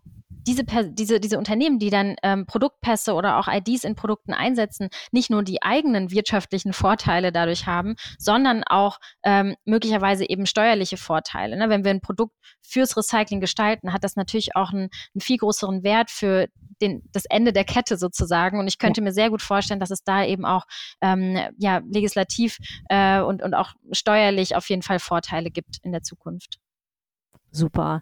diese, 0.47 0.63
diese, 0.63 1.19
diese 1.19 1.37
Unternehmen, 1.37 1.79
die 1.79 1.89
dann 1.89 2.15
ähm, 2.23 2.45
Produktpässe 2.45 3.13
oder 3.13 3.37
auch 3.37 3.47
IDs 3.47 3.83
in 3.83 3.95
Produkten 3.95 4.33
einsetzen, 4.33 4.89
nicht 5.11 5.29
nur 5.29 5.43
die 5.43 5.61
eigenen 5.61 6.11
wirtschaftlichen 6.11 6.73
Vorteile 6.73 7.31
dadurch 7.31 7.67
haben, 7.67 7.95
sondern 8.17 8.63
auch 8.63 8.99
ähm, 9.23 9.55
möglicherweise 9.65 10.27
eben 10.27 10.45
steuerliche 10.45 10.97
Vorteile. 10.97 11.57
Ne? 11.57 11.69
Wenn 11.69 11.83
wir 11.83 11.91
ein 11.91 12.01
Produkt 12.01 12.35
fürs 12.61 12.97
Recycling 12.97 13.39
gestalten, 13.39 13.93
hat 13.93 14.03
das 14.03 14.15
natürlich 14.15 14.55
auch 14.55 14.71
einen, 14.71 14.89
einen 15.13 15.21
viel 15.21 15.37
größeren 15.37 15.83
Wert 15.83 16.09
für 16.09 16.47
den, 16.81 17.03
das 17.11 17.25
Ende 17.25 17.53
der 17.53 17.65
Kette 17.65 17.97
sozusagen. 17.97 18.59
Und 18.59 18.67
ich 18.67 18.77
könnte 18.77 19.01
ja. 19.01 19.05
mir 19.05 19.13
sehr 19.13 19.29
gut 19.29 19.41
vorstellen, 19.41 19.79
dass 19.79 19.91
es 19.91 20.03
da 20.03 20.23
eben 20.23 20.45
auch 20.45 20.65
ähm, 21.01 21.37
ja, 21.57 21.81
legislativ 21.89 22.57
äh, 22.89 23.21
und, 23.21 23.43
und 23.43 23.53
auch 23.53 23.73
steuerlich 23.91 24.55
auf 24.55 24.69
jeden 24.69 24.81
Fall 24.81 24.99
Vorteile 24.99 25.51
gibt 25.51 25.77
in 25.83 25.91
der 25.91 26.01
Zukunft. 26.01 26.57
Super 27.51 28.01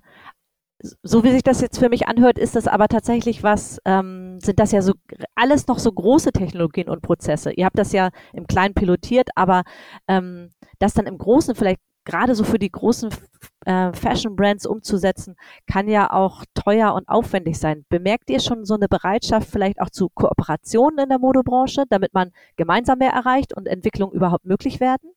so 1.04 1.24
wie 1.24 1.32
sich 1.32 1.44
das 1.44 1.62
jetzt 1.62 1.78
für 1.80 1.90
mich 1.90 2.08
anhört, 2.08 2.40
ist 2.40 2.56
das 2.56 2.68
aber 2.68 2.88
tatsächlich 2.88 3.44
was, 3.44 3.80
ähm, 3.86 4.40
sind 4.40 4.60
das 4.60 4.72
ja 4.72 4.82
so 4.82 4.94
alles 5.36 5.68
noch 5.68 5.80
so 5.80 5.92
große 5.92 6.32
Technologien 6.32 6.90
und 6.90 7.02
Prozesse. 7.02 7.52
Ihr 7.52 7.66
habt 7.66 7.78
das 7.78 7.92
ja 7.92 8.10
im 8.34 8.48
Kleinen 8.48 8.74
pilotiert, 8.74 9.30
aber 9.36 9.64
ähm, 10.08 10.50
das 10.80 10.94
dann 10.94 11.06
im 11.08 11.18
Großen 11.18 11.56
vielleicht 11.56 11.80
gerade 12.06 12.34
so 12.34 12.44
für 12.44 12.60
die 12.60 12.72
großen 12.72 13.10
äh, 13.66 13.94
Fashion-Brands 13.94 14.66
umzusetzen, 14.66 15.36
kann 15.68 15.88
ja 15.88 16.12
auch 16.12 16.44
teuer 16.54 16.94
und 16.94 17.08
aufwendig 17.08 17.60
sein. 17.60 17.86
Bemerkt 17.90 18.30
ihr 18.30 18.40
schon 18.40 18.66
so 18.66 18.76
eine 18.76 18.88
Bereitschaft 18.88 19.50
vielleicht 19.50 19.80
auch 19.82 19.90
zu 19.90 20.10
Kooperationen 20.10 21.00
in 21.00 21.10
der 21.10 21.20
Modebranche, 21.20 21.84
damit 21.90 22.14
man 22.14 22.32
gemeinsam 22.56 23.00
mehr 23.00 23.12
erreicht 23.12 23.56
und 23.56 23.68
Entwicklungen 23.68 24.14
überhaupt 24.14 24.46
möglich 24.46 24.80
werden? 24.80 25.12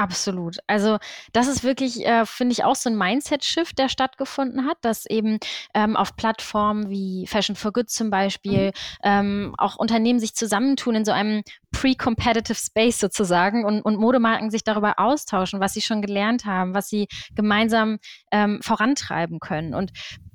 Absolut. 0.00 0.58
Also 0.68 0.98
das 1.32 1.48
ist 1.48 1.64
wirklich, 1.64 2.06
äh, 2.06 2.24
finde 2.24 2.52
ich, 2.52 2.62
auch 2.62 2.76
so 2.76 2.88
ein 2.88 2.96
Mindset-Shift, 2.96 3.76
der 3.80 3.88
stattgefunden 3.88 4.64
hat, 4.64 4.78
dass 4.82 5.06
eben 5.06 5.40
ähm, 5.74 5.96
auf 5.96 6.14
Plattformen 6.14 6.88
wie 6.88 7.26
Fashion 7.26 7.56
for 7.56 7.72
Good 7.72 7.90
zum 7.90 8.08
Beispiel 8.08 8.66
mhm. 8.66 8.72
ähm, 9.02 9.54
auch 9.58 9.74
Unternehmen 9.74 10.20
sich 10.20 10.36
zusammentun 10.36 10.94
in 10.94 11.04
so 11.04 11.10
einem 11.10 11.42
pre-competitive 11.72 12.54
Space 12.54 13.00
sozusagen 13.00 13.64
und, 13.64 13.82
und 13.82 13.96
Modemarken 13.96 14.52
sich 14.52 14.62
darüber 14.62 15.00
austauschen, 15.00 15.58
was 15.58 15.74
sie 15.74 15.82
schon 15.82 16.00
gelernt 16.00 16.44
haben, 16.44 16.74
was 16.74 16.88
sie 16.88 17.08
gemeinsam 17.34 17.98
ähm, 18.30 18.60
vorantreiben 18.62 19.40
können. 19.40 19.74
Und 19.74 19.90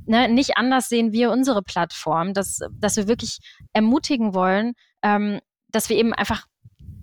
ne, 0.05 0.27
nicht 0.27 0.57
anders 0.57 0.89
sehen 0.89 1.13
wir 1.13 1.31
unsere 1.31 1.63
Plattform, 1.63 2.33
dass, 2.33 2.59
dass 2.73 2.97
wir 2.97 3.07
wirklich 3.07 3.37
ermutigen 3.71 4.33
wollen, 4.33 4.73
ähm, 5.03 5.39
dass 5.69 5.87
wir 5.87 5.95
eben 5.95 6.13
einfach 6.13 6.47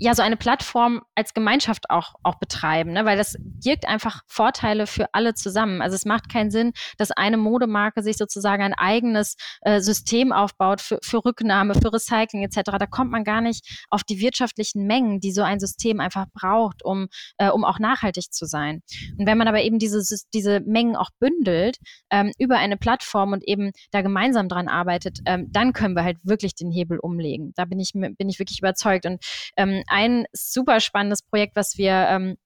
ja 0.00 0.14
so 0.14 0.22
eine 0.22 0.36
Plattform 0.36 1.02
als 1.14 1.34
Gemeinschaft 1.34 1.90
auch, 1.90 2.14
auch 2.22 2.36
betreiben, 2.36 2.92
ne? 2.92 3.04
weil 3.04 3.18
das 3.18 3.36
birgt 3.38 3.86
einfach 3.86 4.22
Vorteile 4.26 4.86
für 4.86 5.12
alle 5.12 5.34
zusammen. 5.34 5.82
Also 5.82 5.94
es 5.94 6.06
macht 6.06 6.32
keinen 6.32 6.50
Sinn, 6.50 6.72
dass 6.96 7.10
eine 7.10 7.36
Modemarke 7.36 8.02
sich 8.02 8.16
sozusagen 8.16 8.62
ein 8.62 8.72
eigenes 8.72 9.36
äh, 9.60 9.80
System 9.80 10.32
aufbaut 10.32 10.80
für, 10.80 10.98
für 11.02 11.22
Rücknahme, 11.22 11.74
für 11.74 11.92
Recycling 11.92 12.42
etc. 12.42 12.78
Da 12.78 12.86
kommt 12.86 13.10
man 13.10 13.24
gar 13.24 13.42
nicht 13.42 13.84
auf 13.90 14.02
die 14.02 14.20
wirtschaftlichen 14.20 14.86
Mengen, 14.86 15.20
die 15.20 15.32
so 15.32 15.42
ein 15.42 15.60
System 15.60 16.00
einfach 16.00 16.26
braucht, 16.32 16.82
um, 16.82 17.08
äh, 17.36 17.50
um 17.50 17.66
auch 17.66 17.78
nachhaltig 17.78 18.32
zu 18.32 18.46
sein. 18.46 18.82
Und 19.18 19.26
wenn 19.26 19.36
man 19.36 19.48
aber 19.48 19.60
eben 19.60 19.78
diese, 19.78 20.02
diese 20.32 20.60
Mengen 20.60 20.96
auch 20.96 21.10
bündelt 21.18 21.76
ähm, 22.10 22.32
über 22.38 22.56
eine 22.56 22.78
Plattform 22.78 23.32
und 23.32 23.46
eben 23.46 23.72
da 23.90 24.00
gemeinsam 24.00 24.48
dran 24.48 24.68
arbeitet, 24.68 25.18
ähm, 25.26 25.48
dann 25.50 25.74
können 25.74 25.94
wir 25.94 26.04
halt 26.04 26.16
wirklich 26.22 26.54
den 26.54 26.70
Hebel 26.70 26.98
umlegen. 26.98 27.52
Da 27.54 27.66
bin 27.66 27.78
ich, 27.78 27.92
bin 27.92 28.28
ich 28.30 28.38
wirklich 28.38 28.60
überzeugt. 28.60 29.04
Und 29.04 29.22
ähm, 29.58 29.82
ein 29.90 30.26
super 30.32 30.80
spannendes 30.80 31.22
Projekt, 31.22 31.56
was 31.56 31.76
wir 31.78 31.92
ähm, 31.92 32.36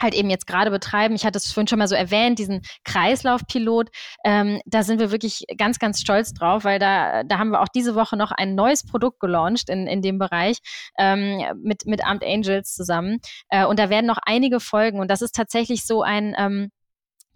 halt 0.00 0.14
eben 0.14 0.30
jetzt 0.30 0.46
gerade 0.46 0.70
betreiben. 0.70 1.14
Ich 1.14 1.24
hatte 1.24 1.38
es 1.38 1.52
vorhin 1.52 1.66
schon 1.66 1.78
mal 1.78 1.88
so 1.88 1.94
erwähnt, 1.94 2.38
diesen 2.38 2.62
Kreislaufpilot. 2.84 3.90
Ähm, 4.24 4.60
da 4.64 4.82
sind 4.82 5.00
wir 5.00 5.10
wirklich 5.10 5.44
ganz, 5.56 5.78
ganz 5.78 6.00
stolz 6.00 6.32
drauf, 6.32 6.64
weil 6.64 6.78
da, 6.78 7.24
da 7.24 7.38
haben 7.38 7.50
wir 7.50 7.60
auch 7.60 7.68
diese 7.68 7.94
Woche 7.94 8.16
noch 8.16 8.30
ein 8.30 8.54
neues 8.54 8.84
Produkt 8.84 9.20
gelauncht 9.20 9.68
in, 9.68 9.86
in 9.86 10.02
dem 10.02 10.18
Bereich 10.18 10.58
ähm, 10.98 11.42
mit, 11.62 11.86
mit 11.86 12.04
Armed 12.04 12.24
Angels 12.24 12.74
zusammen. 12.74 13.18
Äh, 13.48 13.64
und 13.66 13.78
da 13.78 13.90
werden 13.90 14.06
noch 14.06 14.18
einige 14.24 14.60
folgen. 14.60 15.00
Und 15.00 15.10
das 15.10 15.22
ist 15.22 15.34
tatsächlich 15.34 15.84
so 15.84 16.02
ein 16.02 16.34
ähm, 16.38 16.70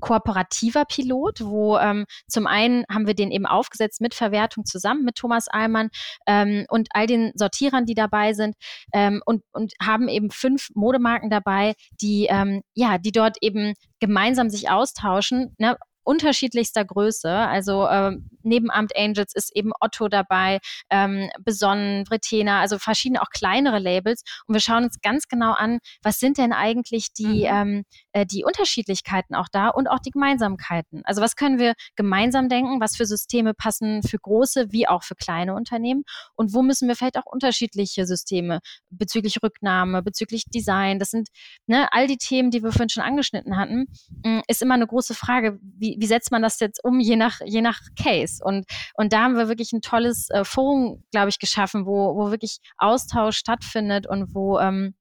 kooperativer 0.03 0.84
Pilot, 0.84 1.40
wo 1.40 1.78
ähm, 1.78 2.05
zum 2.28 2.46
einen 2.46 2.84
haben 2.92 3.07
wir 3.07 3.14
den 3.14 3.30
eben 3.30 3.46
aufgesetzt 3.46 4.03
mit 4.03 4.14
Verwertung 4.14 4.66
zusammen 4.66 5.05
mit 5.05 5.14
Thomas 5.14 5.48
Allmann 5.48 5.88
ähm, 6.26 6.66
und 6.68 6.88
all 6.92 7.07
den 7.07 7.32
Sortierern, 7.34 7.86
die 7.86 7.94
dabei 7.94 8.34
sind 8.34 8.57
ähm, 8.92 9.22
und, 9.24 9.42
und 9.53 9.72
haben 9.80 10.09
eben 10.09 10.30
fünf 10.30 10.68
Modemarken 10.74 11.30
dabei, 11.30 11.74
die 12.03 12.26
ähm, 12.28 12.62
ja, 12.74 12.98
die 12.98 13.12
dort 13.12 13.38
eben 13.40 13.74
gemeinsam 14.00 14.50
sich 14.50 14.68
austauschen, 14.68 15.55
ne, 15.59 15.76
unterschiedlichster 16.05 16.84
Größe. 16.84 17.30
Also 17.30 17.88
ähm, 17.88 18.28
neben 18.42 18.70
Amt 18.70 18.96
Angels 18.96 19.34
ist 19.34 19.55
eben 19.55 19.72
Otto 19.80 20.09
dabei, 20.09 20.59
ähm, 20.90 21.30
Besonnen, 21.40 22.05
Bretena, 22.05 22.61
also 22.61 22.78
verschiedene 22.78 23.22
auch 23.22 23.30
kleinere 23.30 23.78
Labels. 23.78 24.22
Und 24.46 24.55
wir 24.55 24.61
schauen 24.61 24.84
uns 24.84 25.00
ganz 25.00 25.28
genau 25.28 25.53
an, 25.53 25.78
was 26.03 26.18
sind 26.18 26.38
denn 26.38 26.53
eigentlich 26.53 27.12
die, 27.12 27.42
mhm. 27.42 27.46
ähm, 27.46 27.84
äh, 28.12 28.26
die 28.26 28.44
Unterschiedlichkeiten 28.44 29.34
auch 29.34 29.48
da 29.50 29.68
und 29.68 29.88
auch 29.88 29.98
die 29.98 30.11
Gemeinsamkeiten. 30.11 31.03
Also 31.05 31.22
was 31.22 31.36
können 31.36 31.59
wir 31.59 31.74
gemeinsam 31.96 32.48
denken, 32.48 32.80
was 32.80 32.96
für 32.96 33.07
Systeme 33.07 33.55
passen 33.55 34.03
für 34.03 34.18
große 34.18 34.72
wie 34.72 34.88
auch 34.88 35.03
für 35.03 35.14
kleine 35.14 35.55
Unternehmen 35.55 36.05
und 36.34 36.53
wo 36.55 36.62
müssen 36.62 36.88
wir 36.88 36.96
vielleicht 36.96 37.18
auch 37.18 37.26
unterschiedliche 37.26 38.07
Systeme 38.07 38.61
bezüglich 38.90 39.42
Rücknahme, 39.42 40.03
bezüglich 40.03 40.44
Design, 40.44 40.98
das 40.98 41.11
sind 41.11 41.28
ne, 41.66 41.88
all 41.92 42.07
die 42.07 42.16
Themen, 42.16 42.50
die 42.50 42.62
wir 42.62 42.72
vorhin 42.72 42.88
schon 42.88 43.03
angeschnitten 43.03 43.57
hatten, 43.57 43.86
mm, 44.24 44.40
ist 44.48 44.62
immer 44.62 44.74
eine 44.74 44.86
große 44.86 45.14
Frage, 45.14 45.59
wie, 45.62 45.91
wie 45.99 46.07
setzt 46.07 46.30
man 46.30 46.43
das 46.43 46.61
jetzt 46.61 46.82
um, 46.84 47.01
je 47.01 47.16
nach, 47.16 47.40
je 47.45 47.61
nach 47.61 47.80
Case. 48.01 48.43
Und, 48.45 48.66
und 48.95 49.12
da 49.12 49.22
haben 49.22 49.36
wir 49.36 49.49
wirklich 49.49 49.72
ein 49.72 49.82
tolles 49.82 50.30
äh, 50.30 50.45
Forum, 50.45 51.05
glaube 51.12 51.28
ich, 51.28 51.38
geschaffen, 51.38 51.86
wo, 51.86 52.16
wo 52.16 52.30
wirklich 52.30 52.59
Austausch 52.78 53.36
stattfindet 53.36 54.07
und 54.07 54.34
wo 54.34 54.59
ähm, 54.59 54.95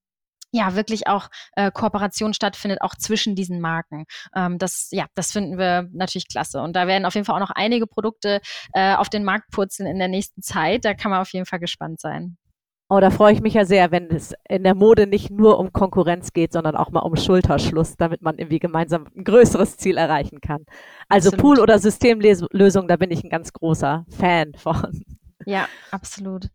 ja 0.51 0.75
wirklich 0.75 1.07
auch 1.07 1.29
äh, 1.55 1.71
Kooperation 1.71 2.33
stattfindet, 2.33 2.81
auch 2.81 2.95
zwischen 2.95 3.35
diesen 3.35 3.61
Marken. 3.61 4.05
Ähm, 4.35 4.57
das, 4.57 4.89
ja, 4.91 5.05
das 5.15 5.31
finden 5.31 5.57
wir 5.57 5.87
natürlich 5.93 6.27
klasse. 6.27 6.61
Und 6.61 6.75
da 6.75 6.87
werden 6.87 7.05
auf 7.05 7.15
jeden 7.15 7.25
Fall 7.25 7.35
auch 7.35 7.47
noch 7.47 7.55
einige 7.55 7.87
Produkte 7.87 8.41
äh, 8.73 8.95
auf 8.95 9.09
den 9.09 9.23
Markt 9.23 9.51
purzeln 9.51 9.87
in 9.87 9.99
der 9.99 10.07
nächsten 10.07 10.41
Zeit. 10.41 10.85
Da 10.85 10.93
kann 10.93 11.11
man 11.11 11.21
auf 11.21 11.31
jeden 11.33 11.45
Fall 11.45 11.59
gespannt 11.59 11.99
sein. 11.99 12.37
Oh, 12.93 12.99
da 12.99 13.09
freue 13.09 13.31
ich 13.31 13.39
mich 13.39 13.53
ja 13.53 13.63
sehr, 13.63 13.89
wenn 13.91 14.09
es 14.09 14.33
in 14.49 14.65
der 14.65 14.75
Mode 14.75 15.07
nicht 15.07 15.29
nur 15.31 15.59
um 15.59 15.71
Konkurrenz 15.71 16.33
geht, 16.33 16.51
sondern 16.51 16.75
auch 16.75 16.91
mal 16.91 16.99
um 16.99 17.15
Schulterschluss, 17.15 17.95
damit 17.95 18.21
man 18.21 18.37
irgendwie 18.37 18.59
gemeinsam 18.59 19.07
ein 19.15 19.23
größeres 19.23 19.77
Ziel 19.77 19.95
erreichen 19.95 20.41
kann. 20.41 20.65
Also 21.07 21.29
absolut. 21.29 21.41
Pool- 21.41 21.59
oder 21.61 21.79
Systemlösung, 21.79 22.89
da 22.89 22.97
bin 22.97 23.09
ich 23.09 23.23
ein 23.23 23.29
ganz 23.29 23.53
großer 23.53 24.05
Fan 24.09 24.55
von. 24.55 25.05
Ja, 25.45 25.69
absolut. 25.91 26.49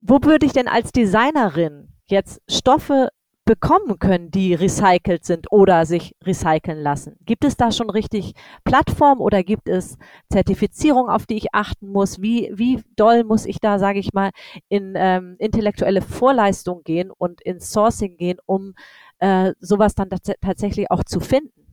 Wo 0.00 0.20
würde 0.22 0.46
ich 0.46 0.52
denn 0.52 0.68
als 0.68 0.92
Designerin 0.92 1.88
jetzt 2.06 2.40
Stoffe 2.48 3.08
bekommen 3.44 3.98
können, 3.98 4.30
die 4.30 4.54
recycelt 4.54 5.24
sind 5.24 5.52
oder 5.52 5.86
sich 5.86 6.14
recyceln 6.24 6.78
lassen? 6.78 7.16
Gibt 7.24 7.44
es 7.44 7.56
da 7.56 7.72
schon 7.72 7.90
richtig 7.90 8.34
Plattform 8.64 9.20
oder 9.20 9.42
gibt 9.42 9.68
es 9.68 9.98
Zertifizierung, 10.30 11.08
auf 11.08 11.26
die 11.26 11.36
ich 11.36 11.54
achten 11.54 11.88
muss? 11.88 12.20
Wie, 12.22 12.50
wie 12.54 12.82
doll 12.96 13.24
muss 13.24 13.46
ich 13.46 13.60
da, 13.60 13.78
sage 13.78 13.98
ich 13.98 14.12
mal, 14.12 14.30
in 14.68 14.94
ähm, 14.96 15.36
intellektuelle 15.38 16.02
Vorleistung 16.02 16.82
gehen 16.84 17.10
und 17.10 17.40
in 17.42 17.60
Sourcing 17.60 18.16
gehen, 18.16 18.38
um 18.46 18.74
äh, 19.18 19.52
sowas 19.60 19.94
dann 19.94 20.08
tatsächlich 20.40 20.90
auch 20.90 21.04
zu 21.04 21.20
finden? 21.20 21.63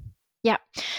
Ja, 0.44 0.58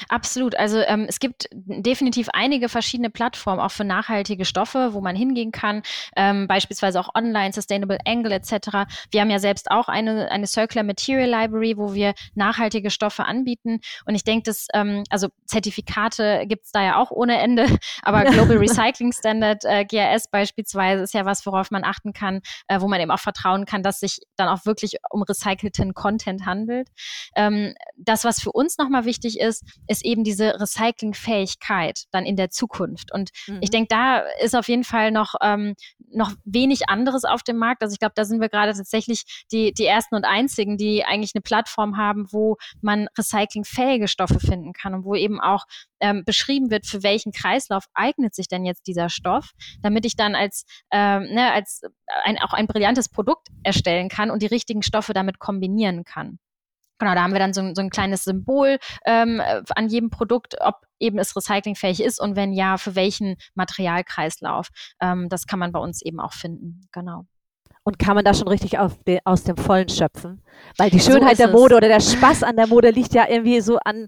absolut. 0.09 0.55
Also 0.55 0.79
ähm, 0.79 1.07
es 1.09 1.19
gibt 1.19 1.49
definitiv 1.51 2.29
einige 2.33 2.69
verschiedene 2.69 3.11
Plattformen 3.11 3.61
auch 3.61 3.73
für 3.73 3.83
nachhaltige 3.83 4.45
Stoffe, 4.45 4.91
wo 4.93 5.01
man 5.01 5.17
hingehen 5.17 5.51
kann, 5.51 5.83
ähm, 6.15 6.47
beispielsweise 6.47 7.01
auch 7.01 7.13
online, 7.17 7.53
Sustainable 7.53 7.99
Angle 8.07 8.31
etc. 8.31 8.87
Wir 9.11 9.21
haben 9.21 9.31
ja 9.31 9.41
selbst 9.41 9.69
auch 9.73 9.89
eine, 9.89 10.31
eine 10.31 10.47
Circular 10.47 10.85
Material 10.85 11.29
Library, 11.29 11.77
wo 11.77 11.93
wir 11.93 12.15
nachhaltige 12.37 12.89
Stoffe 12.91 13.25
anbieten. 13.25 13.81
Und 14.05 14.15
ich 14.15 14.23
denke, 14.23 14.45
dass 14.45 14.69
ähm, 14.75 15.03
also 15.11 15.27
Zertifikate 15.47 16.45
gibt 16.47 16.67
es 16.67 16.71
da 16.71 16.85
ja 16.85 16.97
auch 16.99 17.11
ohne 17.11 17.41
Ende, 17.41 17.67
aber 18.03 18.23
Global 18.23 18.57
Recycling 18.59 19.13
Standard, 19.13 19.65
äh, 19.65 19.85
GRS 19.85 20.29
beispielsweise, 20.29 21.03
ist 21.03 21.15
ja 21.15 21.25
was, 21.25 21.45
worauf 21.47 21.73
man 21.73 21.83
achten 21.83 22.13
kann, 22.13 22.43
äh, 22.69 22.81
wo 22.81 22.87
man 22.87 23.01
eben 23.01 23.11
auch 23.11 23.19
vertrauen 23.19 23.65
kann, 23.65 23.83
dass 23.83 23.99
sich 23.99 24.21
dann 24.37 24.47
auch 24.47 24.67
wirklich 24.67 24.99
um 25.11 25.23
recycelten 25.23 25.95
Content 25.95 26.47
handelt. 26.47 26.87
Ähm, 27.35 27.75
das, 27.97 28.23
was 28.23 28.41
für 28.41 28.53
uns 28.53 28.79
nochmal 28.79 29.05
wichtig 29.05 29.32
wichtig 29.33 29.41
ist, 29.41 29.65
ist 29.87 30.05
eben 30.05 30.25
diese 30.25 30.61
Recyclingfähigkeit 30.61 32.05
dann 32.11 32.25
in 32.25 32.37
der 32.37 32.51
Zukunft. 32.51 33.13
Und 33.13 33.31
mhm. 33.47 33.59
ich 33.61 33.71
denke, 33.71 33.89
da 33.89 34.19
ist 34.43 34.55
auf 34.55 34.69
jeden 34.69 34.85
Fall 34.85 35.11
noch, 35.11 35.35
ähm, 35.43 35.75
noch 36.11 36.33
wenig 36.45 36.89
anderes 36.89 37.25
auf 37.25 37.43
dem 37.43 37.57
Markt. 37.57 37.83
Also 37.83 37.95
ich 37.95 37.99
glaube, 37.99 38.15
da 38.15 38.25
sind 38.25 38.41
wir 38.41 38.49
gerade 38.49 38.73
tatsächlich 38.73 39.45
die, 39.51 39.73
die 39.73 39.87
ersten 39.87 40.15
und 40.15 40.25
einzigen, 40.25 40.77
die 40.77 41.05
eigentlich 41.05 41.33
eine 41.35 41.43
Plattform 41.43 41.97
haben, 41.97 42.27
wo 42.31 42.57
man 42.81 43.09
recyclingfähige 43.17 44.09
Stoffe 44.09 44.41
finden 44.41 44.73
kann 44.73 44.95
und 44.95 45.05
wo 45.05 45.15
eben 45.15 45.41
auch 45.41 45.65
ähm, 46.01 46.25
beschrieben 46.25 46.71
wird, 46.71 46.87
für 46.87 47.03
welchen 47.03 47.33
Kreislauf 47.33 47.85
eignet 47.95 48.35
sich 48.35 48.49
denn 48.49 48.65
jetzt 48.65 48.87
dieser 48.87 49.09
Stoff, 49.09 49.53
damit 49.83 50.05
ich 50.05 50.17
dann 50.17 50.35
als, 50.35 50.65
ähm, 50.91 51.29
ne, 51.33 51.53
als 51.53 51.83
ein, 52.25 52.39
auch 52.39 52.53
ein 52.53 52.67
brillantes 52.67 53.09
Produkt 53.09 53.49
erstellen 53.63 54.09
kann 54.09 54.31
und 54.31 54.43
die 54.43 54.47
richtigen 54.47 54.83
Stoffe 54.83 55.13
damit 55.13 55.39
kombinieren 55.39 56.05
kann. 56.05 56.39
Genau, 57.03 57.17
da 57.17 57.25
haben 57.25 57.33
wir 57.33 57.41
dann 57.41 57.53
so, 57.53 57.75
so 57.75 57.83
ein 57.83 57.91
kleines 57.91 58.23
Symbol 58.23 58.79
ähm, 59.05 59.41
äh, 59.41 59.61
an 59.75 59.89
jedem 59.89 60.09
Produkt, 60.09 60.55
ob 60.61 60.77
eben 61.01 61.19
es 61.19 61.35
recyclingfähig 61.35 62.01
ist 62.01 62.21
und 62.21 62.37
wenn 62.37 62.53
ja, 62.53 62.77
für 62.77 62.95
welchen 62.95 63.35
Materialkreislauf. 63.57 64.69
Ähm, 65.01 65.29
das 65.29 65.49
kann 65.49 65.59
man 65.59 65.73
bei 65.73 65.81
uns 65.81 66.01
eben 66.03 66.21
auch 66.21 66.33
finden. 66.33 66.83
Genau. 66.93 67.25
Und 67.83 67.99
kann 67.99 68.15
man 68.15 68.25
da 68.25 68.35
schon 68.35 68.47
richtig 68.47 68.79
de, 69.09 69.19
aus 69.25 69.43
dem 69.43 69.57
Vollen 69.57 69.89
schöpfen? 69.89 70.45
Weil 70.79 70.91
die 70.91 71.01
Schönheit 71.01 71.39
so 71.39 71.43
der 71.43 71.53
Mode 71.53 71.75
es. 71.75 71.79
oder 71.79 71.89
der 71.89 71.99
Spaß 71.99 72.45
an 72.45 72.55
der 72.55 72.69
Mode 72.69 72.91
liegt 72.91 73.15
ja 73.15 73.27
irgendwie 73.29 73.61
so 73.61 73.79
an, 73.79 74.07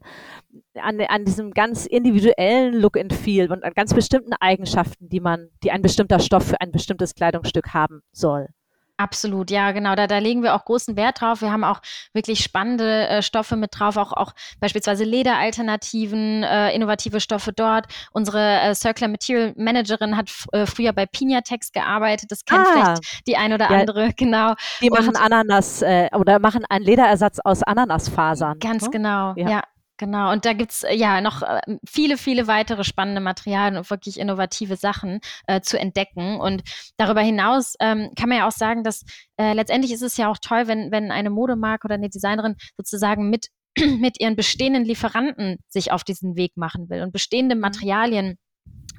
an, 0.80 1.00
an 1.00 1.24
diesem 1.24 1.50
ganz 1.50 1.86
individuellen 1.86 2.74
Look 2.74 2.96
and 2.96 3.12
Feel 3.12 3.50
und 3.50 3.64
an 3.64 3.72
ganz 3.74 3.92
bestimmten 3.92 4.34
Eigenschaften, 4.34 5.08
die 5.08 5.18
man, 5.18 5.48
die 5.64 5.72
ein 5.72 5.82
bestimmter 5.82 6.20
Stoff 6.20 6.46
für 6.46 6.60
ein 6.60 6.70
bestimmtes 6.70 7.16
Kleidungsstück 7.16 7.74
haben 7.74 8.02
soll. 8.12 8.50
Absolut, 8.96 9.50
ja, 9.50 9.72
genau. 9.72 9.96
Da, 9.96 10.06
da 10.06 10.18
legen 10.18 10.44
wir 10.44 10.54
auch 10.54 10.64
großen 10.64 10.96
Wert 10.96 11.20
drauf. 11.20 11.40
Wir 11.40 11.50
haben 11.50 11.64
auch 11.64 11.80
wirklich 12.12 12.44
spannende 12.44 13.08
äh, 13.08 13.22
Stoffe 13.22 13.56
mit 13.56 13.78
drauf, 13.78 13.96
auch, 13.96 14.12
auch 14.12 14.32
beispielsweise 14.60 15.02
Lederalternativen, 15.02 16.44
äh, 16.44 16.72
innovative 16.72 17.20
Stoffe 17.20 17.52
dort. 17.52 17.86
Unsere 18.12 18.60
äh, 18.60 18.74
Circular 18.74 19.10
Material 19.10 19.52
Managerin 19.56 20.16
hat 20.16 20.30
äh, 20.52 20.66
früher 20.66 20.92
bei 20.92 21.06
Pinatex 21.06 21.72
gearbeitet. 21.72 22.30
Das 22.30 22.44
kennt 22.44 22.66
ah, 22.68 22.72
vielleicht 22.72 23.26
die 23.26 23.36
ein 23.36 23.52
oder 23.52 23.68
ja, 23.68 23.80
andere, 23.80 24.12
genau. 24.16 24.54
Die 24.80 24.90
machen 24.90 25.08
Und, 25.08 25.16
Ananas 25.16 25.82
äh, 25.82 26.08
oder 26.12 26.38
machen 26.38 26.64
einen 26.68 26.84
Lederersatz 26.84 27.40
aus 27.40 27.64
Ananasfasern. 27.64 28.60
Ganz 28.60 28.84
ne? 28.84 28.90
genau, 28.90 29.34
ja. 29.36 29.48
ja. 29.48 29.62
Genau, 29.96 30.32
und 30.32 30.44
da 30.44 30.54
gibt's 30.54 30.82
äh, 30.82 30.94
ja 30.94 31.20
noch 31.20 31.42
äh, 31.42 31.60
viele, 31.88 32.16
viele 32.16 32.48
weitere 32.48 32.82
spannende 32.82 33.20
Materialien 33.20 33.76
und 33.76 33.88
wirklich 33.90 34.18
innovative 34.18 34.76
Sachen 34.76 35.20
äh, 35.46 35.60
zu 35.60 35.78
entdecken. 35.78 36.40
Und 36.40 36.62
darüber 36.96 37.20
hinaus 37.20 37.74
ähm, 37.78 38.10
kann 38.16 38.28
man 38.28 38.38
ja 38.38 38.48
auch 38.48 38.52
sagen, 38.52 38.82
dass 38.82 39.04
äh, 39.36 39.52
letztendlich 39.52 39.92
ist 39.92 40.02
es 40.02 40.16
ja 40.16 40.28
auch 40.28 40.38
toll, 40.38 40.66
wenn, 40.66 40.90
wenn 40.90 41.12
eine 41.12 41.30
Modemarke 41.30 41.86
oder 41.86 41.94
eine 41.94 42.10
Designerin 42.10 42.56
sozusagen 42.76 43.30
mit, 43.30 43.48
mit 43.98 44.20
ihren 44.20 44.34
bestehenden 44.34 44.84
Lieferanten 44.84 45.58
sich 45.68 45.92
auf 45.92 46.02
diesen 46.02 46.36
Weg 46.36 46.56
machen 46.56 46.88
will 46.90 47.02
und 47.02 47.12
bestehende 47.12 47.54
mhm. 47.54 47.60
Materialien 47.60 48.36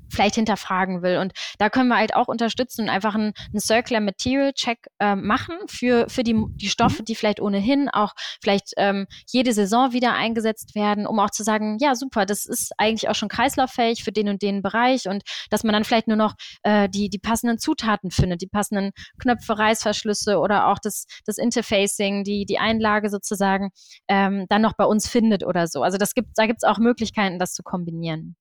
vielleicht 0.10 0.36
hinterfragen 0.36 1.01
will. 1.01 1.18
Und 1.18 1.34
da 1.58 1.70
können 1.70 1.89
wir 1.89 1.97
halt 1.97 2.16
auch 2.16 2.28
unterstützen 2.28 2.84
und 2.84 2.89
einfach 2.89 3.16
einen, 3.16 3.34
einen 3.51 3.60
Circular 3.60 4.01
Material 4.01 4.53
Check 4.53 4.88
äh, 4.99 5.16
machen 5.16 5.56
für, 5.68 6.10
für 6.10 6.24
die, 6.24 6.36
die 6.56 6.70
Stoffe, 6.70 7.01
mhm. 7.01 7.06
die 7.06 7.16
vielleicht 7.16 7.39
ohnehin 7.39 7.89
auch 7.89 8.14
vielleicht 8.41 8.74
ähm, 8.78 9.08
jede 9.30 9.53
Saison 9.53 9.91
wieder 9.91 10.14
eingesetzt 10.14 10.76
werden, 10.76 11.08
um 11.08 11.20
auch 11.20 11.32
zu 11.32 11.43
sagen, 11.43 11.78
ja, 11.80 11.95
super, 11.95 12.26
das 12.26 12.45
ist 12.45 12.72
eigentlich 12.78 13.10
auch 13.10 13.16
schon 13.16 13.30
kreislauffähig 13.30 14.03
für 14.03 14.12
den 14.12 14.30
und 14.30 14.41
den 14.41 14.62
Bereich 14.62 15.08
und 15.08 15.24
dass 15.49 15.64
man 15.64 15.74
dann 15.74 15.84
vielleicht 15.84 16.08
nur 16.08 16.18
noch 16.18 16.36
äh, 16.64 16.89
die, 16.89 17.10
die 17.10 17.20
passenden 17.20 17.58
Zutaten 17.58 18.12
findet, 18.12 18.41
die 18.41 18.47
passenden 18.47 18.91
Knöpfe, 19.20 19.58
Reißverschlüsse 19.58 20.39
oder 20.39 20.68
auch 20.68 20.80
das, 20.80 21.06
das 21.26 21.38
Interfacing, 21.38 22.24
die, 22.24 22.45
die 22.45 22.60
Einlage 22.60 23.10
sozusagen, 23.10 23.70
ähm, 24.08 24.45
dann 24.49 24.62
noch 24.62 24.74
bei 24.74 24.86
uns 24.86 25.08
findet 25.08 25.45
oder 25.45 25.68
so. 25.68 25.84
Also 25.84 25.97
das 25.97 26.14
gibt, 26.14 26.30
da 26.36 26.45
gibt 26.45 26.60
es 26.64 26.68
auch 26.68 26.78
Möglichkeiten, 26.78 27.39
das 27.39 27.53
zu 27.53 27.64
kombinieren. 27.64 28.36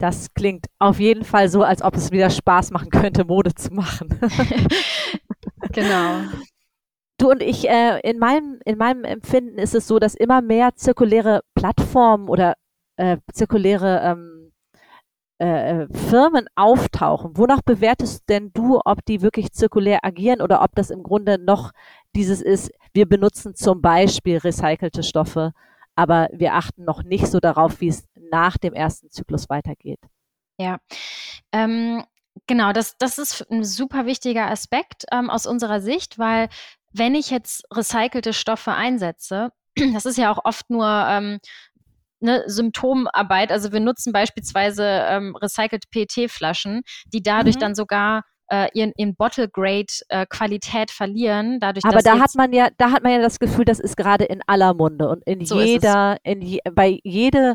Das 0.00 0.32
klingt 0.32 0.66
auf 0.78 0.98
jeden 0.98 1.24
Fall 1.24 1.50
so, 1.50 1.62
als 1.62 1.82
ob 1.82 1.94
es 1.94 2.10
wieder 2.10 2.30
Spaß 2.30 2.70
machen 2.70 2.88
könnte, 2.88 3.26
Mode 3.26 3.54
zu 3.54 3.74
machen. 3.74 4.08
genau. 5.72 6.22
Du 7.18 7.30
und 7.30 7.42
ich, 7.42 7.68
äh, 7.68 8.00
in, 8.00 8.18
meinem, 8.18 8.60
in 8.64 8.78
meinem 8.78 9.04
Empfinden 9.04 9.58
ist 9.58 9.74
es 9.74 9.86
so, 9.86 9.98
dass 9.98 10.14
immer 10.14 10.40
mehr 10.40 10.74
zirkuläre 10.74 11.42
Plattformen 11.54 12.30
oder 12.30 12.54
äh, 12.96 13.18
zirkuläre 13.30 14.00
ähm, 14.02 14.52
äh, 15.36 15.86
Firmen 15.92 16.46
auftauchen. 16.54 17.36
Wonach 17.36 17.60
bewertest 17.60 18.26
denn 18.30 18.52
du, 18.54 18.80
ob 18.82 19.04
die 19.04 19.20
wirklich 19.20 19.52
zirkulär 19.52 20.02
agieren 20.02 20.40
oder 20.40 20.62
ob 20.62 20.74
das 20.74 20.88
im 20.88 21.02
Grunde 21.02 21.38
noch 21.38 21.72
dieses 22.16 22.40
ist, 22.40 22.70
wir 22.94 23.06
benutzen 23.06 23.54
zum 23.54 23.82
Beispiel 23.82 24.38
recycelte 24.38 25.02
Stoffe 25.02 25.52
aber 26.00 26.28
wir 26.32 26.54
achten 26.54 26.84
noch 26.84 27.02
nicht 27.02 27.26
so 27.26 27.40
darauf, 27.40 27.82
wie 27.82 27.88
es 27.88 28.04
nach 28.30 28.58
dem 28.58 28.74
ersten 28.74 29.10
Zyklus 29.10 29.48
weitergeht. 29.48 30.00
Ja, 30.58 30.78
ähm, 31.52 32.04
genau, 32.46 32.72
das, 32.72 32.96
das 32.98 33.18
ist 33.18 33.50
ein 33.50 33.64
super 33.64 34.06
wichtiger 34.06 34.50
Aspekt 34.50 35.04
ähm, 35.12 35.30
aus 35.30 35.46
unserer 35.46 35.80
Sicht, 35.80 36.18
weil 36.18 36.48
wenn 36.92 37.14
ich 37.14 37.30
jetzt 37.30 37.64
recycelte 37.72 38.32
Stoffe 38.32 38.72
einsetze, 38.72 39.50
das 39.94 40.06
ist 40.06 40.18
ja 40.18 40.32
auch 40.32 40.44
oft 40.44 40.68
nur 40.70 40.86
ähm, 40.86 41.38
eine 42.22 42.44
Symptomarbeit. 42.46 43.50
Also 43.52 43.72
wir 43.72 43.80
nutzen 43.80 44.12
beispielsweise 44.12 44.84
ähm, 44.84 45.36
recycelte 45.36 45.88
PET-Flaschen, 45.90 46.82
die 47.06 47.22
dadurch 47.22 47.56
mhm. 47.56 47.60
dann 47.60 47.74
sogar 47.74 48.24
äh, 48.50 48.68
ihren, 48.74 48.92
ihren 48.96 49.14
Bottle 49.14 49.48
Grade 49.48 49.86
äh, 50.08 50.26
Qualität 50.26 50.90
verlieren. 50.90 51.60
Dadurch, 51.60 51.84
Aber 51.84 52.02
da 52.02 52.18
hat 52.18 52.34
man 52.34 52.52
ja, 52.52 52.68
da 52.76 52.90
hat 52.90 53.02
man 53.02 53.12
ja 53.12 53.20
das 53.20 53.38
Gefühl, 53.38 53.64
das 53.64 53.80
ist 53.80 53.96
gerade 53.96 54.24
in 54.24 54.42
aller 54.46 54.74
Munde 54.74 55.08
und 55.08 55.22
in 55.24 55.44
so 55.46 55.60
jeder, 55.60 56.18
in 56.24 56.42
je, 56.42 56.60
bei 56.72 56.98
jede 57.04 57.54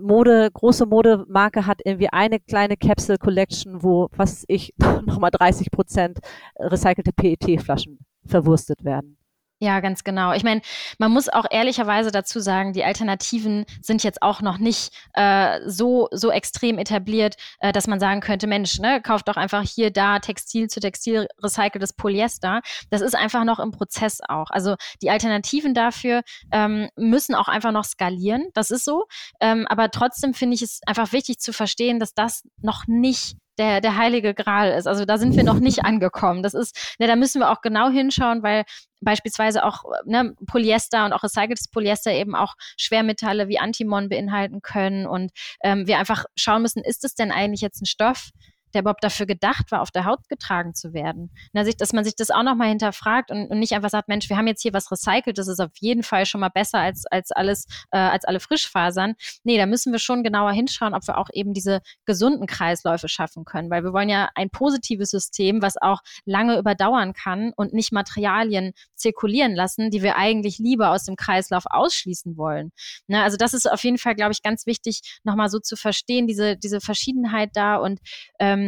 Mode, 0.00 0.50
große 0.52 0.86
Modemarke 0.86 1.66
hat 1.66 1.80
irgendwie 1.84 2.08
eine 2.08 2.38
kleine 2.38 2.76
Capsule 2.76 3.18
Collection, 3.18 3.82
wo, 3.82 4.08
was 4.16 4.44
ich, 4.48 4.74
nochmal 5.04 5.30
30 5.30 5.70
Prozent 5.70 6.18
recycelte 6.58 7.12
PET-Flaschen 7.12 7.98
verwurstet 8.24 8.84
werden. 8.84 9.19
Ja, 9.62 9.80
ganz 9.80 10.04
genau. 10.04 10.32
Ich 10.32 10.42
meine, 10.42 10.62
man 10.98 11.12
muss 11.12 11.28
auch 11.28 11.44
ehrlicherweise 11.50 12.10
dazu 12.10 12.40
sagen, 12.40 12.72
die 12.72 12.82
Alternativen 12.82 13.66
sind 13.82 14.02
jetzt 14.02 14.22
auch 14.22 14.40
noch 14.40 14.56
nicht 14.56 14.94
äh, 15.12 15.60
so, 15.66 16.08
so 16.12 16.30
extrem 16.30 16.78
etabliert, 16.78 17.36
äh, 17.60 17.70
dass 17.70 17.86
man 17.86 18.00
sagen 18.00 18.22
könnte, 18.22 18.46
Mensch, 18.46 18.78
ne, 18.78 19.02
kauft 19.02 19.28
doch 19.28 19.36
einfach 19.36 19.62
hier, 19.62 19.90
da 19.90 20.18
Textil 20.18 20.68
zu 20.68 20.80
Textil 20.80 21.28
recyceltes 21.42 21.92
Polyester. 21.92 22.62
Das 22.88 23.02
ist 23.02 23.14
einfach 23.14 23.44
noch 23.44 23.58
im 23.58 23.70
Prozess 23.70 24.20
auch. 24.26 24.48
Also 24.48 24.76
die 25.02 25.10
Alternativen 25.10 25.74
dafür 25.74 26.22
ähm, 26.52 26.88
müssen 26.96 27.34
auch 27.34 27.48
einfach 27.48 27.72
noch 27.72 27.84
skalieren. 27.84 28.48
Das 28.54 28.70
ist 28.70 28.86
so. 28.86 29.04
Ähm, 29.42 29.66
aber 29.68 29.90
trotzdem 29.90 30.32
finde 30.32 30.54
ich 30.54 30.62
es 30.62 30.80
einfach 30.86 31.12
wichtig 31.12 31.38
zu 31.38 31.52
verstehen, 31.52 32.00
dass 32.00 32.14
das 32.14 32.44
noch 32.62 32.86
nicht 32.86 33.36
der, 33.60 33.82
der 33.82 33.96
heilige 33.96 34.32
Gral 34.32 34.70
ist. 34.72 34.86
Also 34.86 35.04
da 35.04 35.18
sind 35.18 35.36
wir 35.36 35.44
noch 35.44 35.60
nicht 35.60 35.84
angekommen. 35.84 36.42
Das 36.42 36.54
ist, 36.54 36.96
ne, 36.98 37.06
da 37.06 37.14
müssen 37.14 37.40
wir 37.40 37.50
auch 37.50 37.60
genau 37.60 37.90
hinschauen, 37.90 38.42
weil 38.42 38.64
beispielsweise 39.02 39.64
auch 39.64 39.84
ne, 40.06 40.34
Polyester 40.46 41.04
und 41.04 41.12
auch 41.12 41.22
recyceltes 41.22 41.68
Polyester 41.68 42.10
eben 42.10 42.34
auch 42.34 42.54
Schwermetalle 42.78 43.48
wie 43.48 43.58
Antimon 43.58 44.08
beinhalten 44.08 44.62
können 44.62 45.06
und 45.06 45.30
ähm, 45.62 45.86
wir 45.86 45.98
einfach 45.98 46.24
schauen 46.36 46.62
müssen, 46.62 46.82
ist 46.82 47.04
es 47.04 47.14
denn 47.14 47.30
eigentlich 47.30 47.60
jetzt 47.60 47.82
ein 47.82 47.86
Stoff, 47.86 48.30
der 48.74 48.82
überhaupt 48.82 49.04
dafür 49.04 49.26
gedacht 49.26 49.70
war, 49.70 49.82
auf 49.82 49.90
der 49.90 50.04
Haut 50.04 50.28
getragen 50.28 50.74
zu 50.74 50.92
werden. 50.92 51.30
dass 51.52 51.92
man 51.92 52.04
sich 52.04 52.16
das 52.16 52.30
auch 52.30 52.42
nochmal 52.42 52.68
hinterfragt 52.68 53.30
und, 53.30 53.48
und, 53.48 53.58
nicht 53.58 53.72
einfach 53.72 53.90
sagt, 53.90 54.08
Mensch, 54.08 54.28
wir 54.28 54.36
haben 54.36 54.46
jetzt 54.46 54.62
hier 54.62 54.72
was 54.72 54.90
recycelt, 54.90 55.38
das 55.38 55.48
ist 55.48 55.60
auf 55.60 55.70
jeden 55.78 56.02
Fall 56.02 56.26
schon 56.26 56.40
mal 56.40 56.48
besser 56.48 56.78
als, 56.78 57.06
als 57.06 57.30
alles, 57.32 57.66
äh, 57.90 57.98
als 57.98 58.24
alle 58.24 58.40
Frischfasern. 58.40 59.14
Nee, 59.44 59.58
da 59.58 59.66
müssen 59.66 59.92
wir 59.92 59.98
schon 59.98 60.22
genauer 60.22 60.52
hinschauen, 60.52 60.94
ob 60.94 61.06
wir 61.06 61.18
auch 61.18 61.28
eben 61.32 61.52
diese 61.52 61.80
gesunden 62.04 62.46
Kreisläufe 62.46 63.08
schaffen 63.08 63.44
können, 63.44 63.70
weil 63.70 63.84
wir 63.84 63.92
wollen 63.92 64.08
ja 64.08 64.30
ein 64.34 64.50
positives 64.50 65.10
System, 65.10 65.62
was 65.62 65.76
auch 65.76 66.00
lange 66.24 66.58
überdauern 66.58 67.12
kann 67.12 67.52
und 67.56 67.72
nicht 67.72 67.92
Materialien 67.92 68.72
zirkulieren 68.94 69.54
lassen, 69.54 69.90
die 69.90 70.02
wir 70.02 70.16
eigentlich 70.16 70.58
lieber 70.58 70.90
aus 70.90 71.04
dem 71.04 71.16
Kreislauf 71.16 71.64
ausschließen 71.66 72.36
wollen. 72.36 72.70
Ne, 73.06 73.22
also 73.22 73.36
das 73.36 73.54
ist 73.54 73.70
auf 73.70 73.82
jeden 73.84 73.98
Fall, 73.98 74.14
glaube 74.14 74.32
ich, 74.32 74.42
ganz 74.42 74.66
wichtig, 74.66 75.00
nochmal 75.24 75.48
so 75.48 75.58
zu 75.58 75.76
verstehen, 75.76 76.26
diese, 76.26 76.56
diese 76.56 76.80
Verschiedenheit 76.80 77.50
da 77.54 77.76
und 77.76 78.00
ähm, 78.38 78.59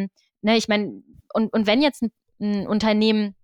ne, 0.43 0.57
ich 0.57 0.68
meine, 0.68 1.03
und, 1.32 1.53
und 1.53 1.66
wenn 1.66 1.82
jetzt 1.82 2.03
ein, 2.03 2.12
ein 2.40 2.66
Unternehmen 2.66 3.34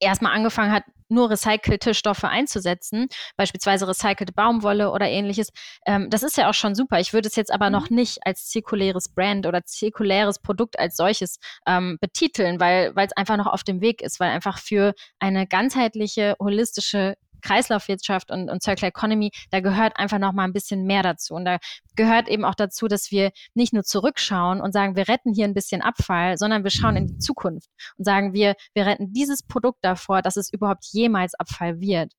erstmal 0.00 0.34
angefangen 0.34 0.72
hat, 0.72 0.84
nur 1.08 1.30
recycelte 1.30 1.94
Stoffe 1.94 2.28
einzusetzen, 2.28 3.08
beispielsweise 3.36 3.86
recycelte 3.86 4.32
Baumwolle 4.32 4.90
oder 4.90 5.08
ähnliches. 5.08 5.50
Ähm, 5.86 6.10
das 6.10 6.22
ist 6.22 6.36
ja 6.36 6.48
auch 6.48 6.54
schon 6.54 6.74
super. 6.74 6.98
Ich 6.98 7.12
würde 7.12 7.28
es 7.28 7.36
jetzt 7.36 7.52
aber 7.52 7.66
mhm. 7.66 7.72
noch 7.72 7.90
nicht 7.90 8.18
als 8.26 8.48
zirkuläres 8.48 9.08
Brand 9.08 9.46
oder 9.46 9.64
zirkuläres 9.64 10.38
Produkt 10.38 10.78
als 10.78 10.96
solches 10.96 11.38
ähm, 11.66 11.98
betiteln, 12.00 12.58
weil 12.58 12.92
es 12.96 13.12
einfach 13.12 13.36
noch 13.36 13.46
auf 13.46 13.62
dem 13.62 13.80
Weg 13.80 14.02
ist, 14.02 14.18
weil 14.18 14.30
einfach 14.30 14.58
für 14.58 14.94
eine 15.18 15.46
ganzheitliche, 15.46 16.36
holistische 16.40 17.14
Kreislaufwirtschaft 17.44 18.30
und, 18.30 18.50
und 18.50 18.62
Circular 18.62 18.88
Economy, 18.88 19.30
da 19.50 19.60
gehört 19.60 19.98
einfach 19.98 20.18
noch 20.18 20.32
mal 20.32 20.44
ein 20.44 20.52
bisschen 20.52 20.84
mehr 20.84 21.02
dazu. 21.02 21.34
Und 21.34 21.44
da 21.44 21.58
gehört 21.96 22.28
eben 22.28 22.44
auch 22.44 22.54
dazu, 22.54 22.88
dass 22.88 23.10
wir 23.10 23.30
nicht 23.54 23.72
nur 23.72 23.84
zurückschauen 23.84 24.60
und 24.60 24.72
sagen, 24.72 24.96
wir 24.96 25.08
retten 25.08 25.32
hier 25.32 25.44
ein 25.44 25.54
bisschen 25.54 25.82
Abfall, 25.82 26.38
sondern 26.38 26.64
wir 26.64 26.70
schauen 26.70 26.96
in 26.96 27.06
die 27.06 27.18
Zukunft 27.18 27.68
und 27.96 28.04
sagen, 28.04 28.32
wir, 28.32 28.54
wir 28.74 28.86
retten 28.86 29.12
dieses 29.12 29.42
Produkt 29.42 29.78
davor, 29.82 30.22
dass 30.22 30.36
es 30.36 30.52
überhaupt 30.52 30.84
jemals 30.90 31.34
Abfall 31.34 31.80
wird. 31.80 32.12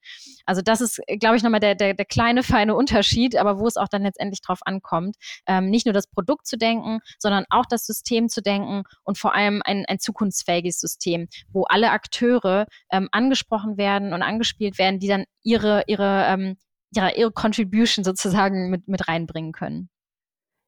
Also 0.45 0.61
das 0.61 0.81
ist, 0.81 1.01
glaube 1.19 1.37
ich, 1.37 1.43
nochmal 1.43 1.59
der, 1.59 1.75
der, 1.75 1.93
der 1.93 2.05
kleine, 2.05 2.43
feine 2.43 2.75
Unterschied, 2.75 3.35
aber 3.35 3.59
wo 3.59 3.67
es 3.67 3.77
auch 3.77 3.87
dann 3.87 4.03
letztendlich 4.03 4.41
drauf 4.41 4.59
ankommt, 4.65 5.15
ähm, 5.47 5.69
nicht 5.69 5.85
nur 5.85 5.93
das 5.93 6.07
Produkt 6.07 6.47
zu 6.47 6.57
denken, 6.57 6.99
sondern 7.19 7.45
auch 7.49 7.65
das 7.65 7.85
System 7.85 8.29
zu 8.29 8.41
denken 8.41 8.83
und 9.03 9.17
vor 9.17 9.33
allem 9.33 9.61
ein, 9.65 9.85
ein 9.87 9.99
zukunftsfähiges 9.99 10.79
System, 10.79 11.27
wo 11.49 11.63
alle 11.63 11.91
Akteure 11.91 12.67
ähm, 12.91 13.09
angesprochen 13.11 13.77
werden 13.77 14.13
und 14.13 14.21
angespielt 14.21 14.77
werden, 14.77 14.99
die 14.99 15.07
dann 15.15 15.25
ihre, 15.43 15.83
ihre, 15.87 16.25
ähm, 16.27 16.57
ihre, 16.95 17.15
ihre 17.15 17.31
Contribution 17.31 18.03
sozusagen 18.03 18.69
mit, 18.69 18.87
mit 18.87 19.07
reinbringen 19.07 19.51
können. 19.51 19.89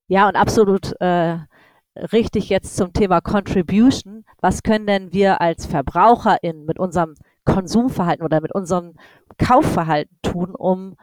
Ja, 0.07 0.27
und 0.27 0.35
absolut 0.35 0.93
äh, 1.01 1.37
richtig 2.13 2.49
jetzt 2.49 2.77
zum 2.77 2.93
Thema 2.93 3.21
Contribution. 3.21 4.25
Was 4.39 4.63
können 4.63 4.87
denn 4.87 5.13
wir 5.13 5.41
als 5.41 5.65
VerbraucherInnen 5.65 6.65
mit 6.65 6.79
unserem 6.79 7.15
Konsumverhalten 7.45 8.23
oder 8.23 8.41
mit 8.41 8.53
unserem 8.53 8.95
Kaufverhalten 9.37 10.17
tun, 10.21 10.55
um 10.55 10.95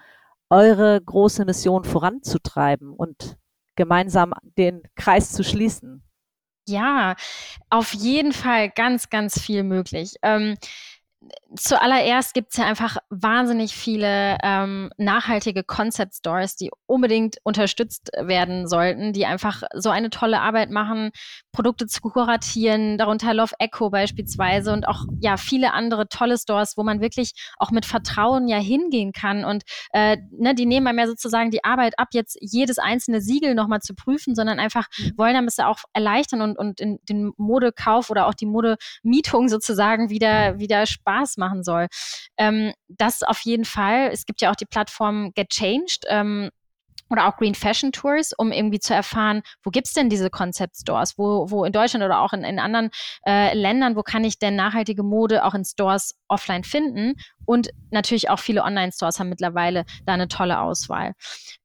eure 0.50 1.00
große 1.00 1.44
Mission 1.44 1.84
voranzutreiben 1.84 2.92
und 2.92 3.36
gemeinsam 3.76 4.32
den 4.56 4.82
Kreis 4.94 5.32
zu 5.32 5.42
schließen? 5.42 6.02
Ja, 6.66 7.14
auf 7.68 7.92
jeden 7.92 8.32
Fall 8.32 8.70
ganz, 8.70 9.10
ganz 9.10 9.38
viel 9.38 9.64
möglich. 9.64 10.14
Ähm, 10.22 10.56
zuallererst 11.56 12.34
gibt 12.34 12.50
es 12.50 12.56
ja 12.56 12.64
einfach 12.64 12.96
wahnsinnig 13.10 13.74
viele 13.74 14.38
ähm, 14.42 14.90
nachhaltige 14.96 15.62
Concept 15.62 16.14
Stores, 16.14 16.56
die 16.56 16.70
unbedingt 16.86 17.36
unterstützt 17.44 18.10
werden 18.18 18.66
sollten, 18.66 19.12
die 19.12 19.26
einfach 19.26 19.62
so 19.72 19.90
eine 19.90 20.10
tolle 20.10 20.40
Arbeit 20.40 20.70
machen, 20.70 21.10
Produkte 21.52 21.86
zu 21.86 22.00
kuratieren, 22.00 22.98
darunter 22.98 23.34
Love 23.34 23.54
Echo 23.58 23.90
beispielsweise 23.90 24.72
und 24.72 24.88
auch 24.88 25.04
ja 25.20 25.36
viele 25.36 25.72
andere 25.72 26.08
tolle 26.08 26.38
Stores, 26.38 26.76
wo 26.76 26.82
man 26.82 27.00
wirklich 27.00 27.32
auch 27.58 27.70
mit 27.70 27.86
Vertrauen 27.86 28.48
ja 28.48 28.58
hingehen 28.58 29.12
kann 29.12 29.44
und 29.44 29.62
äh, 29.92 30.16
ne, 30.32 30.54
die 30.54 30.66
nehmen 30.66 30.86
einem 30.86 30.98
ja 30.98 31.06
sozusagen 31.06 31.50
die 31.50 31.64
Arbeit 31.64 31.98
ab, 31.98 32.08
jetzt 32.12 32.36
jedes 32.40 32.78
einzelne 32.78 33.20
Siegel 33.20 33.54
nochmal 33.54 33.80
zu 33.80 33.94
prüfen, 33.94 34.34
sondern 34.34 34.58
einfach 34.58 34.86
mhm. 34.98 35.12
wollen 35.16 35.34
damit 35.34 35.54
auch 35.60 35.78
erleichtern 35.92 36.40
und, 36.40 36.58
und 36.58 36.80
in, 36.80 36.98
den 37.08 37.32
Modekauf 37.36 38.10
oder 38.10 38.26
auch 38.26 38.34
die 38.34 38.46
Modemietung 38.46 39.48
sozusagen 39.48 40.10
wieder, 40.10 40.58
wieder 40.58 40.86
Spaß 41.14 41.36
machen 41.36 41.62
soll. 41.62 41.86
Ähm, 42.36 42.72
das 42.88 43.22
auf 43.22 43.40
jeden 43.40 43.64
Fall. 43.64 44.10
Es 44.12 44.26
gibt 44.26 44.40
ja 44.40 44.50
auch 44.50 44.56
die 44.56 44.66
Plattform 44.66 45.32
Get 45.34 45.50
Changed. 45.50 46.04
Ähm, 46.08 46.50
oder 47.10 47.28
auch 47.28 47.36
Green 47.36 47.54
Fashion 47.54 47.92
Tours, 47.92 48.32
um 48.32 48.50
irgendwie 48.50 48.80
zu 48.80 48.94
erfahren, 48.94 49.42
wo 49.62 49.70
gibt 49.70 49.86
es 49.86 49.92
denn 49.92 50.08
diese 50.08 50.30
Concept 50.30 50.74
Stores, 50.74 51.18
wo, 51.18 51.50
wo 51.50 51.64
in 51.64 51.72
Deutschland 51.72 52.02
oder 52.02 52.20
auch 52.20 52.32
in, 52.32 52.44
in 52.44 52.58
anderen 52.58 52.90
äh, 53.26 53.54
Ländern, 53.54 53.94
wo 53.94 54.02
kann 54.02 54.24
ich 54.24 54.38
denn 54.38 54.56
nachhaltige 54.56 55.02
Mode 55.02 55.44
auch 55.44 55.54
in 55.54 55.66
Stores 55.66 56.18
offline 56.28 56.64
finden 56.64 57.14
und 57.46 57.70
natürlich 57.90 58.30
auch 58.30 58.38
viele 58.38 58.62
Online-Stores 58.62 59.18
haben 59.18 59.28
mittlerweile 59.28 59.84
da 60.04 60.14
eine 60.14 60.28
tolle 60.28 60.60
Auswahl. 60.60 61.14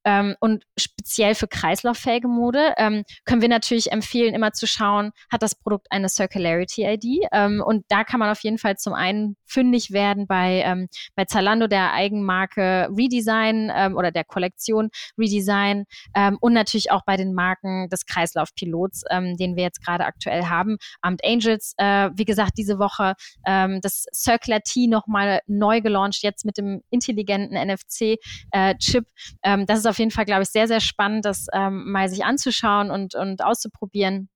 Ähm, 0.05 0.35
und 0.39 0.63
speziell 0.77 1.35
für 1.35 1.47
kreislauffähige 1.47 2.27
Mode 2.27 2.73
ähm, 2.77 3.03
können 3.25 3.41
wir 3.41 3.49
natürlich 3.49 3.91
empfehlen, 3.91 4.33
immer 4.33 4.53
zu 4.53 4.65
schauen, 4.65 5.11
hat 5.29 5.43
das 5.43 5.55
Produkt 5.55 5.87
eine 5.89 6.07
Circularity-ID? 6.07 7.27
Ähm, 7.31 7.61
und 7.65 7.85
da 7.89 8.03
kann 8.03 8.19
man 8.19 8.29
auf 8.29 8.41
jeden 8.41 8.57
Fall 8.57 8.77
zum 8.77 8.93
einen 8.93 9.35
fündig 9.45 9.91
werden 9.91 10.25
bei, 10.25 10.63
ähm, 10.65 10.87
bei 11.15 11.25
Zalando 11.25 11.67
der 11.67 11.93
Eigenmarke 11.93 12.89
Redesign 12.95 13.71
ähm, 13.75 13.97
oder 13.97 14.11
der 14.11 14.23
Kollektion 14.23 14.89
Redesign 15.17 15.85
ähm, 16.15 16.37
und 16.39 16.53
natürlich 16.53 16.91
auch 16.91 17.01
bei 17.05 17.17
den 17.17 17.33
Marken 17.33 17.89
des 17.89 18.05
Kreislaufpilots, 18.05 19.03
den 19.11 19.55
wir 19.55 19.63
jetzt 19.63 19.83
gerade 19.83 20.05
aktuell 20.05 20.45
haben. 20.45 20.77
Amt 21.01 21.23
Angels, 21.23 21.73
äh, 21.77 22.09
wie 22.13 22.25
gesagt, 22.25 22.53
diese 22.57 22.79
Woche 22.79 23.13
das 23.45 24.05
Circular 24.13 24.61
T 24.61 24.87
nochmal 24.87 25.41
neu 25.47 25.68
gelauncht, 25.77 26.23
jetzt 26.23 26.45
mit 26.45 26.57
dem 26.57 26.81
intelligenten 26.89 27.55
NFC-Chip. 27.55 29.05
Äh, 29.41 29.65
das 29.65 29.79
ist 29.79 29.87
auf 29.87 29.99
jeden 29.99 30.11
Fall, 30.11 30.25
glaube 30.25 30.43
ich, 30.43 30.49
sehr, 30.49 30.67
sehr 30.67 30.79
spannend, 30.81 31.25
das 31.25 31.47
ähm, 31.53 31.91
mal 31.91 32.09
sich 32.09 32.25
anzuschauen 32.25 32.91
und, 32.91 33.15
und 33.15 33.43
auszuprobieren. 33.43 34.29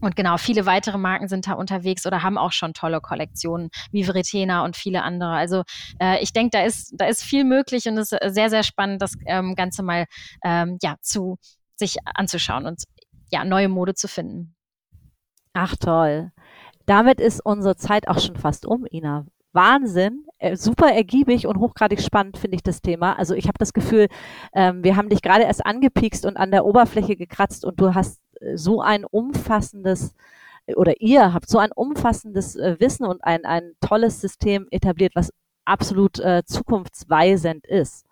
Und 0.00 0.16
genau, 0.16 0.38
viele 0.38 0.66
weitere 0.66 0.98
Marken 0.98 1.28
sind 1.28 1.46
da 1.46 1.52
unterwegs 1.52 2.06
oder 2.06 2.22
haben 2.22 2.38
auch 2.38 2.52
schon 2.52 2.72
tolle 2.74 3.00
Kollektionen, 3.00 3.70
wie 3.92 4.04
Veretena 4.04 4.64
und 4.64 4.76
viele 4.76 5.02
andere. 5.02 5.32
Also 5.32 5.62
äh, 6.00 6.22
ich 6.22 6.32
denke, 6.32 6.50
da 6.58 6.64
ist, 6.64 6.94
da 6.96 7.06
ist 7.06 7.22
viel 7.22 7.44
möglich 7.44 7.86
und 7.86 7.98
es 7.98 8.12
ist 8.12 8.34
sehr, 8.34 8.50
sehr 8.50 8.62
spannend, 8.62 9.02
das 9.02 9.12
ähm, 9.26 9.54
Ganze 9.54 9.82
mal 9.82 10.06
ähm, 10.42 10.78
ja, 10.82 10.96
zu 11.00 11.38
sich 11.76 11.96
anzuschauen 12.04 12.66
und 12.66 12.84
ja, 13.30 13.44
neue 13.44 13.68
Mode 13.68 13.94
zu 13.94 14.08
finden. 14.08 14.54
Ach 15.52 15.76
toll. 15.76 16.32
Damit 16.86 17.20
ist 17.20 17.40
unsere 17.44 17.76
Zeit 17.76 18.08
auch 18.08 18.18
schon 18.18 18.36
fast 18.36 18.66
um, 18.66 18.86
Ina. 18.90 19.26
Wahnsinn, 19.54 20.26
äh, 20.38 20.56
super 20.56 20.92
ergiebig 20.92 21.46
und 21.46 21.58
hochgradig 21.58 22.00
spannend 22.00 22.38
finde 22.38 22.56
ich 22.56 22.62
das 22.62 22.82
Thema. 22.82 23.18
Also 23.18 23.34
ich 23.34 23.46
habe 23.46 23.58
das 23.58 23.72
Gefühl, 23.72 24.08
ähm, 24.52 24.84
wir 24.84 24.96
haben 24.96 25.08
dich 25.08 25.22
gerade 25.22 25.44
erst 25.44 25.64
angepiekst 25.64 26.26
und 26.26 26.36
an 26.36 26.50
der 26.50 26.64
Oberfläche 26.64 27.16
gekratzt 27.16 27.64
und 27.64 27.80
du 27.80 27.94
hast 27.94 28.20
äh, 28.40 28.56
so 28.56 28.80
ein 28.80 29.04
umfassendes 29.04 30.14
oder 30.76 31.00
ihr 31.00 31.34
habt 31.34 31.48
so 31.48 31.58
ein 31.58 31.72
umfassendes 31.72 32.56
äh, 32.56 32.76
Wissen 32.80 33.06
und 33.06 33.22
ein, 33.22 33.44
ein 33.44 33.72
tolles 33.80 34.20
System 34.20 34.66
etabliert, 34.70 35.14
was 35.14 35.30
absolut 35.64 36.18
äh, 36.20 36.42
zukunftsweisend 36.44 37.66
ist. 37.66 38.06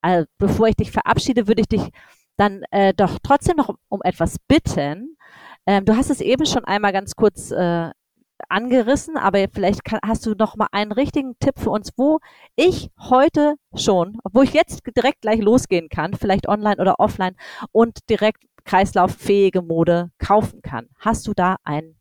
Also, 0.00 0.26
bevor 0.38 0.68
ich 0.68 0.76
dich 0.76 0.92
verabschiede, 0.92 1.46
würde 1.46 1.62
ich 1.62 1.68
dich 1.68 1.90
dann 2.36 2.62
äh, 2.70 2.92
doch 2.94 3.18
trotzdem 3.22 3.56
noch 3.56 3.74
um 3.88 4.02
etwas 4.02 4.38
bitten. 4.38 5.16
Ähm, 5.66 5.84
du 5.84 5.96
hast 5.96 6.10
es 6.10 6.20
eben 6.20 6.46
schon 6.46 6.64
einmal 6.64 6.92
ganz 6.92 7.14
kurz 7.16 7.50
äh, 7.50 7.90
angerissen, 8.48 9.16
aber 9.16 9.46
vielleicht 9.52 9.84
kann, 9.84 10.00
hast 10.04 10.24
du 10.26 10.34
noch 10.34 10.56
mal 10.56 10.68
einen 10.72 10.92
richtigen 10.92 11.38
Tipp 11.38 11.58
für 11.58 11.70
uns, 11.70 11.90
wo 11.96 12.20
ich 12.56 12.90
heute 12.98 13.56
schon, 13.74 14.18
wo 14.32 14.42
ich 14.42 14.52
jetzt 14.52 14.82
direkt 14.96 15.22
gleich 15.22 15.40
losgehen 15.40 15.88
kann, 15.88 16.14
vielleicht 16.14 16.48
online 16.48 16.80
oder 16.80 17.00
offline 17.00 17.36
und 17.72 17.98
direkt 18.08 18.44
kreislauffähige 18.64 19.62
Mode 19.62 20.10
kaufen 20.18 20.62
kann. 20.62 20.88
Hast 20.98 21.26
du 21.26 21.34
da 21.34 21.56
ein, 21.64 21.96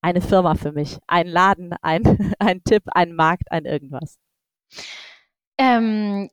eine 0.00 0.20
Firma 0.20 0.54
für 0.54 0.72
mich, 0.72 0.98
einen 1.06 1.30
Laden, 1.30 1.74
ein, 1.82 2.34
ein 2.38 2.62
Tipp, 2.64 2.84
einen 2.92 3.14
Markt, 3.14 3.50
ein 3.50 3.64
irgendwas? 3.64 4.18
Ähm, 5.58 6.30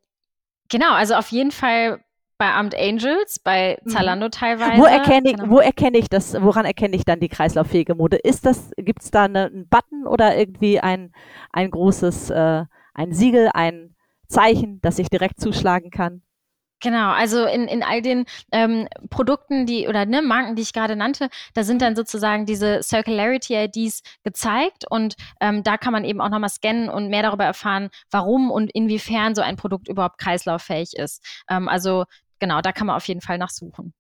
genau, 0.70 0.94
also 0.94 1.16
auf 1.16 1.30
jeden 1.30 1.52
Fall 1.52 2.05
bei 2.38 2.52
Amt 2.54 2.76
Angels, 2.76 3.40
bei 3.40 3.78
mhm. 3.84 3.90
Zalando 3.90 4.28
mhm. 4.28 4.32
teilweise. 4.32 4.82
Wo 4.82 4.86
erkenne 4.86 5.30
ich, 5.30 5.38
genau. 5.38 5.50
wo 5.50 5.60
erkenne 5.60 5.98
ich 5.98 6.10
das, 6.10 6.42
woran 6.42 6.66
erkenne 6.66 6.96
ich 6.96 7.06
dann 7.06 7.20
die 7.20 7.30
kreislauffähige 7.30 7.96
Mode? 7.96 8.18
Ist 8.18 8.46
das, 8.46 8.72
gibt 8.78 9.04
es 9.04 9.12
da 9.12 9.24
eine, 9.24 9.46
einen 9.46 9.68
Button 9.68 10.06
oder 10.06 10.38
irgendwie 10.38 10.80
ein, 10.80 11.14
ein 11.52 11.72
großes, 11.72 12.30
äh, 12.32 12.66
ein 12.94 13.14
Siegel, 13.14 13.50
ein 13.54 13.96
Zeichen, 14.28 14.80
das 14.82 15.00
ich 15.00 15.10
direkt 15.10 15.40
zuschlagen 15.40 15.92
kann? 15.92 16.22
Genau, 16.82 17.12
also 17.12 17.46
in, 17.46 17.68
in 17.68 17.84
all 17.84 18.02
den 18.02 18.26
ähm, 18.52 18.88
Produkten, 19.10 19.66
die 19.66 19.88
oder 19.88 20.06
ne, 20.06 20.22
Marken, 20.22 20.56
die 20.56 20.62
ich 20.62 20.74
gerade 20.74 20.96
nannte, 20.96 21.30
da 21.54 21.64
sind 21.64 21.82
dann 21.82 21.96
sozusagen 21.96 22.46
diese 22.46 22.84
Circularity-IDs 22.84 24.04
gezeigt 24.24 24.86
und 24.90 25.16
ähm, 25.40 25.64
da 25.64 25.78
kann 25.78 25.94
man 25.94 26.04
eben 26.04 26.20
auch 26.22 26.30
nochmal 26.30 26.50
scannen 26.50 26.90
und 26.90 27.08
mehr 27.08 27.24
darüber 27.24 27.46
erfahren, 27.46 27.90
warum 28.12 28.52
und 28.52 28.72
inwiefern 28.72 29.36
so 29.36 29.42
ein 29.42 29.56
Produkt 29.56 29.88
überhaupt 29.88 30.20
kreislauffähig 30.20 30.96
ist. 30.98 31.26
Ähm, 31.50 31.70
also 31.70 32.06
genau, 32.40 32.62
da 32.62 32.72
kann 32.72 32.88
man 32.88 32.96
auf 32.96 33.08
jeden 33.08 33.22
Fall 33.22 33.38
nachsuchen. 33.38 33.94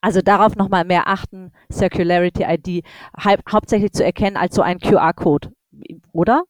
Also 0.00 0.20
darauf 0.20 0.54
nochmal 0.56 0.84
mehr 0.84 1.08
achten, 1.08 1.52
Circularity 1.72 2.44
ID 2.44 2.84
hauptsächlich 3.50 3.92
zu 3.92 4.04
erkennen 4.04 4.36
als 4.36 4.54
so 4.54 4.60
ein 4.60 4.78
QR-Code, 4.78 5.50
oder? 6.12 6.44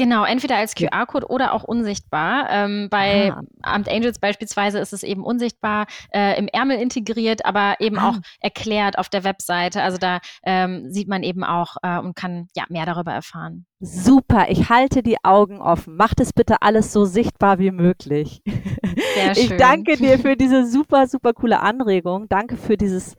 Genau, 0.00 0.24
entweder 0.24 0.56
als 0.56 0.74
QR-Code 0.74 1.26
oder 1.26 1.52
auch 1.52 1.62
unsichtbar. 1.62 2.48
Ähm, 2.48 2.88
bei 2.90 3.32
ah. 3.32 3.42
Amt 3.60 3.86
Angels 3.86 4.18
beispielsweise 4.18 4.78
ist 4.78 4.94
es 4.94 5.02
eben 5.02 5.22
unsichtbar 5.22 5.86
äh, 6.10 6.38
im 6.38 6.48
Ärmel 6.48 6.78
integriert, 6.78 7.44
aber 7.44 7.76
eben 7.80 7.98
ah. 7.98 8.08
auch 8.08 8.14
erklärt 8.40 8.96
auf 8.96 9.10
der 9.10 9.24
Webseite. 9.24 9.82
Also 9.82 9.98
da 9.98 10.20
ähm, 10.42 10.90
sieht 10.90 11.06
man 11.06 11.22
eben 11.22 11.44
auch 11.44 11.76
äh, 11.82 11.98
und 11.98 12.16
kann 12.16 12.48
ja 12.56 12.64
mehr 12.70 12.86
darüber 12.86 13.12
erfahren. 13.12 13.66
Super, 13.80 14.46
ich 14.48 14.70
halte 14.70 15.02
die 15.02 15.22
Augen 15.22 15.60
offen. 15.60 15.96
Macht 15.96 16.18
es 16.20 16.32
bitte 16.32 16.62
alles 16.62 16.94
so 16.94 17.04
sichtbar 17.04 17.58
wie 17.58 17.70
möglich. 17.70 18.40
Sehr 19.14 19.34
schön. 19.34 19.44
Ich 19.44 19.56
danke 19.58 19.98
dir 19.98 20.18
für 20.18 20.34
diese 20.34 20.66
super, 20.66 21.08
super 21.08 21.34
coole 21.34 21.60
Anregung. 21.60 22.26
Danke 22.30 22.56
für 22.56 22.78
dieses 22.78 23.16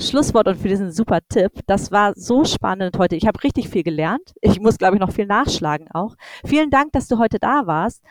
Schlusswort 0.00 0.48
und 0.48 0.56
für 0.56 0.68
diesen 0.68 0.92
super 0.92 1.20
Tipp. 1.28 1.52
Das 1.66 1.92
war 1.92 2.14
so 2.16 2.44
spannend 2.44 2.98
heute. 2.98 3.16
Ich 3.16 3.26
habe 3.26 3.42
richtig 3.42 3.68
viel 3.68 3.82
gelernt. 3.82 4.32
Ich 4.40 4.60
muss, 4.60 4.78
glaube 4.78 4.96
ich, 4.96 5.00
noch 5.00 5.12
viel 5.12 5.26
nachschlagen 5.26 5.88
auch. 5.92 6.16
Vielen 6.44 6.70
Dank, 6.70 6.92
dass 6.92 7.08
du 7.08 7.18
heute 7.18 7.38
da 7.38 7.66
warst. 7.66 8.02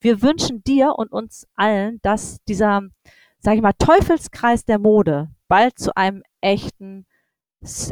Wir 0.00 0.22
wünschen 0.22 0.62
dir 0.64 0.94
und 0.96 1.12
uns 1.12 1.46
allen, 1.54 2.00
dass 2.02 2.42
dieser, 2.48 2.82
sage 3.38 3.56
ich 3.56 3.62
mal, 3.62 3.72
Teufelskreis 3.78 4.64
der 4.64 4.78
Mode 4.78 5.30
bald 5.48 5.78
zu 5.78 5.96
einem 5.96 6.22
echten 6.40 7.06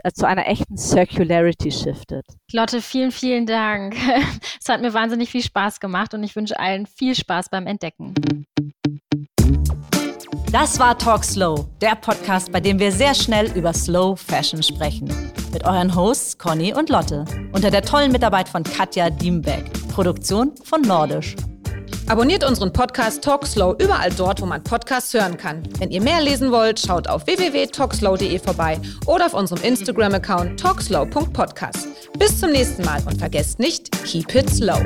äh, 0.02 0.12
zu 0.12 0.26
einer 0.26 0.48
echten 0.48 0.76
Circularity 0.76 1.70
shiftet. 1.70 2.26
Lotte, 2.52 2.82
vielen, 2.82 3.12
vielen 3.12 3.46
Dank. 3.46 3.94
Es 4.62 4.68
hat 4.68 4.82
mir 4.82 4.92
wahnsinnig 4.92 5.30
viel 5.30 5.42
Spaß 5.42 5.80
gemacht 5.80 6.12
und 6.12 6.22
ich 6.22 6.36
wünsche 6.36 6.58
allen 6.58 6.86
viel 6.86 7.14
Spaß 7.14 7.48
beim 7.48 7.66
Entdecken. 7.66 8.14
Das 10.52 10.80
war 10.80 10.98
Talk 10.98 11.22
Slow, 11.22 11.68
der 11.80 11.94
Podcast, 11.94 12.50
bei 12.50 12.58
dem 12.58 12.80
wir 12.80 12.90
sehr 12.90 13.14
schnell 13.14 13.56
über 13.56 13.72
Slow 13.72 14.16
Fashion 14.16 14.64
sprechen. 14.64 15.08
Mit 15.52 15.64
euren 15.64 15.94
Hosts 15.94 16.38
Conny 16.38 16.74
und 16.74 16.88
Lotte. 16.88 17.24
Unter 17.52 17.70
der 17.70 17.82
tollen 17.82 18.10
Mitarbeit 18.10 18.48
von 18.48 18.64
Katja 18.64 19.10
Diembeck. 19.10 19.70
Produktion 19.90 20.52
von 20.64 20.82
Nordisch. 20.82 21.36
Abonniert 22.08 22.42
unseren 22.42 22.72
Podcast 22.72 23.22
Talk 23.22 23.46
Slow 23.46 23.76
überall 23.80 24.10
dort, 24.10 24.42
wo 24.42 24.46
man 24.46 24.64
Podcasts 24.64 25.14
hören 25.14 25.36
kann. 25.36 25.62
Wenn 25.78 25.92
ihr 25.92 26.02
mehr 26.02 26.20
lesen 26.20 26.50
wollt, 26.50 26.80
schaut 26.80 27.06
auf 27.06 27.28
www.talkslow.de 27.28 28.36
vorbei 28.40 28.80
oder 29.06 29.26
auf 29.26 29.34
unserem 29.34 29.62
Instagram-Account 29.62 30.58
talkslow.podcast. 30.58 31.86
Bis 32.18 32.40
zum 32.40 32.50
nächsten 32.50 32.84
Mal 32.84 33.00
und 33.06 33.20
vergesst 33.20 33.60
nicht, 33.60 33.92
keep 34.04 34.34
it 34.34 34.50
slow. 34.50 34.80